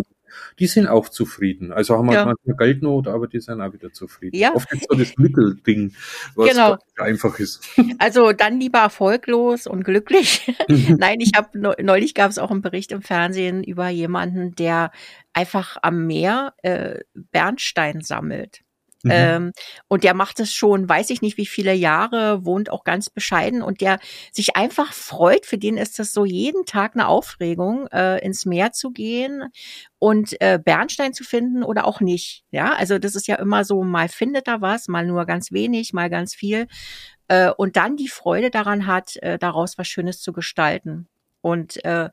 die 0.59 0.66
sind 0.66 0.87
auch 0.87 1.09
zufrieden. 1.09 1.72
Also 1.72 1.96
haben 1.96 2.07
wir 2.07 2.14
ja. 2.14 2.25
manchmal 2.25 2.57
Geldnot, 2.57 3.09
aber 3.09 3.27
die 3.27 3.40
sind 3.40 3.61
auch 3.61 3.72
wieder 3.72 3.92
zufrieden. 3.92 4.37
Ja. 4.37 4.55
Oft 4.55 4.72
ist 4.72 4.87
so 4.88 4.96
das 4.96 5.16
Mittelding, 5.16 5.94
was 6.35 6.51
genau. 6.51 6.77
einfach 6.96 7.38
ist. 7.38 7.64
Also 7.99 8.33
dann 8.33 8.61
lieber 8.61 8.81
erfolglos 8.81 9.66
und 9.66 9.85
glücklich. 9.85 10.55
Nein, 10.68 11.20
ich 11.20 11.33
habe 11.37 11.59
neulich 11.59 12.14
gab 12.14 12.31
es 12.31 12.38
auch 12.38 12.51
einen 12.51 12.62
Bericht 12.62 12.92
im 12.92 13.03
Fernsehen 13.03 13.64
über 13.64 13.88
jemanden, 13.88 14.55
der 14.55 14.90
einfach 15.33 15.77
am 15.83 16.07
Meer 16.07 16.55
äh, 16.62 17.01
Bernstein 17.14 18.01
sammelt. 18.01 18.62
Mhm. 19.07 19.12
Ähm, 19.12 19.53
und 19.88 20.05
der 20.05 20.14
macht 20.14 20.40
es 20.40 20.53
schon, 20.53 20.88
weiß 20.88 21.11
ich 21.11 21.23
nicht 21.23 21.37
wie 21.37 21.47
viele 21.47 21.73
Jahre, 21.73 22.45
wohnt 22.45 22.71
auch 22.71 22.85
ganz 22.85 23.09
bescheiden 23.09 23.62
und 23.62 23.81
der 23.81 23.99
sich 24.33 24.57
einfach 24.57 24.92
freut, 24.92 25.47
für 25.47 25.59
den 25.59 25.77
ist 25.77 25.99
das 25.99 26.12
so 26.12 26.25
jeden 26.25 26.64
Tag 26.66 26.95
eine 26.95 27.07
Aufregung, 27.07 27.87
äh, 27.88 28.19
ins 28.25 28.47
Meer 28.47 28.73
zu 28.73 28.90
gehen 28.90 29.45
und 29.99 30.40
äh, 30.40 30.59
Bernstein 30.62 31.14
zu 31.14 31.25
finden 31.25 31.62
oder 31.62 31.87
auch 31.87 32.01
nicht. 32.01 32.45
Ja, 32.51 32.73
also 32.75 32.99
das 32.99 33.14
ist 33.14 33.29
ja 33.29 33.37
immer 33.37 33.64
so, 33.64 33.83
mal 33.85 34.09
findet 34.09 34.49
er 34.49 34.61
was, 34.61 34.88
mal 34.88 35.07
nur 35.07 35.25
ganz 35.25 35.53
wenig, 35.53 35.92
mal 35.92 36.11
ganz 36.11 36.35
viel. 36.35 36.66
Äh, 37.29 37.51
und 37.51 37.77
dann 37.77 37.97
die 37.97 38.09
Freude 38.09 38.51
daran 38.51 38.87
hat, 38.87 39.16
äh, 39.23 39.38
daraus 39.38 39.79
was 39.79 39.88
Schönes 39.88 40.21
zu 40.21 40.33
gestalten. 40.33 41.09
Und 41.42 41.85
äh, 41.85 42.11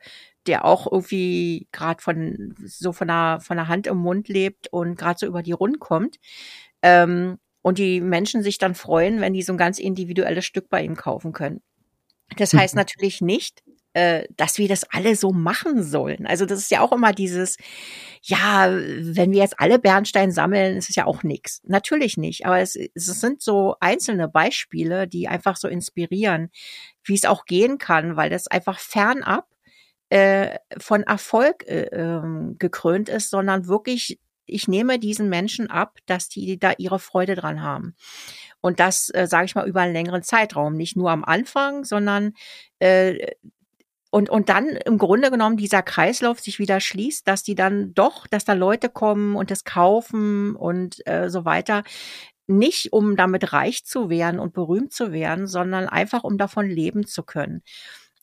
der 0.47 0.65
auch 0.65 0.91
irgendwie 0.91 1.67
gerade 1.71 2.01
von 2.01 2.53
so 2.65 2.91
von 2.91 3.07
der 3.07 3.39
von 3.41 3.57
der 3.57 3.67
Hand 3.67 3.87
im 3.87 3.97
Mund 3.97 4.27
lebt 4.27 4.67
und 4.71 4.97
gerade 4.97 5.19
so 5.19 5.25
über 5.25 5.41
die 5.43 5.53
Runden 5.53 5.79
kommt. 5.79 6.17
Ähm, 6.83 7.39
und 7.63 7.79
die 7.79 8.01
Menschen 8.01 8.43
sich 8.43 8.59
dann 8.59 8.75
freuen, 8.75 9.21
wenn 9.21 9.33
die 9.33 9.41
so 9.41 9.53
ein 9.53 9.57
ganz 9.57 9.79
individuelles 9.79 10.45
Stück 10.45 10.69
bei 10.69 10.83
ihm 10.83 10.95
kaufen 10.95 11.31
können. 11.31 11.61
Das 12.37 12.53
heißt 12.53 12.75
natürlich 12.75 13.21
nicht, 13.21 13.63
äh, 13.93 14.25
dass 14.35 14.57
wir 14.57 14.67
das 14.67 14.85
alle 14.91 15.15
so 15.15 15.31
machen 15.31 15.83
sollen. 15.83 16.25
Also 16.25 16.45
das 16.45 16.59
ist 16.59 16.71
ja 16.71 16.81
auch 16.81 16.91
immer 16.91 17.13
dieses, 17.13 17.57
ja, 18.23 18.69
wenn 18.71 19.31
wir 19.31 19.39
jetzt 19.39 19.59
alle 19.59 19.79
Bernstein 19.79 20.31
sammeln, 20.31 20.77
ist 20.77 20.89
es 20.89 20.95
ja 20.95 21.05
auch 21.05 21.23
nichts. 21.23 21.61
Natürlich 21.63 22.17
nicht, 22.17 22.45
aber 22.45 22.59
es, 22.59 22.75
es 22.75 23.05
sind 23.05 23.41
so 23.41 23.75
einzelne 23.79 24.27
Beispiele, 24.27 25.07
die 25.07 25.27
einfach 25.27 25.57
so 25.57 25.67
inspirieren, 25.67 26.49
wie 27.03 27.15
es 27.15 27.25
auch 27.25 27.45
gehen 27.45 27.77
kann, 27.77 28.15
weil 28.15 28.29
das 28.29 28.47
einfach 28.47 28.79
fernab 28.79 29.47
äh, 30.09 30.57
von 30.79 31.03
Erfolg 31.03 31.67
äh, 31.67 31.83
ähm, 31.91 32.55
gekrönt 32.57 33.09
ist, 33.09 33.29
sondern 33.29 33.67
wirklich, 33.67 34.19
ich 34.45 34.67
nehme 34.67 34.99
diesen 34.99 35.29
Menschen 35.29 35.69
ab, 35.69 35.97
dass 36.05 36.29
die 36.29 36.59
da 36.59 36.73
ihre 36.77 36.99
Freude 36.99 37.35
dran 37.35 37.61
haben. 37.61 37.95
Und 38.61 38.79
das, 38.79 39.09
äh, 39.13 39.27
sage 39.27 39.45
ich 39.45 39.55
mal, 39.55 39.67
über 39.67 39.81
einen 39.81 39.93
längeren 39.93 40.23
Zeitraum. 40.23 40.75
Nicht 40.75 40.95
nur 40.95 41.11
am 41.11 41.23
Anfang, 41.23 41.83
sondern 41.83 42.33
äh, 42.79 43.33
und, 44.13 44.29
und 44.29 44.49
dann 44.49 44.67
im 44.67 44.99
Grunde 44.99 45.31
genommen 45.31 45.57
dieser 45.57 45.81
Kreislauf 45.81 46.39
sich 46.39 46.59
wieder 46.59 46.79
schließt, 46.79 47.27
dass 47.27 47.41
die 47.41 47.55
dann 47.55 47.95
doch, 47.95 48.27
dass 48.27 48.45
da 48.45 48.53
Leute 48.53 48.89
kommen 48.89 49.35
und 49.35 49.49
das 49.49 49.63
kaufen 49.63 50.55
und 50.55 51.05
äh, 51.07 51.31
so 51.31 51.45
weiter. 51.45 51.83
Nicht 52.45 52.93
um 52.93 53.15
damit 53.15 53.53
reich 53.53 53.85
zu 53.85 54.11
werden 54.11 54.39
und 54.39 54.53
berühmt 54.53 54.93
zu 54.93 55.11
werden, 55.11 55.47
sondern 55.47 55.89
einfach 55.89 56.23
um 56.23 56.37
davon 56.37 56.69
leben 56.69 57.07
zu 57.07 57.23
können. 57.23 57.63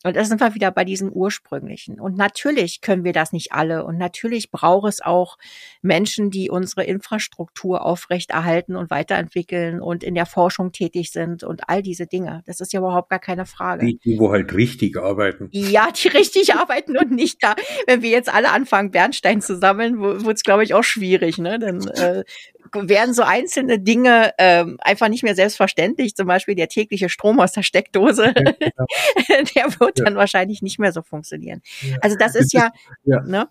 Und 0.02 0.16
da 0.16 0.24
sind 0.24 0.40
wir 0.40 0.54
wieder 0.54 0.70
bei 0.70 0.84
diesem 0.84 1.10
ursprünglichen. 1.10 2.00
Und 2.00 2.16
natürlich 2.16 2.80
können 2.80 3.04
wir 3.04 3.12
das 3.12 3.32
nicht 3.32 3.52
alle. 3.52 3.84
Und 3.84 3.98
natürlich 3.98 4.50
braucht 4.50 4.88
es 4.88 5.02
auch 5.02 5.36
Menschen, 5.82 6.30
die 6.30 6.48
unsere 6.48 6.84
Infrastruktur 6.84 7.84
aufrechterhalten 7.84 8.76
und 8.76 8.90
weiterentwickeln 8.90 9.82
und 9.82 10.02
in 10.02 10.14
der 10.14 10.24
Forschung 10.24 10.72
tätig 10.72 11.10
sind 11.10 11.44
und 11.44 11.68
all 11.68 11.82
diese 11.82 12.06
Dinge. 12.06 12.42
Das 12.46 12.60
ist 12.60 12.72
ja 12.72 12.80
überhaupt 12.80 13.10
gar 13.10 13.18
keine 13.18 13.44
Frage. 13.44 13.84
Die, 13.84 13.98
die 13.98 14.18
wo 14.18 14.30
halt 14.30 14.54
richtig 14.54 14.96
arbeiten. 14.96 15.48
Ja, 15.52 15.88
die 15.90 16.08
richtig 16.08 16.54
arbeiten 16.56 16.96
und 16.96 17.10
nicht 17.10 17.42
da. 17.42 17.54
Wenn 17.86 18.00
wir 18.00 18.10
jetzt 18.10 18.32
alle 18.32 18.50
anfangen, 18.52 18.90
Bernstein 18.90 19.42
zu 19.42 19.58
sammeln, 19.58 20.00
wird 20.00 20.36
es, 20.36 20.42
glaube 20.42 20.64
ich, 20.64 20.72
auch 20.72 20.84
schwierig. 20.84 21.36
Ne? 21.36 21.58
Dann 21.58 21.86
äh, 21.88 22.24
werden 22.72 23.14
so 23.14 23.22
einzelne 23.22 23.78
Dinge 23.78 24.32
ähm, 24.38 24.78
einfach 24.80 25.08
nicht 25.08 25.22
mehr 25.22 25.34
selbstverständlich. 25.34 26.14
Zum 26.14 26.26
Beispiel 26.26 26.54
der 26.54 26.68
tägliche 26.68 27.08
Strom 27.08 27.40
aus 27.40 27.52
der 27.52 27.62
Steckdose, 27.62 28.24
ja, 28.24 28.32
genau. 28.32 28.86
der 29.54 29.80
wird 29.80 29.98
ja. 29.98 30.04
dann 30.04 30.16
wahrscheinlich 30.16 30.62
nicht 30.62 30.78
mehr 30.78 30.92
so 30.92 31.02
funktionieren. 31.02 31.62
Ja. 31.82 31.96
Also 32.00 32.16
das 32.18 32.34
ist 32.34 32.52
ja, 32.52 32.70
ja, 33.04 33.20
ne? 33.22 33.48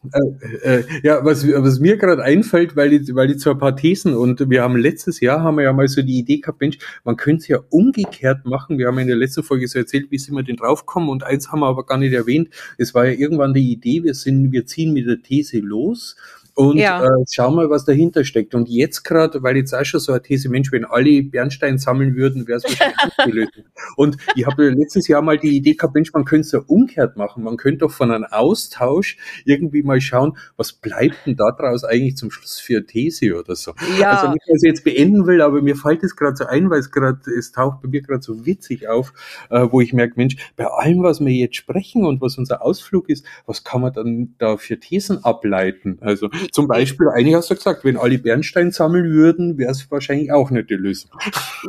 äh, 0.63 0.77
äh, 0.77 0.83
ja 1.03 1.23
was, 1.23 1.47
was 1.47 1.79
mir 1.79 1.97
gerade 1.97 2.23
einfällt, 2.23 2.75
weil 2.75 2.89
die, 2.89 3.15
weil 3.15 3.27
die 3.27 3.37
zwar 3.37 3.55
ein 3.55 3.59
paar 3.59 3.75
Thesen 3.75 4.15
und 4.15 4.49
wir 4.49 4.63
haben 4.63 4.75
letztes 4.75 5.19
Jahr 5.19 5.41
haben 5.41 5.57
wir 5.57 5.63
ja 5.63 5.73
mal 5.73 5.87
so 5.87 6.01
die 6.01 6.19
Idee 6.19 6.37
gehabt, 6.37 6.61
Mensch, 6.61 6.77
man 7.03 7.17
könnte 7.17 7.41
es 7.41 7.47
ja 7.47 7.59
umgekehrt 7.69 8.45
machen. 8.45 8.77
Wir 8.77 8.87
haben 8.87 8.97
in 8.99 9.07
der 9.07 9.17
letzten 9.17 9.43
Folge 9.43 9.67
so 9.67 9.79
erzählt, 9.79 10.11
wie 10.11 10.17
sind 10.17 10.35
wir 10.35 10.43
denn 10.43 10.55
draufkommen 10.55 11.09
und 11.09 11.23
eins 11.23 11.51
haben 11.51 11.59
wir 11.59 11.67
aber 11.67 11.85
gar 11.85 11.97
nicht 11.97 12.13
erwähnt. 12.13 12.49
Es 12.77 12.93
war 12.93 13.05
ja 13.05 13.13
irgendwann 13.13 13.53
die 13.53 13.71
Idee, 13.71 14.03
wir 14.03 14.13
sind, 14.13 14.51
wir 14.51 14.65
ziehen 14.65 14.93
mit 14.93 15.07
der 15.07 15.21
These 15.21 15.59
los 15.59 16.15
und 16.59 16.75
ja. 16.77 17.05
äh, 17.05 17.23
schau 17.31 17.51
mal, 17.51 17.69
was 17.69 17.85
dahinter 17.85 18.25
steckt. 18.25 18.53
Und 18.53 18.67
jetzt 18.67 19.03
gerade, 19.03 19.41
weil 19.41 19.55
jetzt 19.55 19.73
auch 19.73 19.85
schon 19.85 20.01
so 20.01 20.11
eine 20.11 20.21
These, 20.21 20.49
Mensch, 20.49 20.73
wenn 20.73 20.83
alle 20.83 21.23
Bernstein 21.23 21.77
sammeln 21.77 22.17
würden, 22.17 22.49
wäre 22.49 22.57
es 22.57 22.65
wahrscheinlich 22.65 22.97
nicht 23.05 23.17
gelöst. 23.23 23.63
Und 23.95 24.17
ich 24.35 24.45
habe 24.45 24.67
letztes 24.67 25.07
Jahr 25.07 25.21
mal 25.21 25.37
die 25.37 25.55
Idee 25.55 25.75
gehabt, 25.75 25.95
Mensch, 25.95 26.11
man 26.11 26.25
könnte 26.25 26.41
es 26.41 26.51
ja 26.51 26.59
umkehrt 26.67 27.15
machen. 27.15 27.45
Man 27.45 27.55
könnte 27.55 27.77
doch 27.85 27.91
von 27.91 28.11
einem 28.11 28.25
Austausch 28.29 29.15
irgendwie 29.45 29.83
mal 29.83 30.01
schauen, 30.01 30.37
was 30.57 30.73
bleibt 30.73 31.25
denn 31.25 31.37
daraus 31.37 31.85
eigentlich 31.85 32.17
zum 32.17 32.29
Schluss 32.29 32.59
für 32.59 32.79
eine 32.79 32.85
These 32.85 33.39
oder 33.39 33.55
so. 33.55 33.71
Ja. 33.97 34.17
Also 34.17 34.33
nicht, 34.33 34.43
dass 34.45 34.61
ich 34.61 34.67
jetzt 34.67 34.83
beenden 34.83 35.27
will, 35.27 35.41
aber 35.41 35.61
mir 35.61 35.77
fällt 35.77 36.03
es 36.03 36.17
gerade 36.17 36.35
so 36.35 36.45
ein, 36.45 36.69
weil 36.69 36.79
es 36.79 36.91
gerade, 36.91 37.21
es 37.37 37.53
taucht 37.53 37.81
bei 37.83 37.87
mir 37.87 38.01
gerade 38.01 38.21
so 38.21 38.45
witzig 38.45 38.89
auf, 38.89 39.13
äh, 39.49 39.65
wo 39.71 39.79
ich 39.79 39.93
merke, 39.93 40.15
Mensch, 40.17 40.35
bei 40.57 40.65
allem, 40.67 41.03
was 41.03 41.21
wir 41.21 41.31
jetzt 41.31 41.55
sprechen 41.55 42.03
und 42.03 42.19
was 42.19 42.37
unser 42.37 42.61
Ausflug 42.61 43.07
ist, 43.07 43.25
was 43.45 43.63
kann 43.63 43.79
man 43.79 43.93
dann 43.93 44.35
da 44.39 44.57
für 44.57 44.77
Thesen 44.77 45.23
ableiten? 45.23 45.99
Also 46.01 46.29
zum 46.51 46.67
Beispiel, 46.67 47.07
einige 47.09 47.37
hast 47.37 47.49
du 47.49 47.55
gesagt, 47.55 47.83
wenn 47.83 47.97
alle 47.97 48.17
Bernstein 48.17 48.71
sammeln 48.71 49.11
würden, 49.11 49.57
wäre 49.57 49.71
es 49.71 49.89
wahrscheinlich 49.91 50.31
auch 50.31 50.49
nicht 50.51 50.69
die 50.69 50.75
Lösung. 50.75 51.11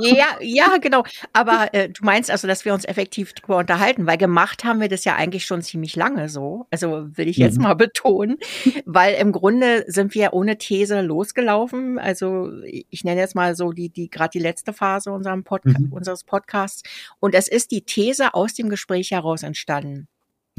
Ja, 0.01 0.27
ja, 0.41 0.77
genau. 0.81 1.05
Aber 1.33 1.69
äh, 1.73 1.89
du 1.89 2.05
meinst 2.05 2.31
also, 2.31 2.47
dass 2.47 2.65
wir 2.65 2.75
uns 2.75 2.85
effektiv 2.85 3.33
darüber 3.33 3.59
unterhalten, 3.59 4.07
weil 4.07 4.19
gemacht 4.19 4.65
haben 4.65 4.81
wir 4.81 4.89
das 4.89 5.05
ja 5.05 5.17
eigentlich 5.17 5.45
schon 5.45 5.63
ziemlich 5.63 5.97
lange 5.97 6.29
so. 6.29 6.67
Also 6.71 7.09
will 7.17 7.29
ich 7.29 7.37
jetzt 7.37 7.59
mhm. 7.59 7.65
mal 7.65 7.75
betonen, 7.75 8.39
weil 8.87 9.15
im 9.15 9.33
Grunde 9.33 9.85
sind 9.89 10.15
wir 10.15 10.33
ohne 10.33 10.59
These 10.59 11.01
losgelaufen. 11.01 11.99
Also 11.99 12.51
ich 12.63 13.05
nenne 13.05 13.21
jetzt 13.21 13.35
mal 13.35 13.55
so 13.55 13.73
die, 13.73 13.89
die 13.89 14.11
gerade 14.11 14.31
die 14.31 14.39
letzte 14.39 14.73
Phase 14.73 15.11
Podca 15.45 15.79
mhm. 15.79 15.93
unseres 15.93 16.25
Podcasts. 16.25 16.83
Und 17.19 17.35
es 17.35 17.49
ist 17.49 17.71
die 17.71 17.83
These 17.83 18.35
aus 18.35 18.55
dem 18.55 18.69
Gespräch 18.69 19.11
heraus 19.11 19.43
entstanden. 19.43 20.09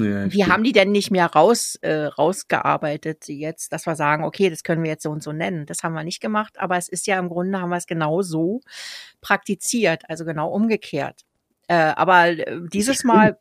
Ja, 0.03 0.31
Wie 0.31 0.45
haben 0.45 0.63
die 0.63 0.71
denn 0.71 0.91
nicht 0.91 1.11
mehr 1.11 1.27
raus, 1.27 1.75
äh, 1.81 2.05
rausgearbeitet 2.05 3.27
jetzt, 3.27 3.71
dass 3.73 3.85
wir 3.85 3.95
sagen, 3.95 4.23
okay, 4.23 4.49
das 4.49 4.63
können 4.63 4.83
wir 4.83 4.91
jetzt 4.91 5.03
so 5.03 5.11
und 5.11 5.23
so 5.23 5.31
nennen. 5.31 5.65
Das 5.65 5.83
haben 5.83 5.93
wir 5.93 6.03
nicht 6.03 6.21
gemacht, 6.21 6.59
aber 6.59 6.77
es 6.77 6.89
ist 6.89 7.07
ja 7.07 7.19
im 7.19 7.29
Grunde 7.29 7.59
haben 7.59 7.69
wir 7.69 7.77
es 7.77 7.87
genau 7.87 8.21
so 8.21 8.61
praktiziert, 9.21 10.03
also 10.09 10.25
genau 10.25 10.49
umgekehrt. 10.49 11.21
Äh, 11.67 11.75
aber 11.75 12.27
äh, 12.27 12.59
dieses 12.71 13.03
Mal 13.03 13.37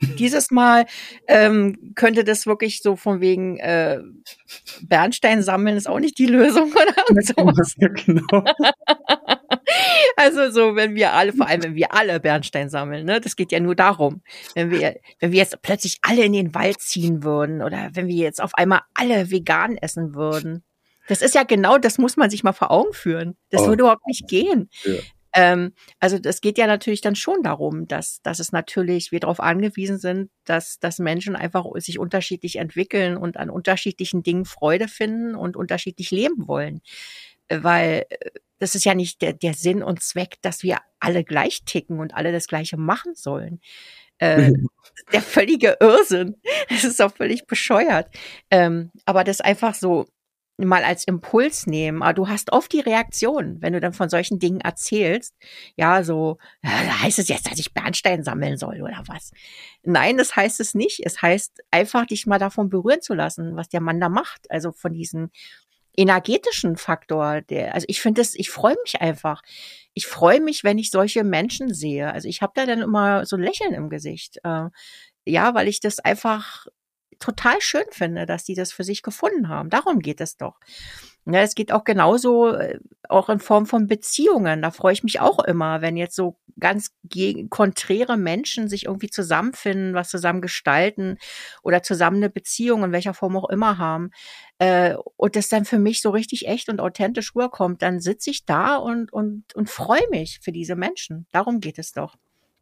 dieses 0.00 0.50
Mal 0.50 0.86
ähm, 1.28 1.92
könnte 1.94 2.24
das 2.24 2.46
wirklich 2.46 2.82
so 2.82 2.96
von 2.96 3.20
wegen 3.20 3.58
äh, 3.58 4.00
Bernstein 4.82 5.42
sammeln 5.42 5.76
ist 5.76 5.88
auch 5.88 6.00
nicht 6.00 6.18
die 6.18 6.26
Lösung 6.26 6.72
oder 7.10 7.22
sowas. 7.22 7.74
Ja, 7.78 7.88
genau. 7.88 8.44
also 10.16 10.50
so, 10.50 10.76
wenn 10.76 10.94
wir 10.94 11.12
alle, 11.12 11.32
vor 11.32 11.46
allem 11.46 11.62
wenn 11.62 11.74
wir 11.74 11.92
alle 11.92 12.20
Bernstein 12.20 12.68
sammeln, 12.68 13.04
ne, 13.04 13.20
das 13.20 13.36
geht 13.36 13.52
ja 13.52 13.60
nur 13.60 13.74
darum, 13.74 14.22
wenn 14.54 14.70
wir, 14.70 14.96
wenn 15.20 15.32
wir 15.32 15.38
jetzt 15.38 15.60
plötzlich 15.62 15.98
alle 16.02 16.24
in 16.24 16.32
den 16.32 16.54
Wald 16.54 16.80
ziehen 16.80 17.22
würden 17.22 17.62
oder 17.62 17.90
wenn 17.92 18.06
wir 18.06 18.16
jetzt 18.16 18.42
auf 18.42 18.54
einmal 18.54 18.80
alle 18.94 19.30
vegan 19.30 19.76
essen 19.76 20.14
würden. 20.14 20.64
Das 21.08 21.20
ist 21.20 21.34
ja 21.34 21.42
genau, 21.42 21.78
das 21.78 21.98
muss 21.98 22.16
man 22.16 22.30
sich 22.30 22.44
mal 22.44 22.52
vor 22.52 22.70
Augen 22.70 22.92
führen. 22.92 23.36
Das 23.50 23.62
oh. 23.62 23.68
würde 23.68 23.82
überhaupt 23.82 24.06
nicht 24.06 24.26
gehen. 24.26 24.70
Ja. 24.84 24.94
Ähm, 25.34 25.72
also 25.98 26.18
das 26.18 26.40
geht 26.40 26.58
ja 26.58 26.66
natürlich 26.66 27.00
dann 27.00 27.16
schon 27.16 27.42
darum, 27.42 27.88
dass, 27.88 28.22
dass 28.22 28.38
es 28.38 28.52
natürlich, 28.52 29.10
wir 29.10 29.18
darauf 29.18 29.40
angewiesen 29.40 29.98
sind, 29.98 30.30
dass, 30.44 30.78
dass 30.78 31.00
Menschen 31.00 31.34
einfach 31.34 31.66
sich 31.76 31.98
unterschiedlich 31.98 32.56
entwickeln 32.56 33.16
und 33.16 33.36
an 33.36 33.50
unterschiedlichen 33.50 34.22
Dingen 34.22 34.44
Freude 34.44 34.86
finden 34.86 35.34
und 35.34 35.56
unterschiedlich 35.56 36.12
leben 36.12 36.46
wollen. 36.46 36.80
Weil 37.48 38.06
äh, 38.08 38.30
das 38.58 38.74
ist 38.74 38.84
ja 38.84 38.94
nicht 38.94 39.20
der, 39.22 39.32
der 39.32 39.54
Sinn 39.54 39.82
und 39.82 40.02
Zweck, 40.02 40.36
dass 40.42 40.62
wir 40.62 40.78
alle 41.00 41.24
gleich 41.24 41.64
ticken 41.64 42.00
und 42.00 42.14
alle 42.14 42.32
das 42.32 42.46
Gleiche 42.46 42.76
machen 42.76 43.14
sollen. 43.14 43.60
Äh, 44.18 44.52
der 45.12 45.22
völlige 45.22 45.76
Irrsinn. 45.80 46.36
Das 46.68 46.84
ist 46.84 47.02
auch 47.02 47.14
völlig 47.14 47.46
bescheuert. 47.46 48.08
Ähm, 48.50 48.90
aber 49.04 49.24
das 49.24 49.40
einfach 49.40 49.74
so 49.74 50.06
mal 50.56 50.84
als 50.84 51.04
Impuls 51.04 51.66
nehmen. 51.66 52.02
Aber 52.02 52.12
du 52.12 52.28
hast 52.28 52.52
oft 52.52 52.72
die 52.72 52.80
Reaktion, 52.80 53.60
wenn 53.60 53.72
du 53.72 53.80
dann 53.80 53.92
von 53.92 54.08
solchen 54.08 54.38
Dingen 54.38 54.60
erzählst. 54.60 55.34
Ja, 55.76 56.04
so, 56.04 56.38
ja, 56.62 57.02
heißt 57.02 57.18
es 57.18 57.28
jetzt, 57.28 57.50
dass 57.50 57.58
ich 57.58 57.74
Bernstein 57.74 58.22
sammeln 58.22 58.56
soll 58.56 58.80
oder 58.82 59.02
was? 59.06 59.32
Nein, 59.82 60.16
das 60.16 60.36
heißt 60.36 60.60
es 60.60 60.74
nicht. 60.74 61.00
Es 61.04 61.22
heißt 61.22 61.62
einfach, 61.70 62.06
dich 62.06 62.26
mal 62.26 62.38
davon 62.38 62.68
berühren 62.68 63.02
zu 63.02 63.14
lassen, 63.14 63.56
was 63.56 63.68
der 63.68 63.80
Mann 63.80 64.00
da 64.00 64.08
macht. 64.08 64.50
Also 64.50 64.72
von 64.72 64.92
diesem 64.92 65.30
energetischen 65.96 66.76
Faktor, 66.76 67.40
der, 67.42 67.74
also 67.74 67.86
ich 67.88 68.00
finde 68.00 68.20
es, 68.20 68.34
ich 68.34 68.50
freue 68.50 68.76
mich 68.84 69.00
einfach. 69.00 69.42
Ich 69.94 70.06
freue 70.06 70.40
mich, 70.40 70.64
wenn 70.64 70.78
ich 70.78 70.90
solche 70.90 71.24
Menschen 71.24 71.72
sehe. 71.72 72.12
Also 72.12 72.28
ich 72.28 72.42
habe 72.42 72.52
da 72.54 72.66
dann 72.66 72.82
immer 72.82 73.26
so 73.26 73.36
ein 73.36 73.42
Lächeln 73.42 73.74
im 73.74 73.88
Gesicht. 73.88 74.38
Äh, 74.44 74.68
ja, 75.24 75.54
weil 75.54 75.68
ich 75.68 75.80
das 75.80 76.00
einfach 76.00 76.66
total 77.18 77.60
schön 77.60 77.84
finde, 77.90 78.26
dass 78.26 78.44
die 78.44 78.54
das 78.54 78.72
für 78.72 78.84
sich 78.84 79.02
gefunden 79.02 79.48
haben. 79.48 79.70
Darum 79.70 80.00
geht 80.00 80.20
es 80.20 80.36
doch. 80.36 80.58
Ja, 81.26 81.40
es 81.40 81.54
geht 81.54 81.72
auch 81.72 81.84
genauso, 81.84 82.48
äh, 82.48 82.78
auch 83.08 83.30
in 83.30 83.38
Form 83.38 83.66
von 83.66 83.86
Beziehungen. 83.86 84.60
Da 84.60 84.70
freue 84.70 84.92
ich 84.92 85.02
mich 85.02 85.20
auch 85.20 85.42
immer, 85.42 85.80
wenn 85.80 85.96
jetzt 85.96 86.16
so 86.16 86.36
ganz 86.60 86.90
konträre 87.48 88.16
Menschen 88.16 88.68
sich 88.68 88.84
irgendwie 88.84 89.08
zusammenfinden, 89.08 89.94
was 89.94 90.10
zusammen 90.10 90.42
gestalten 90.42 91.16
oder 91.62 91.82
zusammen 91.82 92.18
eine 92.18 92.30
Beziehung 92.30 92.84
in 92.84 92.92
welcher 92.92 93.14
Form 93.14 93.36
auch 93.36 93.48
immer 93.48 93.78
haben. 93.78 94.10
Äh, 94.58 94.96
und 95.16 95.36
das 95.36 95.48
dann 95.48 95.64
für 95.64 95.78
mich 95.78 96.02
so 96.02 96.10
richtig 96.10 96.46
echt 96.46 96.68
und 96.68 96.80
authentisch 96.80 97.34
rüberkommt, 97.34 97.80
dann 97.80 98.00
sitze 98.00 98.30
ich 98.30 98.44
da 98.44 98.76
und, 98.76 99.12
und, 99.12 99.44
und 99.54 99.70
freue 99.70 100.08
mich 100.10 100.40
für 100.42 100.52
diese 100.52 100.76
Menschen. 100.76 101.26
Darum 101.32 101.60
geht 101.60 101.78
es 101.78 101.92
doch. 101.92 102.16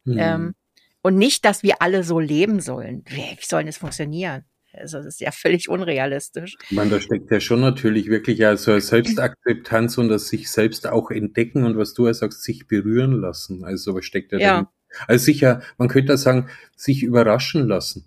Mhm. 0.05 0.19
Ähm, 0.19 0.55
und 1.03 1.17
nicht, 1.17 1.45
dass 1.45 1.65
wir 1.65 1.83
alle 1.83 2.05
so 2.05 2.21
leben 2.21 2.61
sollen. 2.61 3.05
Wie, 3.09 3.17
wie 3.17 3.45
soll 3.45 3.65
das 3.65 3.77
funktionieren? 3.77 4.45
Also 4.73 4.99
das 4.99 5.07
ist 5.07 5.21
ja 5.21 5.31
völlig 5.31 5.69
unrealistisch. 5.69 6.57
Ich 6.65 6.73
meine, 6.73 6.91
da 6.91 7.01
steckt 7.01 7.31
ja 7.31 7.41
schon 7.41 7.61
natürlich 7.61 8.09
wirklich 8.09 8.45
also 8.47 8.79
Selbstakzeptanz 8.79 9.99
und 9.99 10.09
das 10.09 10.29
sich 10.29 10.51
selbst 10.51 10.87
auch 10.87 11.11
entdecken 11.11 11.65
und 11.65 11.77
was 11.77 11.95
du 11.95 12.07
ja 12.07 12.15
sagst, 12.15 12.43
sich 12.43 12.67
berühren 12.67 13.21
lassen. 13.21 13.65
Also 13.65 13.95
was 13.95 14.05
steckt 14.05 14.33
ja, 14.33 14.39
ja. 14.39 14.73
Also 15.09 15.25
sicher, 15.25 15.63
man 15.79 15.89
könnte 15.89 16.17
sagen, 16.17 16.49
sich 16.77 17.03
überraschen 17.03 17.67
lassen. 17.67 18.07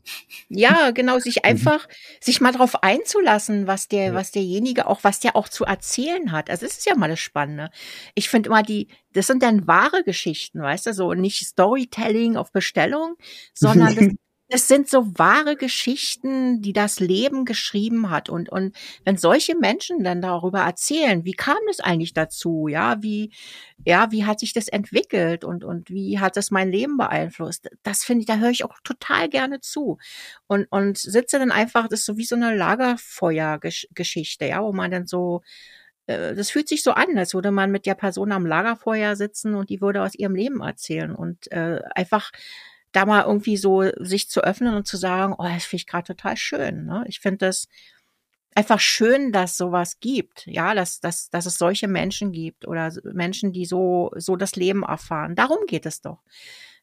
Ja, 0.49 0.91
genau, 0.91 1.20
sich 1.20 1.38
mhm. 1.38 1.41
einfach, 1.45 1.88
sich 2.20 2.41
mal 2.41 2.51
drauf 2.51 2.84
einzulassen, 2.84 3.68
was 3.68 3.88
der, 3.88 4.05
ja. 4.07 4.13
was 4.13 4.32
derjenige 4.32 4.88
auch, 4.88 5.03
was 5.03 5.20
der 5.20 5.36
auch 5.36 5.49
zu 5.49 5.66
erzählen 5.66 6.32
hat. 6.32 6.49
Also 6.49 6.66
das 6.66 6.78
ist 6.78 6.86
ja 6.86 6.95
mal 6.95 7.09
das 7.09 7.20
Spannende. 7.20 7.70
Ich 8.13 8.30
finde 8.30 8.49
immer 8.49 8.63
die, 8.63 8.88
das 9.13 9.28
sind 9.28 9.41
dann 9.43 9.68
wahre 9.68 10.03
Geschichten, 10.03 10.61
weißt 10.61 10.88
du, 10.88 10.93
so 10.93 11.13
nicht 11.13 11.45
Storytelling 11.45 12.38
auf 12.38 12.51
Bestellung, 12.51 13.16
sondern 13.53 13.95
das, 13.95 14.07
es 14.48 14.68
sind 14.68 14.88
so 14.88 15.08
wahre 15.18 15.56
Geschichten, 15.56 16.62
die 16.62 16.74
das 16.74 17.00
Leben 17.00 17.46
geschrieben 17.46 18.12
hat. 18.12 18.30
Und, 18.30 18.50
und 18.50 18.76
wenn 19.04 19.18
solche 19.18 19.56
Menschen 19.56 20.04
dann 20.04 20.22
darüber 20.22 20.60
erzählen, 20.60 21.26
wie 21.26 21.34
kam 21.34 21.58
es 21.70 21.80
eigentlich 21.80 22.14
dazu? 22.14 22.68
Ja, 22.68 23.02
wie, 23.02 23.32
ja, 23.86 24.12
wie 24.12 24.26
hat 24.26 24.39
sich 24.39 24.54
das 24.54 24.68
entwickelt 24.68 25.43
und, 25.43 25.64
und 25.64 25.89
wie 25.89 26.20
hat 26.20 26.38
es 26.38 26.52
mein 26.52 26.70
Leben 26.72 26.98
beeinflusst? 26.98 27.70
Das 27.82 28.04
finde 28.04 28.22
ich, 28.22 28.28
da 28.28 28.38
höre 28.38 28.52
ich 28.52 28.64
auch 28.64 28.80
total 28.84 29.30
gerne 29.30 29.62
zu. 29.62 29.98
Und, 30.48 30.68
und 30.70 30.98
sitze 31.00 31.39
dann 31.39 31.52
einfach, 31.52 31.88
das 31.88 32.02
ist 32.02 32.06
so 32.06 32.18
wie 32.18 32.26
so 32.26 32.36
eine 32.36 32.56
Lagerfeuergeschichte, 32.56 34.46
ja, 34.46 34.62
wo 34.64 34.74
man 34.74 34.91
dann 34.91 35.08
so, 35.08 35.41
äh, 36.08 36.36
das 36.36 36.52
fühlt 36.52 36.68
sich 36.70 36.84
so 36.84 36.91
an, 36.91 37.18
als 37.18 37.34
würde 37.34 37.52
man 37.52 37.72
mit 37.72 37.86
der 37.88 37.96
Person 37.96 38.32
am 38.32 38.46
Lagerfeuer 38.46 39.16
sitzen 39.16 39.56
und 39.56 39.72
die 39.72 39.82
würde 39.82 40.04
aus 40.04 40.14
ihrem 40.16 40.36
Leben 40.36 40.62
erzählen 40.62 41.16
und 41.16 41.52
äh, 41.52 41.82
einfach 41.96 42.32
da 42.96 43.06
mal 43.06 43.24
irgendwie 43.24 43.58
so 43.58 43.84
sich 43.98 44.30
zu 44.30 44.41
öffnen 44.41 44.74
und 44.76 44.88
zu 44.88 44.98
sagen, 44.98 45.36
oh, 45.38 45.43
das 45.43 45.66
finde 45.66 45.82
ich 45.82 45.88
gerade 45.88 46.08
total 46.08 46.38
schön. 46.38 46.86
Ne? 46.86 47.04
Ich 47.08 47.20
finde 47.20 47.46
das 47.46 47.68
einfach 48.56 48.80
schön, 48.80 49.34
dass 49.34 49.58
sowas 49.58 50.00
gibt, 50.00 50.46
ja, 50.48 50.74
dass, 50.74 51.02
dass, 51.02 51.30
dass 51.30 51.46
es 51.46 51.58
solche 51.58 51.89
Menschen 51.89 52.32
gibt 52.32 52.66
oder 52.66 52.93
Menschen, 53.04 53.52
die 53.52 53.66
so, 53.66 54.12
so 54.16 54.38
das 54.38 54.56
Leben 54.56 54.84
erfahren. 54.84 55.36
Darum 55.36 55.66
geht 55.68 55.86
es 55.86 56.02
doch. 56.02 56.24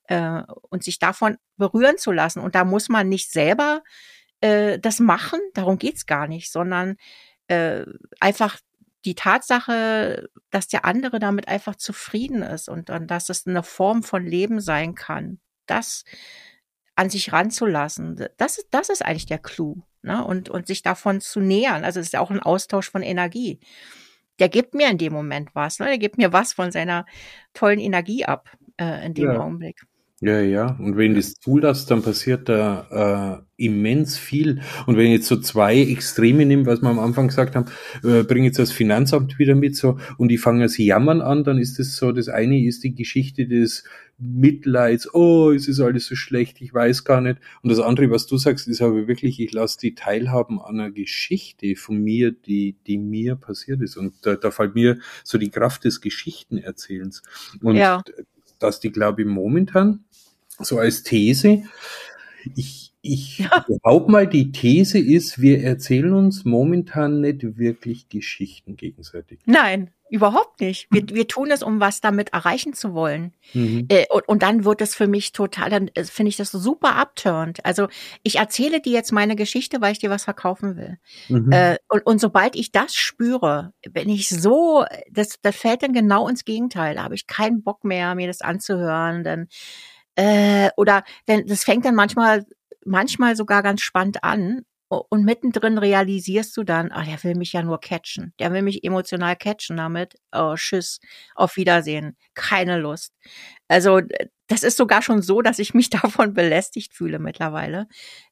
Äh, 0.04 0.42
und 0.68 0.84
sich 0.84 0.98
davon 0.98 1.38
berühren 1.56 1.96
zu 1.96 2.12
lassen. 2.12 2.40
Und 2.40 2.54
da 2.54 2.64
muss 2.64 2.90
man 2.90 3.08
nicht 3.08 3.32
selber 3.32 3.82
äh, 4.40 4.78
das 4.78 5.00
machen, 5.00 5.40
darum 5.54 5.78
geht's 5.78 6.04
gar 6.04 6.26
nicht, 6.26 6.52
sondern 6.52 6.96
äh, 7.46 7.86
einfach 8.20 8.58
die 9.06 9.14
Tatsache, 9.14 10.28
dass 10.50 10.68
der 10.68 10.84
andere 10.84 11.18
damit 11.18 11.48
einfach 11.48 11.76
zufrieden 11.76 12.42
ist 12.42 12.68
und 12.68 12.90
dann, 12.90 13.06
dass 13.06 13.30
es 13.30 13.46
eine 13.46 13.62
Form 13.62 14.02
von 14.02 14.26
Leben 14.26 14.60
sein 14.60 14.94
kann 14.94 15.40
das 15.72 16.04
an 16.94 17.10
sich 17.10 17.32
ranzulassen. 17.32 18.28
Das, 18.36 18.64
das 18.70 18.88
ist 18.88 19.04
eigentlich 19.04 19.26
der 19.26 19.38
Clou. 19.38 19.82
Ne? 20.02 20.24
Und, 20.24 20.48
und 20.48 20.66
sich 20.66 20.82
davon 20.82 21.20
zu 21.20 21.40
nähern. 21.40 21.84
Also 21.84 22.00
es 22.00 22.06
ist 22.06 22.12
ja 22.12 22.20
auch 22.20 22.30
ein 22.30 22.40
Austausch 22.40 22.90
von 22.90 23.02
Energie. 23.02 23.60
Der 24.38 24.48
gibt 24.48 24.74
mir 24.74 24.88
in 24.90 24.98
dem 24.98 25.12
Moment 25.12 25.50
was. 25.54 25.78
Ne? 25.78 25.86
Der 25.86 25.98
gibt 25.98 26.18
mir 26.18 26.32
was 26.32 26.52
von 26.52 26.72
seiner 26.72 27.06
tollen 27.54 27.78
Energie 27.78 28.24
ab 28.24 28.50
äh, 28.78 29.06
in 29.06 29.14
dem 29.14 29.32
ja. 29.32 29.40
Augenblick. 29.40 29.86
Ja, 30.22 30.40
ja. 30.40 30.76
Und 30.78 30.96
wenn 30.96 31.16
das 31.16 31.34
zulässt, 31.34 31.90
dann 31.90 32.00
passiert 32.00 32.48
da 32.48 33.42
äh, 33.58 33.64
immens 33.64 34.16
viel. 34.16 34.60
Und 34.86 34.96
wenn 34.96 35.06
ich 35.06 35.14
jetzt 35.14 35.26
so 35.26 35.36
zwei 35.36 35.80
Extreme 35.80 36.46
nehme, 36.46 36.64
was 36.64 36.80
wir 36.80 36.90
am 36.90 37.00
Anfang 37.00 37.26
gesagt 37.26 37.56
haben, 37.56 37.66
äh, 38.04 38.22
bringe 38.22 38.46
jetzt 38.46 38.60
das 38.60 38.70
Finanzamt 38.70 39.40
wieder 39.40 39.56
mit 39.56 39.74
so 39.74 39.98
und 40.18 40.28
die 40.28 40.38
fangen 40.38 40.68
sie 40.68 40.86
jammern 40.86 41.22
an, 41.22 41.42
dann 41.42 41.58
ist 41.58 41.80
das 41.80 41.96
so, 41.96 42.12
das 42.12 42.28
eine 42.28 42.64
ist 42.64 42.84
die 42.84 42.94
Geschichte 42.94 43.48
des 43.48 43.82
Mitleids, 44.16 45.12
oh, 45.12 45.50
es 45.50 45.66
ist 45.66 45.80
alles 45.80 46.06
so 46.06 46.14
schlecht, 46.14 46.60
ich 46.60 46.72
weiß 46.72 47.02
gar 47.02 47.20
nicht. 47.20 47.38
Und 47.62 47.70
das 47.70 47.80
andere, 47.80 48.08
was 48.12 48.28
du 48.28 48.36
sagst, 48.36 48.68
ist 48.68 48.80
aber 48.80 49.08
wirklich, 49.08 49.40
ich 49.40 49.52
lasse 49.52 49.78
die 49.80 49.96
teilhaben 49.96 50.60
an 50.60 50.78
einer 50.78 50.92
Geschichte 50.92 51.74
von 51.74 52.00
mir, 52.00 52.30
die, 52.30 52.76
die 52.86 52.98
mir 52.98 53.34
passiert 53.34 53.82
ist. 53.82 53.96
Und 53.96 54.14
da, 54.22 54.36
da 54.36 54.52
fällt 54.52 54.76
mir 54.76 55.00
so 55.24 55.36
die 55.36 55.50
Kraft 55.50 55.82
des 55.82 56.00
Geschichtenerzählens. 56.00 57.24
Und 57.60 57.74
ja. 57.74 58.04
Dass 58.62 58.80
die, 58.80 58.92
glaube 58.92 59.22
ich, 59.22 59.28
momentan 59.28 60.04
so 60.58 60.78
als 60.78 61.02
These. 61.02 61.64
Ich, 62.56 62.91
ich 63.02 63.38
ja. 63.38 63.64
behaupte 63.66 64.12
mal, 64.12 64.26
die 64.28 64.52
These 64.52 64.98
ist, 64.98 65.40
wir 65.40 65.62
erzählen 65.62 66.14
uns 66.14 66.44
momentan 66.44 67.20
nicht 67.20 67.58
wirklich 67.58 68.08
Geschichten 68.08 68.76
gegenseitig. 68.76 69.40
Nein, 69.44 69.90
überhaupt 70.08 70.60
nicht. 70.60 70.86
Wir, 70.90 71.02
wir 71.08 71.26
tun 71.26 71.50
es, 71.50 71.64
um 71.64 71.80
was 71.80 72.00
damit 72.00 72.32
erreichen 72.32 72.74
zu 72.74 72.94
wollen. 72.94 73.32
Mhm. 73.54 73.86
Äh, 73.88 74.06
und, 74.08 74.28
und 74.28 74.42
dann 74.44 74.64
wird 74.64 74.80
es 74.82 74.94
für 74.94 75.08
mich 75.08 75.32
total, 75.32 75.68
dann 75.68 75.88
äh, 75.94 76.04
finde 76.04 76.28
ich 76.28 76.36
das 76.36 76.52
super 76.52 76.94
abturnt. 76.94 77.66
Also 77.66 77.88
ich 78.22 78.36
erzähle 78.36 78.80
dir 78.80 78.92
jetzt 78.92 79.10
meine 79.10 79.34
Geschichte, 79.34 79.80
weil 79.80 79.92
ich 79.92 79.98
dir 79.98 80.10
was 80.10 80.22
verkaufen 80.22 80.76
will. 80.76 80.98
Mhm. 81.28 81.50
Äh, 81.50 81.78
und, 81.88 82.06
und 82.06 82.20
sobald 82.20 82.54
ich 82.54 82.70
das 82.70 82.94
spüre, 82.94 83.72
wenn 83.90 84.08
ich 84.08 84.28
so, 84.28 84.84
das, 85.10 85.40
das 85.42 85.56
fällt 85.56 85.82
dann 85.82 85.92
genau 85.92 86.28
ins 86.28 86.44
Gegenteil. 86.44 86.94
Da 86.94 87.02
habe 87.02 87.16
ich 87.16 87.26
keinen 87.26 87.64
Bock 87.64 87.82
mehr, 87.82 88.14
mir 88.14 88.28
das 88.28 88.42
anzuhören. 88.42 89.24
Dann 89.24 89.48
äh, 90.14 90.70
oder 90.76 91.04
denn 91.26 91.46
das 91.46 91.64
fängt 91.64 91.84
dann 91.84 91.94
manchmal 91.94 92.44
manchmal 92.84 93.36
sogar 93.36 93.62
ganz 93.62 93.82
spannend 93.82 94.24
an 94.24 94.62
und 94.88 95.24
mittendrin 95.24 95.78
realisierst 95.78 96.54
du 96.56 96.64
dann, 96.64 96.92
ah, 96.92 97.04
der 97.04 97.22
will 97.24 97.34
mich 97.34 97.52
ja 97.54 97.62
nur 97.62 97.80
catchen. 97.80 98.34
Der 98.38 98.52
will 98.52 98.62
mich 98.62 98.84
emotional 98.84 99.36
catchen 99.36 99.78
damit. 99.78 100.16
Oh, 100.32 100.54
tschüss, 100.54 101.00
auf 101.34 101.56
Wiedersehen. 101.56 102.16
Keine 102.34 102.78
Lust. 102.78 103.14
Also, 103.68 104.00
das 104.48 104.62
ist 104.62 104.76
sogar 104.76 105.00
schon 105.00 105.22
so, 105.22 105.40
dass 105.40 105.58
ich 105.58 105.72
mich 105.72 105.88
davon 105.90 106.34
belästigt 106.34 106.94
fühle 106.94 107.18
mittlerweile, 107.18 107.86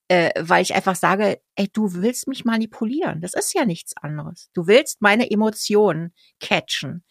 äh, 0.09 0.31
weil 0.39 0.63
ich 0.63 0.75
einfach 0.75 0.97
sage, 0.97 1.41
ey, 1.57 1.69
du 1.73 1.95
willst 1.95 2.29
mich 2.29 2.45
manipulieren. 2.45 3.23
Das 3.23 3.33
ist 3.35 3.55
ja 3.55 3.65
nichts 3.65 3.97
anderes. 3.97 4.51
Du 4.53 4.67
willst 4.67 5.01
meine 5.01 5.31
Emotionen 5.31 6.13
catchen. 6.41 7.05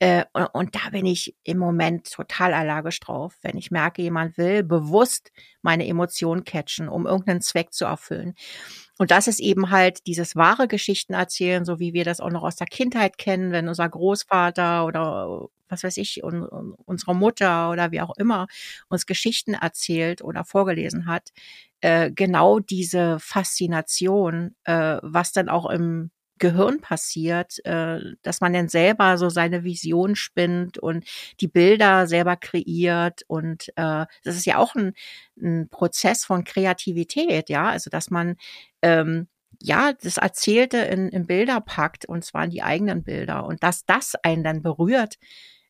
Äh, 0.00 0.24
und 0.54 0.74
da 0.74 0.90
bin 0.90 1.04
ich 1.04 1.36
im 1.44 1.58
Moment 1.58 2.10
total 2.10 2.54
allergisch 2.54 3.00
drauf, 3.00 3.36
wenn 3.42 3.58
ich 3.58 3.70
merke, 3.70 4.00
jemand 4.00 4.38
will 4.38 4.62
bewusst 4.64 5.30
meine 5.60 5.86
Emotionen 5.86 6.44
catchen, 6.44 6.88
um 6.88 7.06
irgendeinen 7.06 7.42
Zweck 7.42 7.74
zu 7.74 7.84
erfüllen. 7.84 8.34
Und 8.98 9.10
das 9.10 9.28
ist 9.28 9.40
eben 9.40 9.70
halt 9.70 10.06
dieses 10.06 10.36
wahre 10.36 10.68
Geschichten 10.68 11.12
erzählen, 11.14 11.66
so 11.66 11.78
wie 11.80 11.92
wir 11.92 12.04
das 12.04 12.20
auch 12.20 12.30
noch 12.30 12.42
aus 12.44 12.56
der 12.56 12.66
Kindheit 12.66 13.18
kennen, 13.18 13.52
wenn 13.52 13.68
unser 13.68 13.88
Großvater 13.88 14.86
oder 14.86 15.48
was 15.68 15.84
weiß 15.84 15.98
ich, 15.98 16.24
und, 16.24 16.42
und 16.42 16.74
unsere 16.86 17.14
Mutter 17.14 17.70
oder 17.70 17.92
wie 17.92 18.00
auch 18.00 18.16
immer 18.16 18.46
uns 18.88 19.06
Geschichten 19.06 19.54
erzählt 19.54 20.22
oder 20.22 20.44
vorgelesen 20.44 21.06
hat. 21.06 21.30
Äh, 21.80 22.10
genau 22.10 22.58
diese 22.58 23.18
Faszination, 23.20 24.56
äh, 24.64 24.98
was 25.02 25.32
dann 25.32 25.48
auch 25.48 25.70
im 25.70 26.10
Gehirn 26.40 26.80
passiert, 26.80 27.64
äh, 27.64 28.00
dass 28.22 28.40
man 28.40 28.52
dann 28.52 28.68
selber 28.68 29.16
so 29.18 29.28
seine 29.28 29.62
Vision 29.62 30.16
spinnt 30.16 30.78
und 30.78 31.04
die 31.40 31.48
Bilder 31.48 32.08
selber 32.08 32.36
kreiert 32.36 33.22
und 33.28 33.68
äh, 33.76 34.06
das 34.24 34.36
ist 34.36 34.46
ja 34.46 34.58
auch 34.58 34.74
ein, 34.74 34.94
ein 35.40 35.68
Prozess 35.68 36.24
von 36.24 36.42
Kreativität, 36.42 37.48
ja, 37.48 37.68
also 37.68 37.90
dass 37.90 38.10
man 38.10 38.36
ähm, 38.82 39.28
ja, 39.62 39.92
das 39.92 40.16
Erzählte 40.16 40.78
in, 40.78 41.08
in 41.10 41.26
Bilder 41.26 41.60
packt 41.60 42.06
und 42.06 42.24
zwar 42.24 42.44
in 42.44 42.50
die 42.50 42.62
eigenen 42.62 43.04
Bilder 43.04 43.44
und 43.44 43.62
dass 43.62 43.84
das 43.84 44.14
einen 44.22 44.42
dann 44.42 44.62
berührt, 44.62 45.16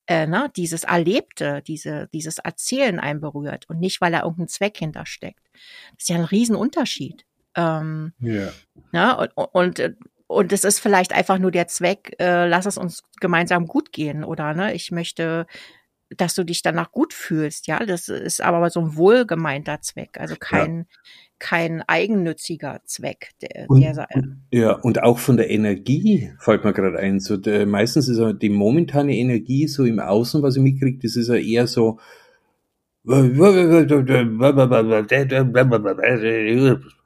äh, 0.07 0.27
ne, 0.27 0.51
dieses 0.57 0.85
Erlebte, 0.85 1.63
diese, 1.67 2.09
dieses 2.13 2.39
Erzählen 2.39 2.99
einen 3.01 3.21
berührt 3.21 3.69
und 3.69 3.81
nicht, 3.81 4.01
weil 4.01 4.13
da 4.13 4.23
irgendein 4.23 4.49
Zweck 4.49 4.77
hintersteckt. 4.77 5.49
Das 5.93 6.03
ist 6.03 6.09
ja 6.09 6.17
ein 6.17 6.25
Riesenunterschied. 6.25 7.25
Ähm, 7.57 8.13
ja. 8.21 8.53
Ne, 8.93 9.29
und, 9.35 9.49
und 9.53 9.79
äh, 9.79 9.95
und 10.31 10.53
es 10.53 10.63
ist 10.63 10.79
vielleicht 10.79 11.13
einfach 11.13 11.41
nur 11.41 11.51
der 11.51 11.67
Zweck, 11.67 12.15
äh, 12.21 12.47
lass 12.47 12.65
es 12.65 12.79
uns 12.79 13.03
gemeinsam 13.21 13.67
gut 13.67 13.91
gehen 13.91 14.23
oder 14.23 14.55
ne, 14.55 14.73
ich 14.75 14.93
möchte, 14.93 15.45
dass 16.17 16.37
du 16.37 16.45
dich 16.45 16.63
danach 16.63 16.93
gut 16.93 17.13
fühlst, 17.15 17.67
ja. 17.67 17.85
Das 17.85 18.09
ist 18.09 18.41
aber 18.41 18.71
so 18.71 18.79
ein 18.79 18.97
wohlgemeinter 18.97 19.81
Zweck, 19.81 20.21
also 20.21 20.37
kein, 20.39 20.79
ja. 20.79 20.85
kein 21.41 21.83
eigennütziger 21.83 22.81
Zweck. 22.85 23.31
Der, 23.43 23.69
und, 23.69 23.81
der, 23.81 24.07
ja, 24.53 24.73
und 24.75 25.03
auch 25.03 25.19
von 25.19 25.37
der 25.37 25.51
Energie 25.51 26.33
fällt 26.39 26.63
mir 26.63 26.75
gerade 26.75 27.01
ein. 27.01 27.19
So 27.19 27.37
der, 27.37 27.67
meistens 27.67 28.07
ist 28.07 28.21
die 28.41 28.51
momentane 28.51 29.17
Energie 29.17 29.67
so 29.67 29.85
im 29.85 29.99
Außen, 29.99 30.45
was 30.45 30.55
ich 30.55 30.63
mitkriege, 30.63 31.01
das 31.03 31.17
ist 31.17 31.27
ja 31.27 31.35
eher 31.35 31.67
so, 31.67 31.99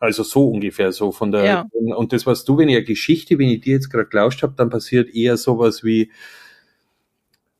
also 0.01 0.23
so 0.25 0.49
ungefähr 0.49 0.91
so 0.91 1.13
von 1.13 1.31
der 1.31 1.45
ja. 1.45 1.67
und 1.73 2.13
das 2.13 2.27
was 2.27 2.45
du 2.45 2.59
wenn 2.59 2.69
ich 2.69 2.77
eine 2.77 2.85
Geschichte 2.85 3.39
wenn 3.39 3.49
ich 3.49 3.61
dir 3.61 3.75
jetzt 3.75 3.91
gerade 3.91 4.09
gelauscht 4.09 4.43
habe 4.43 4.55
dann 4.57 4.71
passiert 4.71 5.15
eher 5.15 5.37
sowas 5.37 5.85
wie 5.85 6.11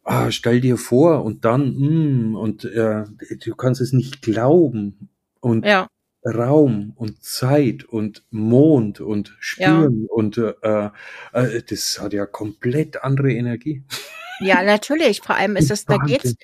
ah, 0.03 0.33
stell 0.33 0.61
dir 0.61 0.77
vor 0.77 1.25
und 1.25 1.45
dann 1.45 1.75
mm, 1.77 2.37
und 2.37 2.65
äh, 2.65 3.05
du 3.45 3.55
kannst 3.55 3.81
es 3.81 3.93
nicht 3.93 4.21
glauben 4.21 5.09
und 5.41 5.65
ja. 5.65 5.87
Raum 6.27 6.93
und 6.97 7.23
Zeit 7.23 7.85
und 7.85 8.25
Mond 8.31 9.01
und 9.01 9.37
Spüren 9.39 10.03
ja. 10.03 10.09
und 10.09 10.39
äh, 10.39 10.91
äh, 11.33 11.63
das 11.69 12.01
hat 12.01 12.15
ja 12.15 12.25
komplett 12.25 13.05
andere 13.05 13.33
Energie. 13.33 13.85
Ja, 14.41 14.63
natürlich. 14.63 15.21
Vor 15.21 15.37
allem 15.37 15.57
ist 15.57 15.71
es, 15.71 15.85
da 15.85 15.99
geht's, 15.99 16.35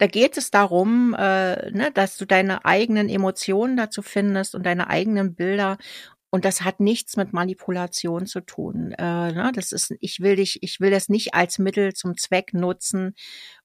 da 0.00 0.06
geht 0.06 0.38
es 0.38 0.50
darum, 0.50 1.14
äh, 1.14 1.70
ne, 1.72 1.90
dass 1.92 2.16
du 2.16 2.24
deine 2.24 2.64
eigenen 2.64 3.10
Emotionen 3.10 3.76
dazu 3.76 4.00
findest 4.00 4.54
und 4.54 4.64
deine 4.64 4.88
eigenen 4.88 5.34
Bilder. 5.34 5.76
Und 6.30 6.46
das 6.46 6.62
hat 6.62 6.80
nichts 6.80 7.16
mit 7.18 7.34
Manipulation 7.34 8.24
zu 8.24 8.40
tun. 8.40 8.92
Äh, 8.92 9.32
ne, 9.32 9.52
das 9.54 9.72
ist, 9.72 9.94
ich 10.00 10.20
will 10.20 10.36
dich, 10.36 10.62
ich 10.62 10.80
will 10.80 10.90
das 10.90 11.10
nicht 11.10 11.34
als 11.34 11.58
Mittel 11.58 11.92
zum 11.92 12.16
Zweck 12.16 12.54
nutzen, 12.54 13.14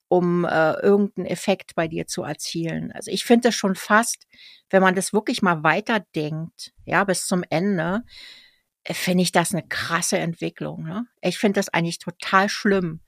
um 0.09 0.43
äh, 0.43 0.73
irgendeinen 0.81 1.25
Effekt 1.25 1.73
bei 1.73 1.87
dir 1.87 2.05
zu 2.05 2.23
erzielen. 2.23 2.91
Also 2.91 3.11
ich 3.11 3.23
finde 3.23 3.47
das 3.47 3.55
schon 3.55 3.75
fast, 3.75 4.27
wenn 4.69 4.81
man 4.81 4.93
das 4.93 5.13
wirklich 5.13 5.41
mal 5.41 5.63
weiterdenkt, 5.63 6.73
ja, 6.85 7.05
bis 7.05 7.27
zum 7.27 7.43
Ende, 7.49 8.01
finde 8.93 9.23
ich 9.23 9.31
das 9.31 9.53
eine 9.53 9.63
krasse 9.67 10.17
Entwicklung. 10.17 10.83
Ne? 10.83 11.05
Ich 11.21 11.37
finde 11.37 11.59
das 11.59 11.69
eigentlich 11.69 11.99
total 11.99 12.49
schlimm, 12.49 12.99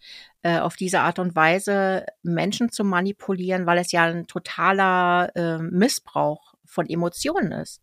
äh, 0.42 0.60
auf 0.60 0.76
diese 0.76 1.02
Art 1.02 1.20
und 1.20 1.36
Weise 1.36 2.06
Menschen 2.24 2.72
zu 2.72 2.84
manipulieren, 2.84 3.66
weil 3.66 3.78
es 3.78 3.92
ja 3.92 4.06
ein 4.06 4.28
totaler 4.28 5.32
äh, 5.36 5.60
Missbrauch 5.60 6.56
von 6.66 6.90
Emotionen 6.90 7.52
ist. 7.52 7.82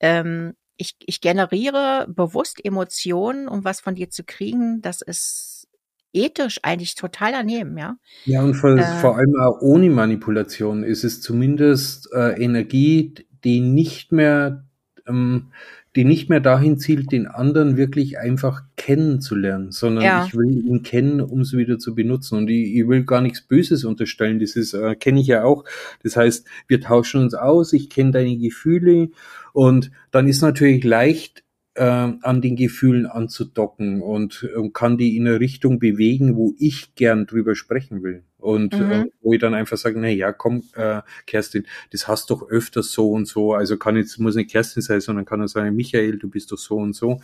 Ähm, 0.00 0.54
ich, 0.76 0.96
ich 1.04 1.20
generiere 1.20 2.06
bewusst 2.08 2.64
Emotionen, 2.64 3.48
um 3.48 3.64
was 3.64 3.80
von 3.80 3.94
dir 3.94 4.08
zu 4.08 4.24
kriegen. 4.24 4.80
Das 4.80 5.02
ist 5.02 5.68
ethisch 6.12 6.58
eigentlich 6.62 6.94
total 6.94 7.32
daneben, 7.32 7.76
ja. 7.76 7.96
Ja, 8.24 8.42
und 8.42 8.54
vor, 8.54 8.76
äh, 8.76 8.82
vor 9.00 9.16
allem 9.18 9.34
auch 9.40 9.60
ohne 9.60 9.90
Manipulation 9.90 10.82
ist 10.82 11.04
es 11.04 11.20
zumindest 11.20 12.08
äh, 12.14 12.42
Energie, 12.42 13.14
die 13.44 13.60
nicht 13.60 14.10
mehr 14.10 14.64
ähm, 15.06 15.52
die 15.96 16.04
nicht 16.04 16.28
mehr 16.28 16.40
dahin 16.40 16.78
zielt, 16.78 17.10
den 17.10 17.26
anderen 17.26 17.76
wirklich 17.76 18.18
einfach 18.18 18.62
kennenzulernen, 18.76 19.72
sondern 19.72 20.04
ja. 20.04 20.24
ich 20.24 20.34
will 20.34 20.64
ihn 20.64 20.82
kennen, 20.82 21.20
um 21.20 21.40
es 21.40 21.52
wieder 21.52 21.78
zu 21.78 21.94
benutzen. 21.94 22.38
Und 22.38 22.48
ich, 22.48 22.76
ich 22.76 22.86
will 22.86 23.04
gar 23.04 23.20
nichts 23.20 23.42
Böses 23.42 23.84
unterstellen. 23.84 24.38
Das 24.38 24.54
ist, 24.54 24.72
äh, 24.72 24.94
kenne 24.94 25.20
ich 25.20 25.26
ja 25.26 25.42
auch. 25.42 25.64
Das 26.02 26.16
heißt, 26.16 26.46
wir 26.68 26.80
tauschen 26.80 27.22
uns 27.22 27.34
aus, 27.34 27.72
ich 27.72 27.90
kenne 27.90 28.12
deine 28.12 28.36
Gefühle 28.36 29.10
und 29.52 29.90
dann 30.12 30.28
ist 30.28 30.42
natürlich 30.42 30.84
leicht, 30.84 31.42
äh, 31.74 31.82
an 31.84 32.40
den 32.40 32.56
Gefühlen 32.56 33.06
anzudocken 33.06 34.02
und 34.02 34.48
äh, 34.54 34.68
kann 34.70 34.98
die 34.98 35.16
in 35.16 35.26
eine 35.26 35.40
Richtung 35.40 35.78
bewegen, 35.78 36.36
wo 36.36 36.54
ich 36.58 36.94
gern 36.94 37.26
drüber 37.26 37.54
sprechen 37.54 38.02
will. 38.02 38.24
Und 38.40 38.78
mhm. 38.78 38.90
äh, 38.90 39.04
wo 39.20 39.32
ich 39.32 39.40
dann 39.40 39.54
einfach 39.54 39.76
sage, 39.76 39.98
na 40.00 40.08
ja, 40.08 40.32
komm, 40.32 40.64
äh, 40.74 41.02
Kerstin, 41.26 41.66
das 41.92 42.08
hast 42.08 42.30
doch 42.30 42.48
öfters 42.48 42.92
so 42.92 43.10
und 43.10 43.26
so. 43.26 43.54
Also 43.54 43.76
kann 43.76 43.96
jetzt, 43.96 44.18
muss 44.18 44.34
nicht 44.34 44.50
Kerstin 44.50 44.82
sein, 44.82 45.00
sondern 45.00 45.24
kann 45.24 45.42
auch 45.42 45.48
sagen, 45.48 45.74
Michael, 45.76 46.18
du 46.18 46.28
bist 46.28 46.52
doch 46.52 46.58
so 46.58 46.76
und 46.76 46.94
so. 46.94 47.20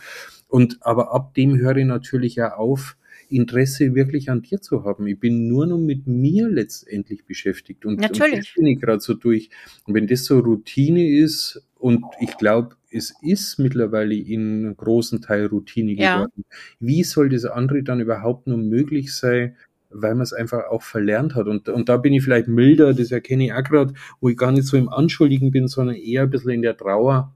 Und 0.47 0.77
aber 0.81 1.13
ab 1.13 1.33
dem 1.33 1.57
höre 1.57 1.77
ich 1.77 1.85
natürlich 1.85 2.35
ja 2.35 2.55
auf, 2.55 2.95
Interesse 3.29 3.93
wirklich 3.93 4.29
an 4.29 4.41
dir 4.41 4.61
zu 4.61 4.83
haben. 4.83 5.07
Ich 5.07 5.19
bin 5.19 5.47
nur 5.47 5.67
noch 5.67 5.77
mit 5.77 6.07
mir 6.07 6.47
letztendlich 6.47 7.25
beschäftigt. 7.25 7.85
Und, 7.85 7.99
Natürlich. 7.99 8.33
und 8.33 8.39
das 8.39 8.53
bin 8.55 8.65
ich 8.67 8.79
gerade 8.79 8.99
so 8.99 9.13
durch. 9.13 9.49
Und 9.85 9.93
wenn 9.95 10.07
das 10.07 10.25
so 10.25 10.39
Routine 10.39 11.07
ist, 11.09 11.61
und 11.79 12.05
ich 12.19 12.37
glaube, 12.37 12.75
es 12.89 13.13
ist 13.21 13.59
mittlerweile 13.59 14.15
in 14.15 14.75
großen 14.75 15.21
Teil 15.21 15.45
Routine 15.47 15.95
geworden. 15.95 16.31
Ja. 16.49 16.57
Wie 16.79 17.03
soll 17.03 17.29
das 17.29 17.45
andere 17.45 17.83
dann 17.83 17.99
überhaupt 17.99 18.47
nur 18.47 18.57
möglich 18.57 19.13
sein, 19.13 19.55
weil 19.89 20.15
man 20.15 20.23
es 20.23 20.33
einfach 20.33 20.65
auch 20.69 20.83
verlernt 20.83 21.35
hat. 21.35 21.47
Und, 21.47 21.69
und 21.69 21.89
da 21.89 21.97
bin 21.97 22.13
ich 22.13 22.23
vielleicht 22.23 22.47
milder, 22.47 22.93
das 22.93 23.11
erkenne 23.11 23.45
ich 23.45 23.53
auch 23.53 23.63
gerade, 23.63 23.93
wo 24.19 24.29
ich 24.29 24.37
gar 24.37 24.51
nicht 24.51 24.67
so 24.67 24.77
im 24.77 24.89
Anschuldigen 24.89 25.51
bin, 25.51 25.67
sondern 25.67 25.95
eher 25.95 26.23
ein 26.23 26.29
bisschen 26.29 26.51
in 26.51 26.61
der 26.61 26.77
Trauer, 26.77 27.33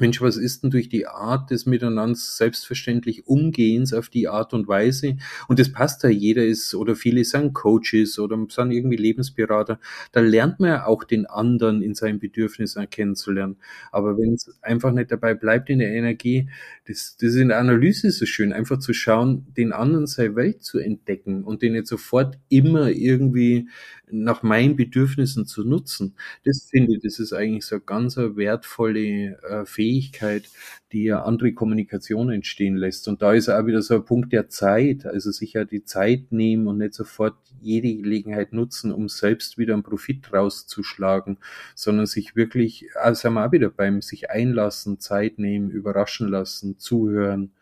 Mensch, 0.00 0.20
was 0.20 0.36
ist 0.36 0.62
denn 0.62 0.70
durch 0.70 0.88
die 0.88 1.06
Art 1.06 1.50
des 1.50 1.66
Miteinander 1.66 2.16
selbstverständlich 2.16 3.26
Umgehens 3.26 3.92
auf 3.92 4.08
die 4.08 4.28
Art 4.28 4.54
und 4.54 4.68
Weise? 4.68 5.16
Und 5.48 5.58
das 5.58 5.72
passt 5.72 6.02
ja, 6.02 6.08
jeder 6.08 6.44
ist 6.44 6.74
oder 6.74 6.96
viele 6.96 7.24
sind 7.24 7.54
Coaches 7.54 8.18
oder 8.18 8.36
sind 8.48 8.70
irgendwie 8.70 8.96
Lebensberater. 8.96 9.78
Da 10.12 10.20
lernt 10.20 10.60
man 10.60 10.70
ja 10.70 10.86
auch 10.86 11.04
den 11.04 11.26
anderen 11.26 11.82
in 11.82 11.94
seinen 11.94 12.18
Bedürfnissen 12.18 12.88
kennenzulernen. 12.90 13.56
Aber 13.92 14.16
wenn 14.18 14.34
es 14.34 14.58
einfach 14.62 14.92
nicht 14.92 15.10
dabei 15.10 15.34
bleibt 15.34 15.70
in 15.70 15.78
der 15.78 15.92
Energie, 15.92 16.48
das, 16.86 17.16
das 17.20 17.34
in 17.34 17.48
der 17.48 17.58
Analyse 17.58 18.10
so 18.10 18.26
schön, 18.26 18.52
einfach 18.52 18.78
zu 18.78 18.92
schauen, 18.92 19.46
den 19.56 19.72
anderen 19.72 20.06
seine 20.06 20.36
Welt 20.36 20.62
zu 20.62 20.78
entdecken 20.78 21.44
und 21.44 21.62
den 21.62 21.72
nicht 21.72 21.86
sofort 21.86 22.38
immer 22.48 22.88
irgendwie 22.88 23.68
nach 24.10 24.42
meinen 24.42 24.76
Bedürfnissen 24.76 25.46
zu 25.46 25.64
nutzen. 25.64 26.14
Das 26.44 26.68
finde 26.70 26.94
ich, 26.94 27.02
das 27.02 27.18
ist 27.18 27.32
eigentlich 27.32 27.64
so 27.66 27.76
eine 27.76 27.84
ganz 27.84 28.16
wertvolle 28.16 29.40
äh, 29.42 29.64
Fähigkeit, 29.64 30.48
die 30.92 31.04
ja 31.04 31.22
andere 31.22 31.52
Kommunikation 31.52 32.30
entstehen 32.30 32.76
lässt. 32.76 33.08
Und 33.08 33.22
da 33.22 33.34
ist 33.34 33.48
auch 33.48 33.66
wieder 33.66 33.82
so 33.82 33.96
ein 33.96 34.04
Punkt 34.04 34.32
der 34.32 34.48
Zeit, 34.48 35.06
also 35.06 35.30
sich 35.30 35.52
ja 35.52 35.64
die 35.64 35.84
Zeit 35.84 36.30
nehmen 36.30 36.66
und 36.66 36.78
nicht 36.78 36.94
sofort 36.94 37.36
jede 37.60 37.94
Gelegenheit 37.94 38.52
nutzen, 38.52 38.92
um 38.92 39.08
selbst 39.08 39.58
wieder 39.58 39.74
einen 39.74 39.82
Profit 39.82 40.32
rauszuschlagen, 40.32 41.38
sondern 41.74 42.06
sich 42.06 42.36
wirklich, 42.36 42.86
also 42.96 43.20
sind 43.20 43.34
wir 43.34 43.46
auch 43.46 43.52
wieder 43.52 43.70
beim 43.70 44.00
sich 44.02 44.30
einlassen, 44.30 45.00
Zeit 45.00 45.38
nehmen, 45.38 45.70
überraschen 45.70 46.28
lassen, 46.28 46.78
zuhören. 46.78 47.52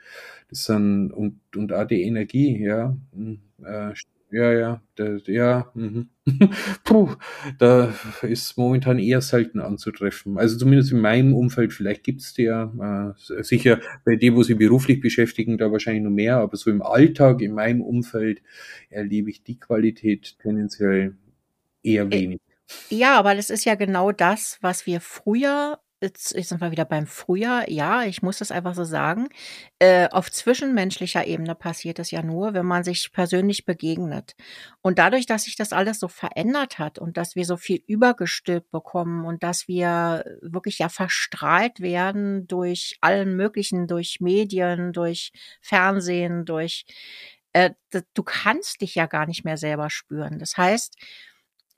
Das 0.50 0.64
sind, 0.64 1.10
und, 1.12 1.40
und 1.56 1.72
auch 1.72 1.86
die 1.86 2.02
Energie, 2.02 2.62
ja, 2.62 2.96
hm, 3.12 3.40
äh, 3.64 3.92
ja, 4.30 4.52
ja, 4.52 4.82
der, 4.98 5.20
ja, 5.26 5.70
mhm. 5.74 6.08
Puh, 6.84 7.14
da 7.58 7.94
ist 8.22 8.56
momentan 8.58 8.98
eher 8.98 9.20
selten 9.20 9.60
anzutreffen. 9.60 10.38
Also 10.38 10.58
zumindest 10.58 10.92
in 10.92 11.00
meinem 11.00 11.34
Umfeld, 11.34 11.72
vielleicht 11.72 12.02
gibt's 12.02 12.34
der, 12.34 13.14
äh, 13.28 13.42
sicher 13.42 13.80
bei 14.04 14.16
dem, 14.16 14.34
wo 14.34 14.42
sie 14.42 14.54
beruflich 14.54 15.00
beschäftigen, 15.00 15.58
da 15.58 15.70
wahrscheinlich 15.70 16.02
noch 16.02 16.10
mehr, 16.10 16.38
aber 16.38 16.56
so 16.56 16.70
im 16.70 16.82
Alltag, 16.82 17.40
in 17.40 17.52
meinem 17.52 17.80
Umfeld, 17.80 18.42
erlebe 18.90 19.30
ich 19.30 19.44
die 19.44 19.60
Qualität 19.60 20.38
tendenziell 20.40 21.14
eher 21.82 22.10
wenig. 22.10 22.40
Ja, 22.90 23.18
aber 23.18 23.36
das 23.36 23.50
ist 23.50 23.64
ja 23.64 23.76
genau 23.76 24.10
das, 24.10 24.58
was 24.60 24.86
wir 24.86 25.00
früher 25.00 25.78
jetzt, 26.00 26.28
sind 26.28 26.60
wir 26.60 26.70
wieder 26.70 26.84
beim 26.84 27.06
Frühjahr. 27.06 27.68
Ja, 27.70 28.04
ich 28.04 28.22
muss 28.22 28.38
das 28.38 28.50
einfach 28.50 28.74
so 28.74 28.84
sagen. 28.84 29.28
Äh, 29.78 30.08
auf 30.10 30.30
zwischenmenschlicher 30.30 31.26
Ebene 31.26 31.54
passiert 31.54 31.98
es 31.98 32.10
ja 32.10 32.22
nur, 32.22 32.54
wenn 32.54 32.66
man 32.66 32.84
sich 32.84 33.12
persönlich 33.12 33.64
begegnet. 33.64 34.34
Und 34.82 34.98
dadurch, 34.98 35.26
dass 35.26 35.44
sich 35.44 35.56
das 35.56 35.72
alles 35.72 35.98
so 35.98 36.08
verändert 36.08 36.78
hat 36.78 36.98
und 36.98 37.16
dass 37.16 37.34
wir 37.34 37.44
so 37.44 37.56
viel 37.56 37.82
übergestülpt 37.86 38.70
bekommen 38.70 39.24
und 39.24 39.42
dass 39.42 39.68
wir 39.68 40.24
wirklich 40.42 40.78
ja 40.78 40.88
verstrahlt 40.88 41.80
werden 41.80 42.46
durch 42.46 42.96
allen 43.00 43.34
möglichen, 43.36 43.86
durch 43.86 44.20
Medien, 44.20 44.92
durch 44.92 45.32
Fernsehen, 45.62 46.44
durch, 46.44 46.84
äh, 47.52 47.70
du 47.90 48.22
kannst 48.22 48.82
dich 48.82 48.94
ja 48.94 49.06
gar 49.06 49.26
nicht 49.26 49.44
mehr 49.44 49.56
selber 49.56 49.90
spüren. 49.90 50.38
Das 50.38 50.56
heißt, 50.56 50.96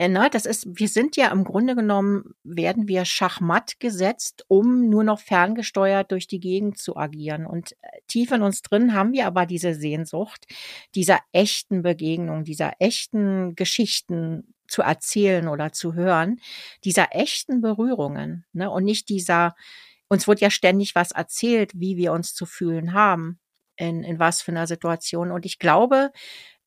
ne, 0.06 0.28
das 0.30 0.46
ist, 0.46 0.66
wir 0.78 0.86
sind 0.86 1.16
ja 1.16 1.32
im 1.32 1.42
Grunde 1.42 1.74
genommen, 1.74 2.36
werden 2.44 2.86
wir 2.86 3.04
schachmatt 3.04 3.80
gesetzt, 3.80 4.44
um 4.46 4.88
nur 4.88 5.02
noch 5.02 5.18
ferngesteuert 5.18 6.12
durch 6.12 6.28
die 6.28 6.38
Gegend 6.38 6.78
zu 6.78 6.96
agieren. 6.96 7.46
Und 7.46 7.72
äh, 7.82 8.00
tief 8.06 8.30
in 8.30 8.42
uns 8.42 8.62
drin 8.62 8.94
haben 8.94 9.12
wir 9.12 9.26
aber 9.26 9.44
diese 9.44 9.74
Sehnsucht, 9.74 10.46
dieser 10.94 11.18
echten 11.32 11.82
Begegnung, 11.82 12.44
dieser 12.44 12.74
echten 12.78 13.56
Geschichten 13.56 14.54
zu 14.68 14.82
erzählen 14.82 15.48
oder 15.48 15.72
zu 15.72 15.94
hören, 15.94 16.40
dieser 16.84 17.08
echten 17.16 17.60
Berührungen, 17.60 18.44
ne, 18.52 18.70
und 18.70 18.84
nicht 18.84 19.08
dieser, 19.08 19.56
uns 20.08 20.28
wird 20.28 20.40
ja 20.40 20.50
ständig 20.50 20.94
was 20.94 21.10
erzählt, 21.10 21.72
wie 21.74 21.96
wir 21.96 22.12
uns 22.12 22.34
zu 22.34 22.46
fühlen 22.46 22.92
haben, 22.92 23.40
in, 23.76 24.04
in 24.04 24.20
was 24.20 24.42
für 24.42 24.52
einer 24.52 24.68
Situation. 24.68 25.32
Und 25.32 25.44
ich 25.44 25.58
glaube, 25.58 26.12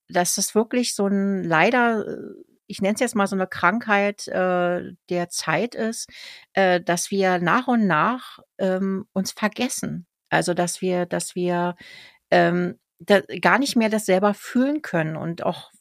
dass 0.10 0.36
das 0.36 0.54
wirklich 0.54 0.96
so 0.96 1.08
ein 1.08 1.44
leider 1.44 2.06
äh, 2.06 2.51
ich 2.72 2.82
nenne 2.82 2.95
es 2.95 3.01
jetzt 3.01 3.15
mal 3.15 3.28
so 3.28 3.36
eine 3.36 3.47
Krankheit 3.47 4.28
äh, 4.28 4.93
der 5.09 5.30
Zeit 5.30 5.76
ist, 5.76 6.09
äh, 6.53 6.82
dass 6.82 7.11
wir 7.11 7.39
nach 7.39 7.67
und 7.67 7.86
nach 7.86 8.39
ähm, 8.57 9.05
uns 9.13 9.32
vergessen. 9.32 10.07
Also 10.30 10.53
dass 10.53 10.82
wir, 10.82 11.05
dass 11.05 11.36
wir 11.36 11.76
ähm, 12.32 12.80
da 12.99 13.22
gar 13.41 13.59
nicht 13.59 13.76
mehr 13.76 13.89
das 13.89 14.05
selber 14.05 14.34
fühlen 14.34 14.82
können 14.82 15.17
und 15.17 15.43
auch 15.43 15.72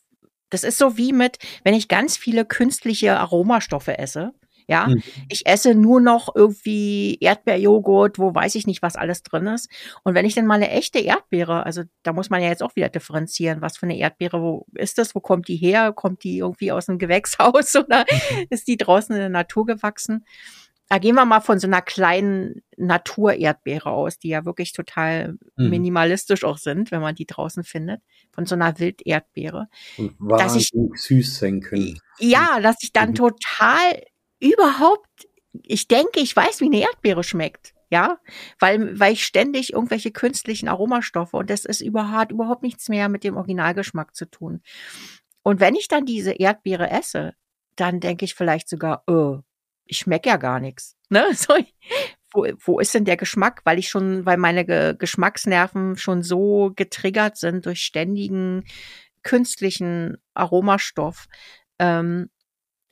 das 0.51 0.65
ist 0.65 0.79
so 0.79 0.97
wie 0.97 1.13
mit, 1.13 1.39
wenn 1.63 1.75
ich 1.75 1.87
ganz 1.87 2.17
viele 2.17 2.45
künstliche 2.45 3.17
Aromastoffe 3.19 3.97
esse, 3.99 4.33
ja, 4.71 4.87
mhm. 4.87 5.03
ich 5.29 5.47
esse 5.47 5.75
nur 5.75 6.01
noch 6.01 6.33
irgendwie 6.33 7.19
Erdbeerjoghurt, 7.21 8.21
wo 8.21 8.33
weiß 8.33 8.55
ich 8.55 8.69
nicht, 8.69 8.83
was 8.83 8.95
alles 8.95 9.25
drin 9.25 9.49
ist. 9.49 9.69
Und 10.05 10.15
wenn 10.15 10.25
ich 10.25 10.37
dann 10.37 10.47
mal 10.47 10.55
eine 10.55 10.71
echte 10.71 11.01
Erdbeere, 11.01 11.67
also 11.67 11.83
da 12.05 12.13
muss 12.13 12.31
man 12.31 12.41
ja 12.41 12.51
jetzt 12.51 12.63
auch 12.63 12.77
wieder 12.77 12.89
differenzieren, 12.89 13.63
was 13.63 13.79
für 13.79 13.87
eine 13.87 13.99
Erdbeere, 13.99 14.41
wo 14.41 14.67
ist 14.75 14.99
das, 14.99 15.17
wo 15.17 15.19
kommt 15.19 15.49
die 15.49 15.57
her? 15.57 15.93
Kommt 15.93 16.23
die 16.23 16.39
irgendwie 16.39 16.71
aus 16.71 16.89
einem 16.89 17.01
Gewächshaus 17.01 17.75
oder 17.85 18.05
ist 18.49 18.69
die 18.69 18.77
draußen 18.77 19.13
in 19.13 19.21
der 19.21 19.29
Natur 19.29 19.67
gewachsen? 19.67 20.25
Da 20.89 20.99
gehen 20.99 21.17
wir 21.17 21.25
mal 21.25 21.41
von 21.41 21.59
so 21.59 21.67
einer 21.67 21.83
kleinen 21.83 22.63
Naturerdbeere 22.77 23.91
aus, 23.91 24.21
die 24.21 24.29
ja 24.29 24.45
wirklich 24.45 24.73
total 24.73 25.37
mhm. 25.57 25.71
minimalistisch 25.71 26.45
auch 26.45 26.59
sind, 26.59 26.93
wenn 26.93 27.01
man 27.01 27.17
die 27.17 27.27
draußen 27.27 27.65
findet. 27.65 28.03
Von 28.31 28.47
so 28.47 28.55
einer 28.55 28.79
Wilderdbeere. 28.79 29.67
Und 29.99 30.15
wahnsinnig 30.21 30.71
süß 30.95 31.39
sein 31.39 31.61
können. 31.61 31.99
Ja, 32.21 32.61
dass 32.61 32.77
ich 32.83 32.93
dann 32.93 33.11
mhm. 33.11 33.15
total 33.15 34.03
überhaupt, 34.41 35.29
ich 35.63 35.89
denke, 35.89 36.21
ich 36.21 36.35
weiß, 36.35 36.61
wie 36.61 36.67
eine 36.67 36.81
Erdbeere 36.81 37.25
schmeckt. 37.25 37.75
Ja, 37.93 38.21
weil, 38.61 39.01
weil 39.01 39.15
ich 39.15 39.27
ständig 39.27 39.73
irgendwelche 39.73 40.13
künstlichen 40.13 40.69
Aromastoffe 40.69 41.35
und 41.35 41.51
das 41.51 41.65
ist 41.65 41.81
überhaupt, 41.81 42.31
überhaupt 42.31 42.63
nichts 42.63 42.89
mehr 42.89 43.09
mit 43.09 43.25
dem 43.25 43.37
Originalgeschmack 43.37 44.15
zu 44.15 44.27
tun. 44.31 44.63
Und 45.43 45.59
wenn 45.59 45.75
ich 45.75 45.89
dann 45.89 46.07
diese 46.07 46.31
Erdbeere 46.33 46.89
esse, 46.89 47.35
dann 47.75 47.99
denke 47.99 48.25
ich 48.25 48.37
vielleicht 48.37 48.69
sogar, 48.69 49.03
oh, 49.09 49.41
ich 49.87 49.99
schmecke 49.99 50.29
ja 50.29 50.37
gar 50.37 50.61
nichts. 50.61 50.97
Ne? 51.09 51.25
So, 51.35 51.55
wo, 52.33 52.47
wo 52.65 52.79
ist 52.79 52.95
denn 52.95 53.05
der 53.05 53.17
Geschmack? 53.17 53.63
Weil 53.65 53.81
ich 53.81 53.89
schon, 53.89 54.25
weil 54.25 54.37
meine 54.37 54.65
Ge 54.65 54.95
Geschmacksnerven 54.97 55.97
schon 55.97 56.23
so 56.23 56.71
getriggert 56.77 57.37
sind 57.37 57.67
durch 57.67 57.83
ständigen 57.83 58.65
künstlichen 59.23 60.19
Aromastoff. 60.35 61.27
Ähm, 61.81 62.31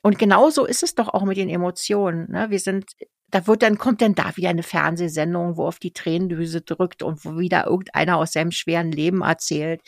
und 0.01 0.17
genauso 0.17 0.65
ist 0.65 0.83
es 0.83 0.95
doch 0.95 1.09
auch 1.09 1.23
mit 1.23 1.37
den 1.37 1.49
Emotionen. 1.49 2.31
Ne? 2.31 2.49
Wir 2.49 2.59
sind 2.59 2.85
da 3.31 3.45
wird 3.47 3.61
dann, 3.61 3.77
kommt 3.77 4.01
dann 4.01 4.15
da 4.15 4.35
wieder 4.37 4.49
eine 4.49 4.63
Fernsehsendung, 4.63 5.57
wo 5.57 5.67
auf 5.67 5.79
die 5.79 5.93
Tränendüse 5.93 6.61
drückt 6.61 7.03
und 7.03 7.23
wo 7.25 7.37
wieder 7.37 7.65
irgendeiner 7.65 8.17
aus 8.17 8.33
seinem 8.33 8.51
schweren 8.51 8.91
Leben 8.91 9.21
erzählt. 9.21 9.81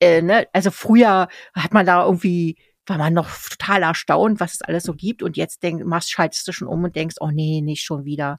Äh, 0.00 0.22
ne? 0.22 0.46
Also 0.52 0.70
früher 0.70 1.28
hat 1.54 1.72
man 1.72 1.86
da 1.86 2.04
irgendwie, 2.04 2.56
war 2.86 2.98
man 2.98 3.14
noch 3.14 3.30
total 3.50 3.82
erstaunt, 3.82 4.40
was 4.40 4.54
es 4.54 4.62
alles 4.62 4.84
so 4.84 4.94
gibt. 4.94 5.22
Und 5.22 5.36
jetzt 5.36 5.62
denk, 5.62 5.84
machst, 5.84 6.10
schaltest 6.10 6.46
du 6.46 6.52
schon 6.52 6.68
um 6.68 6.84
und 6.84 6.96
denkst, 6.96 7.16
oh 7.20 7.30
nee, 7.30 7.60
nicht 7.62 7.84
schon 7.84 8.04
wieder. 8.04 8.38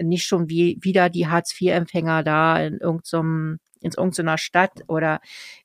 Nicht 0.00 0.26
schon 0.26 0.48
wie, 0.48 0.78
wieder 0.80 1.10
die 1.10 1.28
Hartz-IV-Empfänger 1.28 2.24
da 2.24 2.58
in 2.58 2.78
irgendeinem, 2.78 3.58
in 3.80 3.92
irgendeiner 3.96 4.38
Stadt 4.38 4.82
oder, 4.88 5.20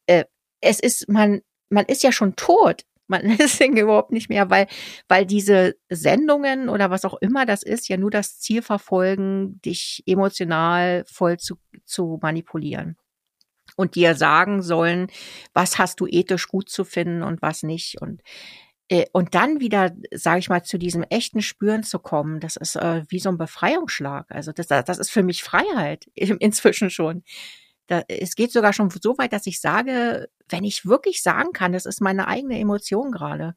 äh, 0.05 0.25
es 0.61 0.79
ist, 0.79 1.07
man, 1.07 1.41
man 1.69 1.85
ist 1.85 2.03
ja 2.03 2.11
schon 2.11 2.35
tot. 2.35 2.83
Man 3.10 3.22
ist 3.39 3.60
überhaupt 3.62 4.12
nicht 4.12 4.30
mehr, 4.30 4.49
weil, 4.49 4.68
weil 5.07 5.26
diese 5.26 5.76
Sendungen 5.89 6.70
oder 6.70 6.89
was 6.89 7.05
auch 7.05 7.16
immer 7.22 7.45
das 7.45 7.64
ist, 7.64 7.89
ja 7.89 7.97
nur 7.97 8.12
das 8.12 8.39
Ziel 8.39 8.62
verfolgen, 8.62 9.60
dich 9.64 10.03
emotional 10.05 11.03
voll 11.07 11.38
zu, 11.38 11.57
zu 11.86 12.20
manipulieren. 12.22 12.97
Und 13.76 13.95
dir 13.95 14.16
sagen 14.16 14.62
sollen, 14.62 15.07
was 15.53 15.78
hast 15.78 15.99
du 16.01 16.07
ethisch 16.07 16.47
gut 16.47 16.70
zu 16.70 16.84
finden 16.84 17.24
und 17.24 17.41
was 17.41 17.64
nicht. 17.64 18.01
Und 18.01 18.22
äh, 18.89 19.05
und 19.14 19.36
dann 19.36 19.60
wieder, 19.60 19.91
sage 20.12 20.39
ich 20.39 20.49
mal, 20.49 20.64
zu 20.64 20.78
diesem 20.78 21.03
echten 21.03 21.41
Spüren 21.41 21.84
zu 21.84 21.99
kommen, 21.99 22.39
das 22.39 22.55
ist 22.55 22.76
äh, 22.76 23.03
wie 23.10 23.20
so 23.20 23.30
ein 23.30 23.38
Befreiungsschlag. 23.38 24.26
Also 24.30 24.51
das, 24.51 24.68
das 24.68 24.97
ist 24.97 25.12
für 25.12 25.24
mich 25.24 25.43
Freiheit 25.43 26.07
inzwischen 26.16 26.89
schon. 26.89 27.24
Da, 27.89 28.03
es 28.07 28.35
geht 28.35 28.51
sogar 28.51 28.71
schon 28.71 28.91
so 28.91 29.17
weit, 29.17 29.33
dass 29.33 29.47
ich 29.47 29.59
sage, 29.59 30.29
wenn 30.47 30.63
ich 30.63 30.85
wirklich 30.85 31.23
sagen 31.23 31.53
kann, 31.53 31.73
das 31.73 31.87
ist 31.87 32.01
meine 32.01 32.27
eigene 32.27 32.59
Emotion 32.59 33.11
gerade 33.11 33.55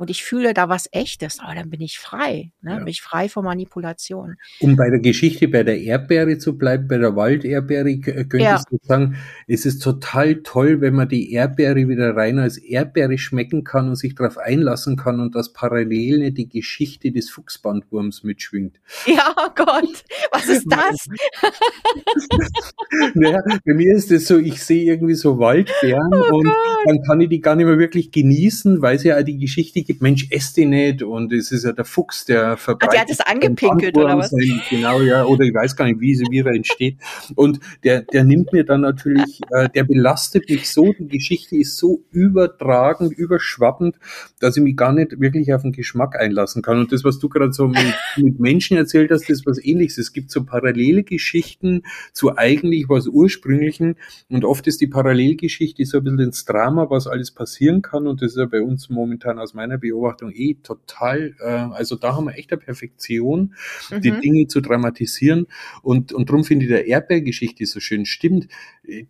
und 0.00 0.08
ich 0.08 0.24
fühle 0.24 0.54
da 0.54 0.70
was 0.70 0.88
Echtes, 0.92 1.40
oh, 1.46 1.54
dann 1.54 1.68
bin 1.68 1.82
ich 1.82 1.98
frei. 1.98 2.52
Ne? 2.62 2.70
Ja. 2.70 2.78
Bin 2.78 2.86
ich 2.86 3.02
frei 3.02 3.28
von 3.28 3.44
Manipulation. 3.44 4.36
Um 4.58 4.74
bei 4.74 4.88
der 4.88 5.00
Geschichte 5.00 5.46
bei 5.46 5.62
der 5.62 5.78
Erdbeere 5.78 6.38
zu 6.38 6.56
bleiben, 6.56 6.88
bei 6.88 6.96
der 6.96 7.16
Walderdbeere, 7.16 7.98
könnte 7.98 8.38
ja. 8.38 8.62
ich 8.70 8.78
sagen, 8.88 9.16
es 9.46 9.66
ist 9.66 9.80
total 9.80 10.36
toll, 10.36 10.80
wenn 10.80 10.94
man 10.94 11.06
die 11.06 11.30
Erdbeere 11.34 11.86
wieder 11.86 12.16
rein 12.16 12.38
als 12.38 12.56
Erdbeere 12.56 13.18
schmecken 13.18 13.62
kann 13.62 13.90
und 13.90 13.96
sich 13.96 14.14
darauf 14.14 14.38
einlassen 14.38 14.96
kann 14.96 15.20
und 15.20 15.34
das 15.34 15.52
parallel 15.52 16.30
die 16.30 16.48
Geschichte 16.48 17.12
des 17.12 17.28
Fuchsbandwurms 17.28 18.22
mitschwingt. 18.24 18.80
Ja, 19.04 19.34
oh 19.36 19.50
Gott, 19.54 20.02
was 20.32 20.48
ist 20.48 20.66
das? 20.70 21.08
naja, 23.14 23.42
bei 23.66 23.74
mir 23.74 23.94
ist 23.94 24.10
es 24.10 24.28
so, 24.28 24.38
ich 24.38 24.64
sehe 24.64 24.84
irgendwie 24.84 25.12
so 25.12 25.38
Waldbeeren 25.38 26.10
oh 26.14 26.36
und 26.36 26.44
Gott. 26.44 26.56
dann 26.86 27.02
kann 27.02 27.20
ich 27.20 27.28
die 27.28 27.42
gar 27.42 27.54
nicht 27.54 27.66
mehr 27.66 27.78
wirklich 27.78 28.10
genießen, 28.12 28.80
weil 28.80 28.98
sie 28.98 29.08
ja 29.08 29.22
die 29.22 29.36
Geschichte 29.36 29.89
gibt, 29.90 30.02
Mensch, 30.02 30.28
ess 30.30 30.52
die 30.52 30.66
nicht 30.66 31.02
und 31.02 31.32
es 31.32 31.50
ist 31.50 31.64
ja 31.64 31.72
der 31.72 31.84
Fuchs, 31.84 32.24
der 32.24 32.56
verbreitet. 32.56 32.88
Ah, 32.88 32.92
der 32.92 33.00
hat 33.00 33.10
es 33.10 33.20
angepinkelt 33.20 33.98
oder 33.98 34.16
was? 34.16 34.30
Sein, 34.30 34.62
genau, 34.70 35.00
ja, 35.00 35.24
oder 35.24 35.44
ich 35.44 35.52
weiß 35.52 35.74
gar 35.74 35.86
nicht, 35.86 36.00
wie, 36.00 36.16
wie 36.30 36.38
er 36.38 36.54
entsteht. 36.54 36.98
Und 37.34 37.58
der, 37.82 38.02
der 38.02 38.22
nimmt 38.22 38.52
mir 38.52 38.64
dann 38.64 38.82
natürlich, 38.82 39.40
äh, 39.50 39.68
der 39.68 39.82
belastet 39.82 40.48
mich 40.48 40.70
so, 40.70 40.94
die 40.96 41.08
Geschichte 41.08 41.56
ist 41.56 41.76
so 41.76 42.04
übertragend, 42.12 43.12
überschwappend, 43.12 43.96
dass 44.38 44.56
ich 44.56 44.62
mich 44.62 44.76
gar 44.76 44.92
nicht 44.92 45.20
wirklich 45.20 45.52
auf 45.52 45.62
den 45.62 45.72
Geschmack 45.72 46.14
einlassen 46.16 46.62
kann. 46.62 46.78
Und 46.78 46.92
das, 46.92 47.02
was 47.02 47.18
du 47.18 47.28
gerade 47.28 47.52
so 47.52 47.66
mit, 47.66 47.94
mit 48.16 48.38
Menschen 48.38 48.76
erzählt 48.76 49.10
hast, 49.10 49.28
ist 49.28 49.44
was 49.44 49.58
ähnliches. 49.64 49.98
Es 49.98 50.12
gibt 50.12 50.30
so 50.30 50.44
parallele 50.44 51.02
Geschichten 51.02 51.82
zu 52.12 52.36
eigentlich 52.36 52.88
was 52.88 53.08
Ursprünglichen 53.08 53.96
und 54.28 54.44
oft 54.44 54.68
ist 54.68 54.80
die 54.80 54.86
Parallelgeschichte 54.86 55.84
so 55.84 55.98
ein 55.98 56.04
bisschen 56.04 56.20
ins 56.20 56.44
Drama, 56.44 56.90
was 56.90 57.08
alles 57.08 57.32
passieren 57.32 57.82
kann 57.82 58.06
und 58.06 58.22
das 58.22 58.32
ist 58.32 58.38
ja 58.38 58.46
bei 58.46 58.62
uns 58.62 58.88
momentan 58.88 59.40
aus 59.40 59.52
meiner 59.54 59.79
Beobachtung 59.80 60.32
eh 60.32 60.54
total, 60.62 61.34
äh, 61.40 61.46
also 61.46 61.96
da 61.96 62.14
haben 62.14 62.26
wir 62.26 62.36
echt 62.36 62.52
eine 62.52 62.60
Perfektion, 62.60 63.54
mhm. 63.90 64.00
die 64.00 64.12
Dinge 64.12 64.46
zu 64.46 64.60
dramatisieren 64.60 65.46
und, 65.82 66.12
und 66.12 66.28
darum 66.28 66.44
finde 66.44 66.66
ich 66.66 66.70
der 66.70 66.86
Erdbeergeschichte 66.86 67.66
so 67.66 67.80
schön 67.80 68.06
stimmt, 68.06 68.48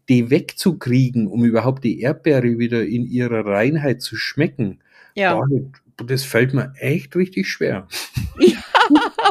die 0.08 0.30
wegzukriegen, 0.30 1.26
um 1.26 1.44
überhaupt 1.44 1.84
die 1.84 2.00
Erdbeere 2.00 2.58
wieder 2.58 2.84
in 2.84 3.06
ihrer 3.06 3.44
Reinheit 3.44 4.02
zu 4.02 4.16
schmecken. 4.16 4.80
Ja. 5.14 5.42
das 5.96 6.24
fällt 6.24 6.54
mir 6.54 6.72
echt 6.78 7.16
richtig 7.16 7.48
schwer. 7.48 7.88
Ja, 8.38 8.62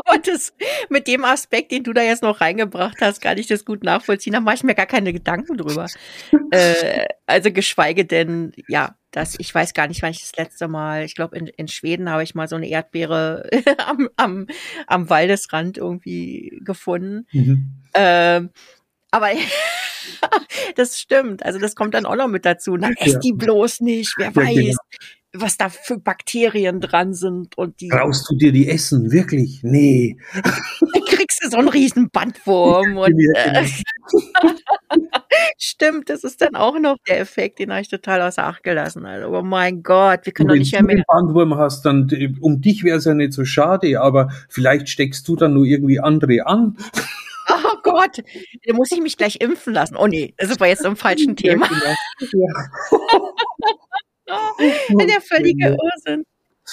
aber 0.10 0.20
das, 0.20 0.53
mit 0.89 1.07
dem 1.07 1.24
Aspekt, 1.24 1.72
den 1.72 1.84
du 1.84 1.93
da 1.93 2.01
jetzt 2.01 2.24
noch 2.24 2.41
reingebracht 2.41 2.97
hast, 3.01 3.22
kann 3.22 3.38
ich 3.38 3.47
das 3.47 3.66
gut 3.66 3.84
nachvollziehen. 3.84 4.34
Da 4.34 4.39
mache 4.39 4.55
ich 4.55 4.64
mir 4.64 4.76
gar 4.76 4.86
keine 4.86 5.14
Gedanken 5.14 5.57
drüber. 5.57 5.88
äh, 6.51 7.05
also 7.26 7.51
geschweige 7.51 8.05
denn, 8.05 8.53
ja, 8.68 8.95
dass 9.12 9.36
ich 9.39 9.53
weiß 9.53 9.74
gar 9.74 9.88
nicht, 9.88 10.01
wann 10.01 10.12
ich 10.12 10.22
das 10.22 10.36
letzte 10.36 10.68
Mal, 10.68 11.03
ich 11.03 11.16
glaube 11.16 11.38
in, 11.38 11.47
in 11.47 11.68
Schweden 11.68 12.10
habe 12.10 12.24
ich 12.24 12.36
mal 12.36 12.47
so 12.47 12.55
eine 12.55 12.68
Erdbeere 12.68 13.49
am, 13.78 14.10
am, 14.18 14.47
am 14.88 15.10
Waldesrand 15.10 15.78
irgendwie 15.78 16.60
gefunden. 16.64 17.28
Mhm. 17.32 17.72
Ähm, 17.93 18.49
aber 19.12 19.30
das 20.76 20.99
stimmt, 20.99 21.43
also 21.43 21.60
das 21.60 21.76
kommt 21.76 21.93
dann 21.93 22.05
auch 22.05 22.16
noch 22.16 22.28
mit 22.28 22.45
dazu. 22.45 22.78
Na, 22.78 22.91
ess 22.97 23.20
die 23.20 23.34
bloß 23.34 23.82
nicht, 23.82 24.14
wer 24.18 24.36
weiß. 24.36 24.55
Ja, 24.55 24.62
genau 24.62 25.18
was 25.41 25.57
da 25.57 25.69
für 25.69 25.97
Bakterien 25.97 26.81
dran 26.81 27.13
sind 27.13 27.57
und 27.57 27.79
die. 27.81 27.89
Brauchst 27.89 28.29
du 28.29 28.35
dir 28.35 28.51
die 28.51 28.69
essen? 28.69 29.11
Wirklich? 29.11 29.61
Nee. 29.63 30.17
Dann 30.33 31.03
kriegst 31.05 31.43
du 31.43 31.49
so 31.49 31.57
einen 31.57 31.69
riesen 31.69 32.09
Bandwurm 32.09 32.97
und 32.97 33.19
äh, 33.35 33.65
stimmt, 35.57 36.09
das 36.09 36.23
ist 36.23 36.41
dann 36.41 36.55
auch 36.55 36.79
noch 36.79 36.97
der 37.07 37.19
Effekt, 37.19 37.59
den 37.59 37.71
habe 37.71 37.81
ich 37.81 37.89
total 37.89 38.21
außer 38.21 38.43
Acht 38.43 38.63
gelassen. 38.63 39.05
Also, 39.05 39.29
oh 39.29 39.41
mein 39.41 39.83
Gott, 39.83 40.21
wir 40.23 40.33
können 40.33 40.49
doch 40.49 40.55
nicht 40.55 40.71
mehr. 40.71 40.81
Wenn 40.81 40.87
du 40.87 40.93
einen 40.93 41.03
Bandwurm 41.07 41.55
hast, 41.55 41.85
dann 41.85 42.09
um 42.41 42.61
dich 42.61 42.83
wäre 42.83 42.97
es 42.97 43.05
ja 43.05 43.13
nicht 43.13 43.33
so 43.33 43.45
schade, 43.45 43.99
aber 44.01 44.29
vielleicht 44.49 44.89
steckst 44.89 45.27
du 45.27 45.35
dann 45.35 45.53
nur 45.53 45.65
irgendwie 45.65 45.99
andere 45.99 46.45
an. 46.45 46.77
Oh 47.51 47.77
Gott, 47.81 48.21
da 48.67 48.73
muss 48.75 48.91
ich 48.91 49.01
mich 49.01 49.17
gleich 49.17 49.41
impfen 49.41 49.73
lassen. 49.73 49.95
Oh 49.95 50.05
nee, 50.05 50.35
das 50.37 50.51
ist 50.51 50.57
aber 50.57 50.67
jetzt 50.67 50.85
im 50.85 50.95
falschen 50.95 51.35
Thema. 51.35 51.65
Ja, 51.65 51.95
genau. 52.29 52.45
ja. 52.45 53.31
Oh, 54.30 54.97
der 54.97 55.21
völlige 55.21 55.75
Ursinn. 55.75 56.25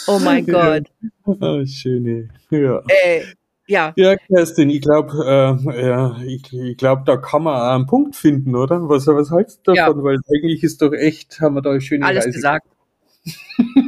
Oh 0.06 0.18
mein 0.18 0.46
Gott. 0.46 0.84
Oh, 1.24 1.64
schöne. 1.64 2.28
Ja. 2.50 2.82
Äh, 2.88 3.22
ja. 3.66 3.92
Ja, 3.96 4.16
Kerstin, 4.16 4.70
ich 4.70 4.80
glaube, 4.80 5.12
äh, 5.26 5.86
ja, 5.86 6.16
ich, 6.24 6.52
ich 6.52 6.76
glaube, 6.76 7.02
da 7.04 7.16
kann 7.16 7.42
man 7.42 7.54
auch 7.54 7.74
einen 7.74 7.86
Punkt 7.86 8.14
finden, 8.14 8.54
oder? 8.54 8.88
Was, 8.88 9.06
was 9.06 9.32
hältst 9.32 9.66
du 9.66 9.74
davon? 9.74 9.98
Ja. 9.98 10.04
Weil 10.04 10.18
eigentlich 10.32 10.62
ist 10.62 10.82
doch 10.82 10.92
echt, 10.92 11.40
haben 11.40 11.54
wir 11.54 11.62
da 11.62 11.70
eine 11.70 11.80
schöne 11.80 12.04
Alles 12.06 12.26
Reise. 12.26 12.34
gesagt. 12.36 12.68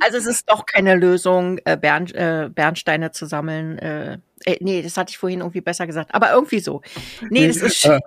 also 0.00 0.18
es 0.18 0.26
ist 0.26 0.50
doch 0.50 0.66
keine 0.66 0.94
Lösung, 0.94 1.58
äh, 1.64 1.76
Bern, 1.76 2.06
äh, 2.08 2.50
Bernsteine 2.52 3.12
zu 3.12 3.26
sammeln. 3.26 3.78
Äh, 3.78 4.18
äh, 4.44 4.56
nee, 4.60 4.82
das 4.82 4.96
hatte 4.96 5.10
ich 5.10 5.18
vorhin 5.18 5.40
irgendwie 5.40 5.60
besser 5.60 5.86
gesagt. 5.86 6.14
Aber 6.14 6.32
irgendwie 6.32 6.60
so. 6.60 6.82
Nee, 7.30 7.46
das 7.48 7.58
ist. 7.58 7.84
Äh, 7.84 7.98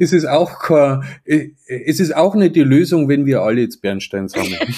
es 0.00 0.12
ist 0.12 0.26
auch 0.26 0.70
äh, 1.24 1.50
es 1.66 2.00
ist 2.00 2.14
auch 2.14 2.34
nicht 2.34 2.56
die 2.56 2.62
Lösung, 2.62 3.08
wenn 3.08 3.26
wir 3.26 3.42
alle 3.42 3.60
jetzt 3.60 3.80
Bernstein 3.82 4.28
sammeln. 4.28 4.58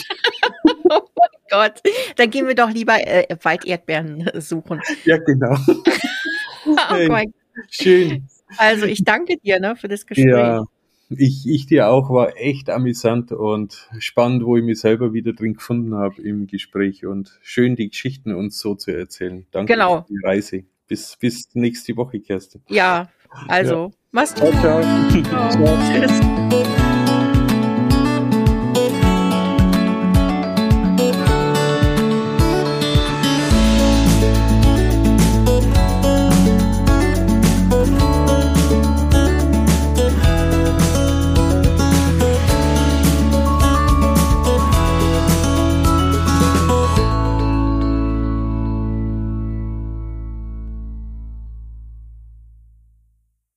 oh 0.90 1.00
mein 1.16 1.30
Gott. 1.50 1.82
Dann 2.16 2.30
gehen 2.30 2.46
wir 2.46 2.54
doch 2.54 2.70
lieber 2.70 2.96
äh, 3.00 3.26
Walderdbeeren 3.42 4.30
suchen. 4.34 4.80
Ja, 5.04 5.18
genau. 5.18 5.56
oh 6.66 7.08
mein 7.08 7.32
Schön. 7.70 8.28
Also 8.56 8.86
ich 8.86 9.04
danke 9.04 9.36
dir 9.38 9.60
ne, 9.60 9.76
für 9.76 9.88
das 9.88 10.06
Gespräch. 10.06 10.26
Ja. 10.30 10.64
Ich, 11.10 11.48
ich 11.48 11.66
dir 11.66 11.88
auch, 11.88 12.10
war 12.10 12.36
echt 12.36 12.68
amüsant 12.68 13.32
und 13.32 13.88
spannend, 13.98 14.44
wo 14.44 14.56
ich 14.56 14.64
mich 14.64 14.80
selber 14.80 15.12
wieder 15.14 15.32
drin 15.32 15.54
gefunden 15.54 15.94
habe 15.94 16.20
im 16.20 16.46
Gespräch 16.46 17.06
und 17.06 17.38
schön 17.42 17.76
die 17.76 17.88
Geschichten 17.88 18.34
uns 18.34 18.58
so 18.58 18.74
zu 18.74 18.90
erzählen. 18.90 19.46
Danke 19.50 19.72
genau. 19.72 20.02
für 20.02 20.12
die 20.12 20.20
Reise. 20.22 20.64
Bis, 20.86 21.16
bis 21.16 21.48
nächste 21.54 21.96
Woche, 21.96 22.20
Kerstin. 22.20 22.62
Ja, 22.68 23.08
also, 23.46 23.74
ja. 23.74 23.90
mach's 24.10 24.34
gut. 24.34 24.52
Ciao, 24.60 24.82
ciao. 24.82 25.22
ciao. 25.50 25.78
Tschüss. 25.90 26.87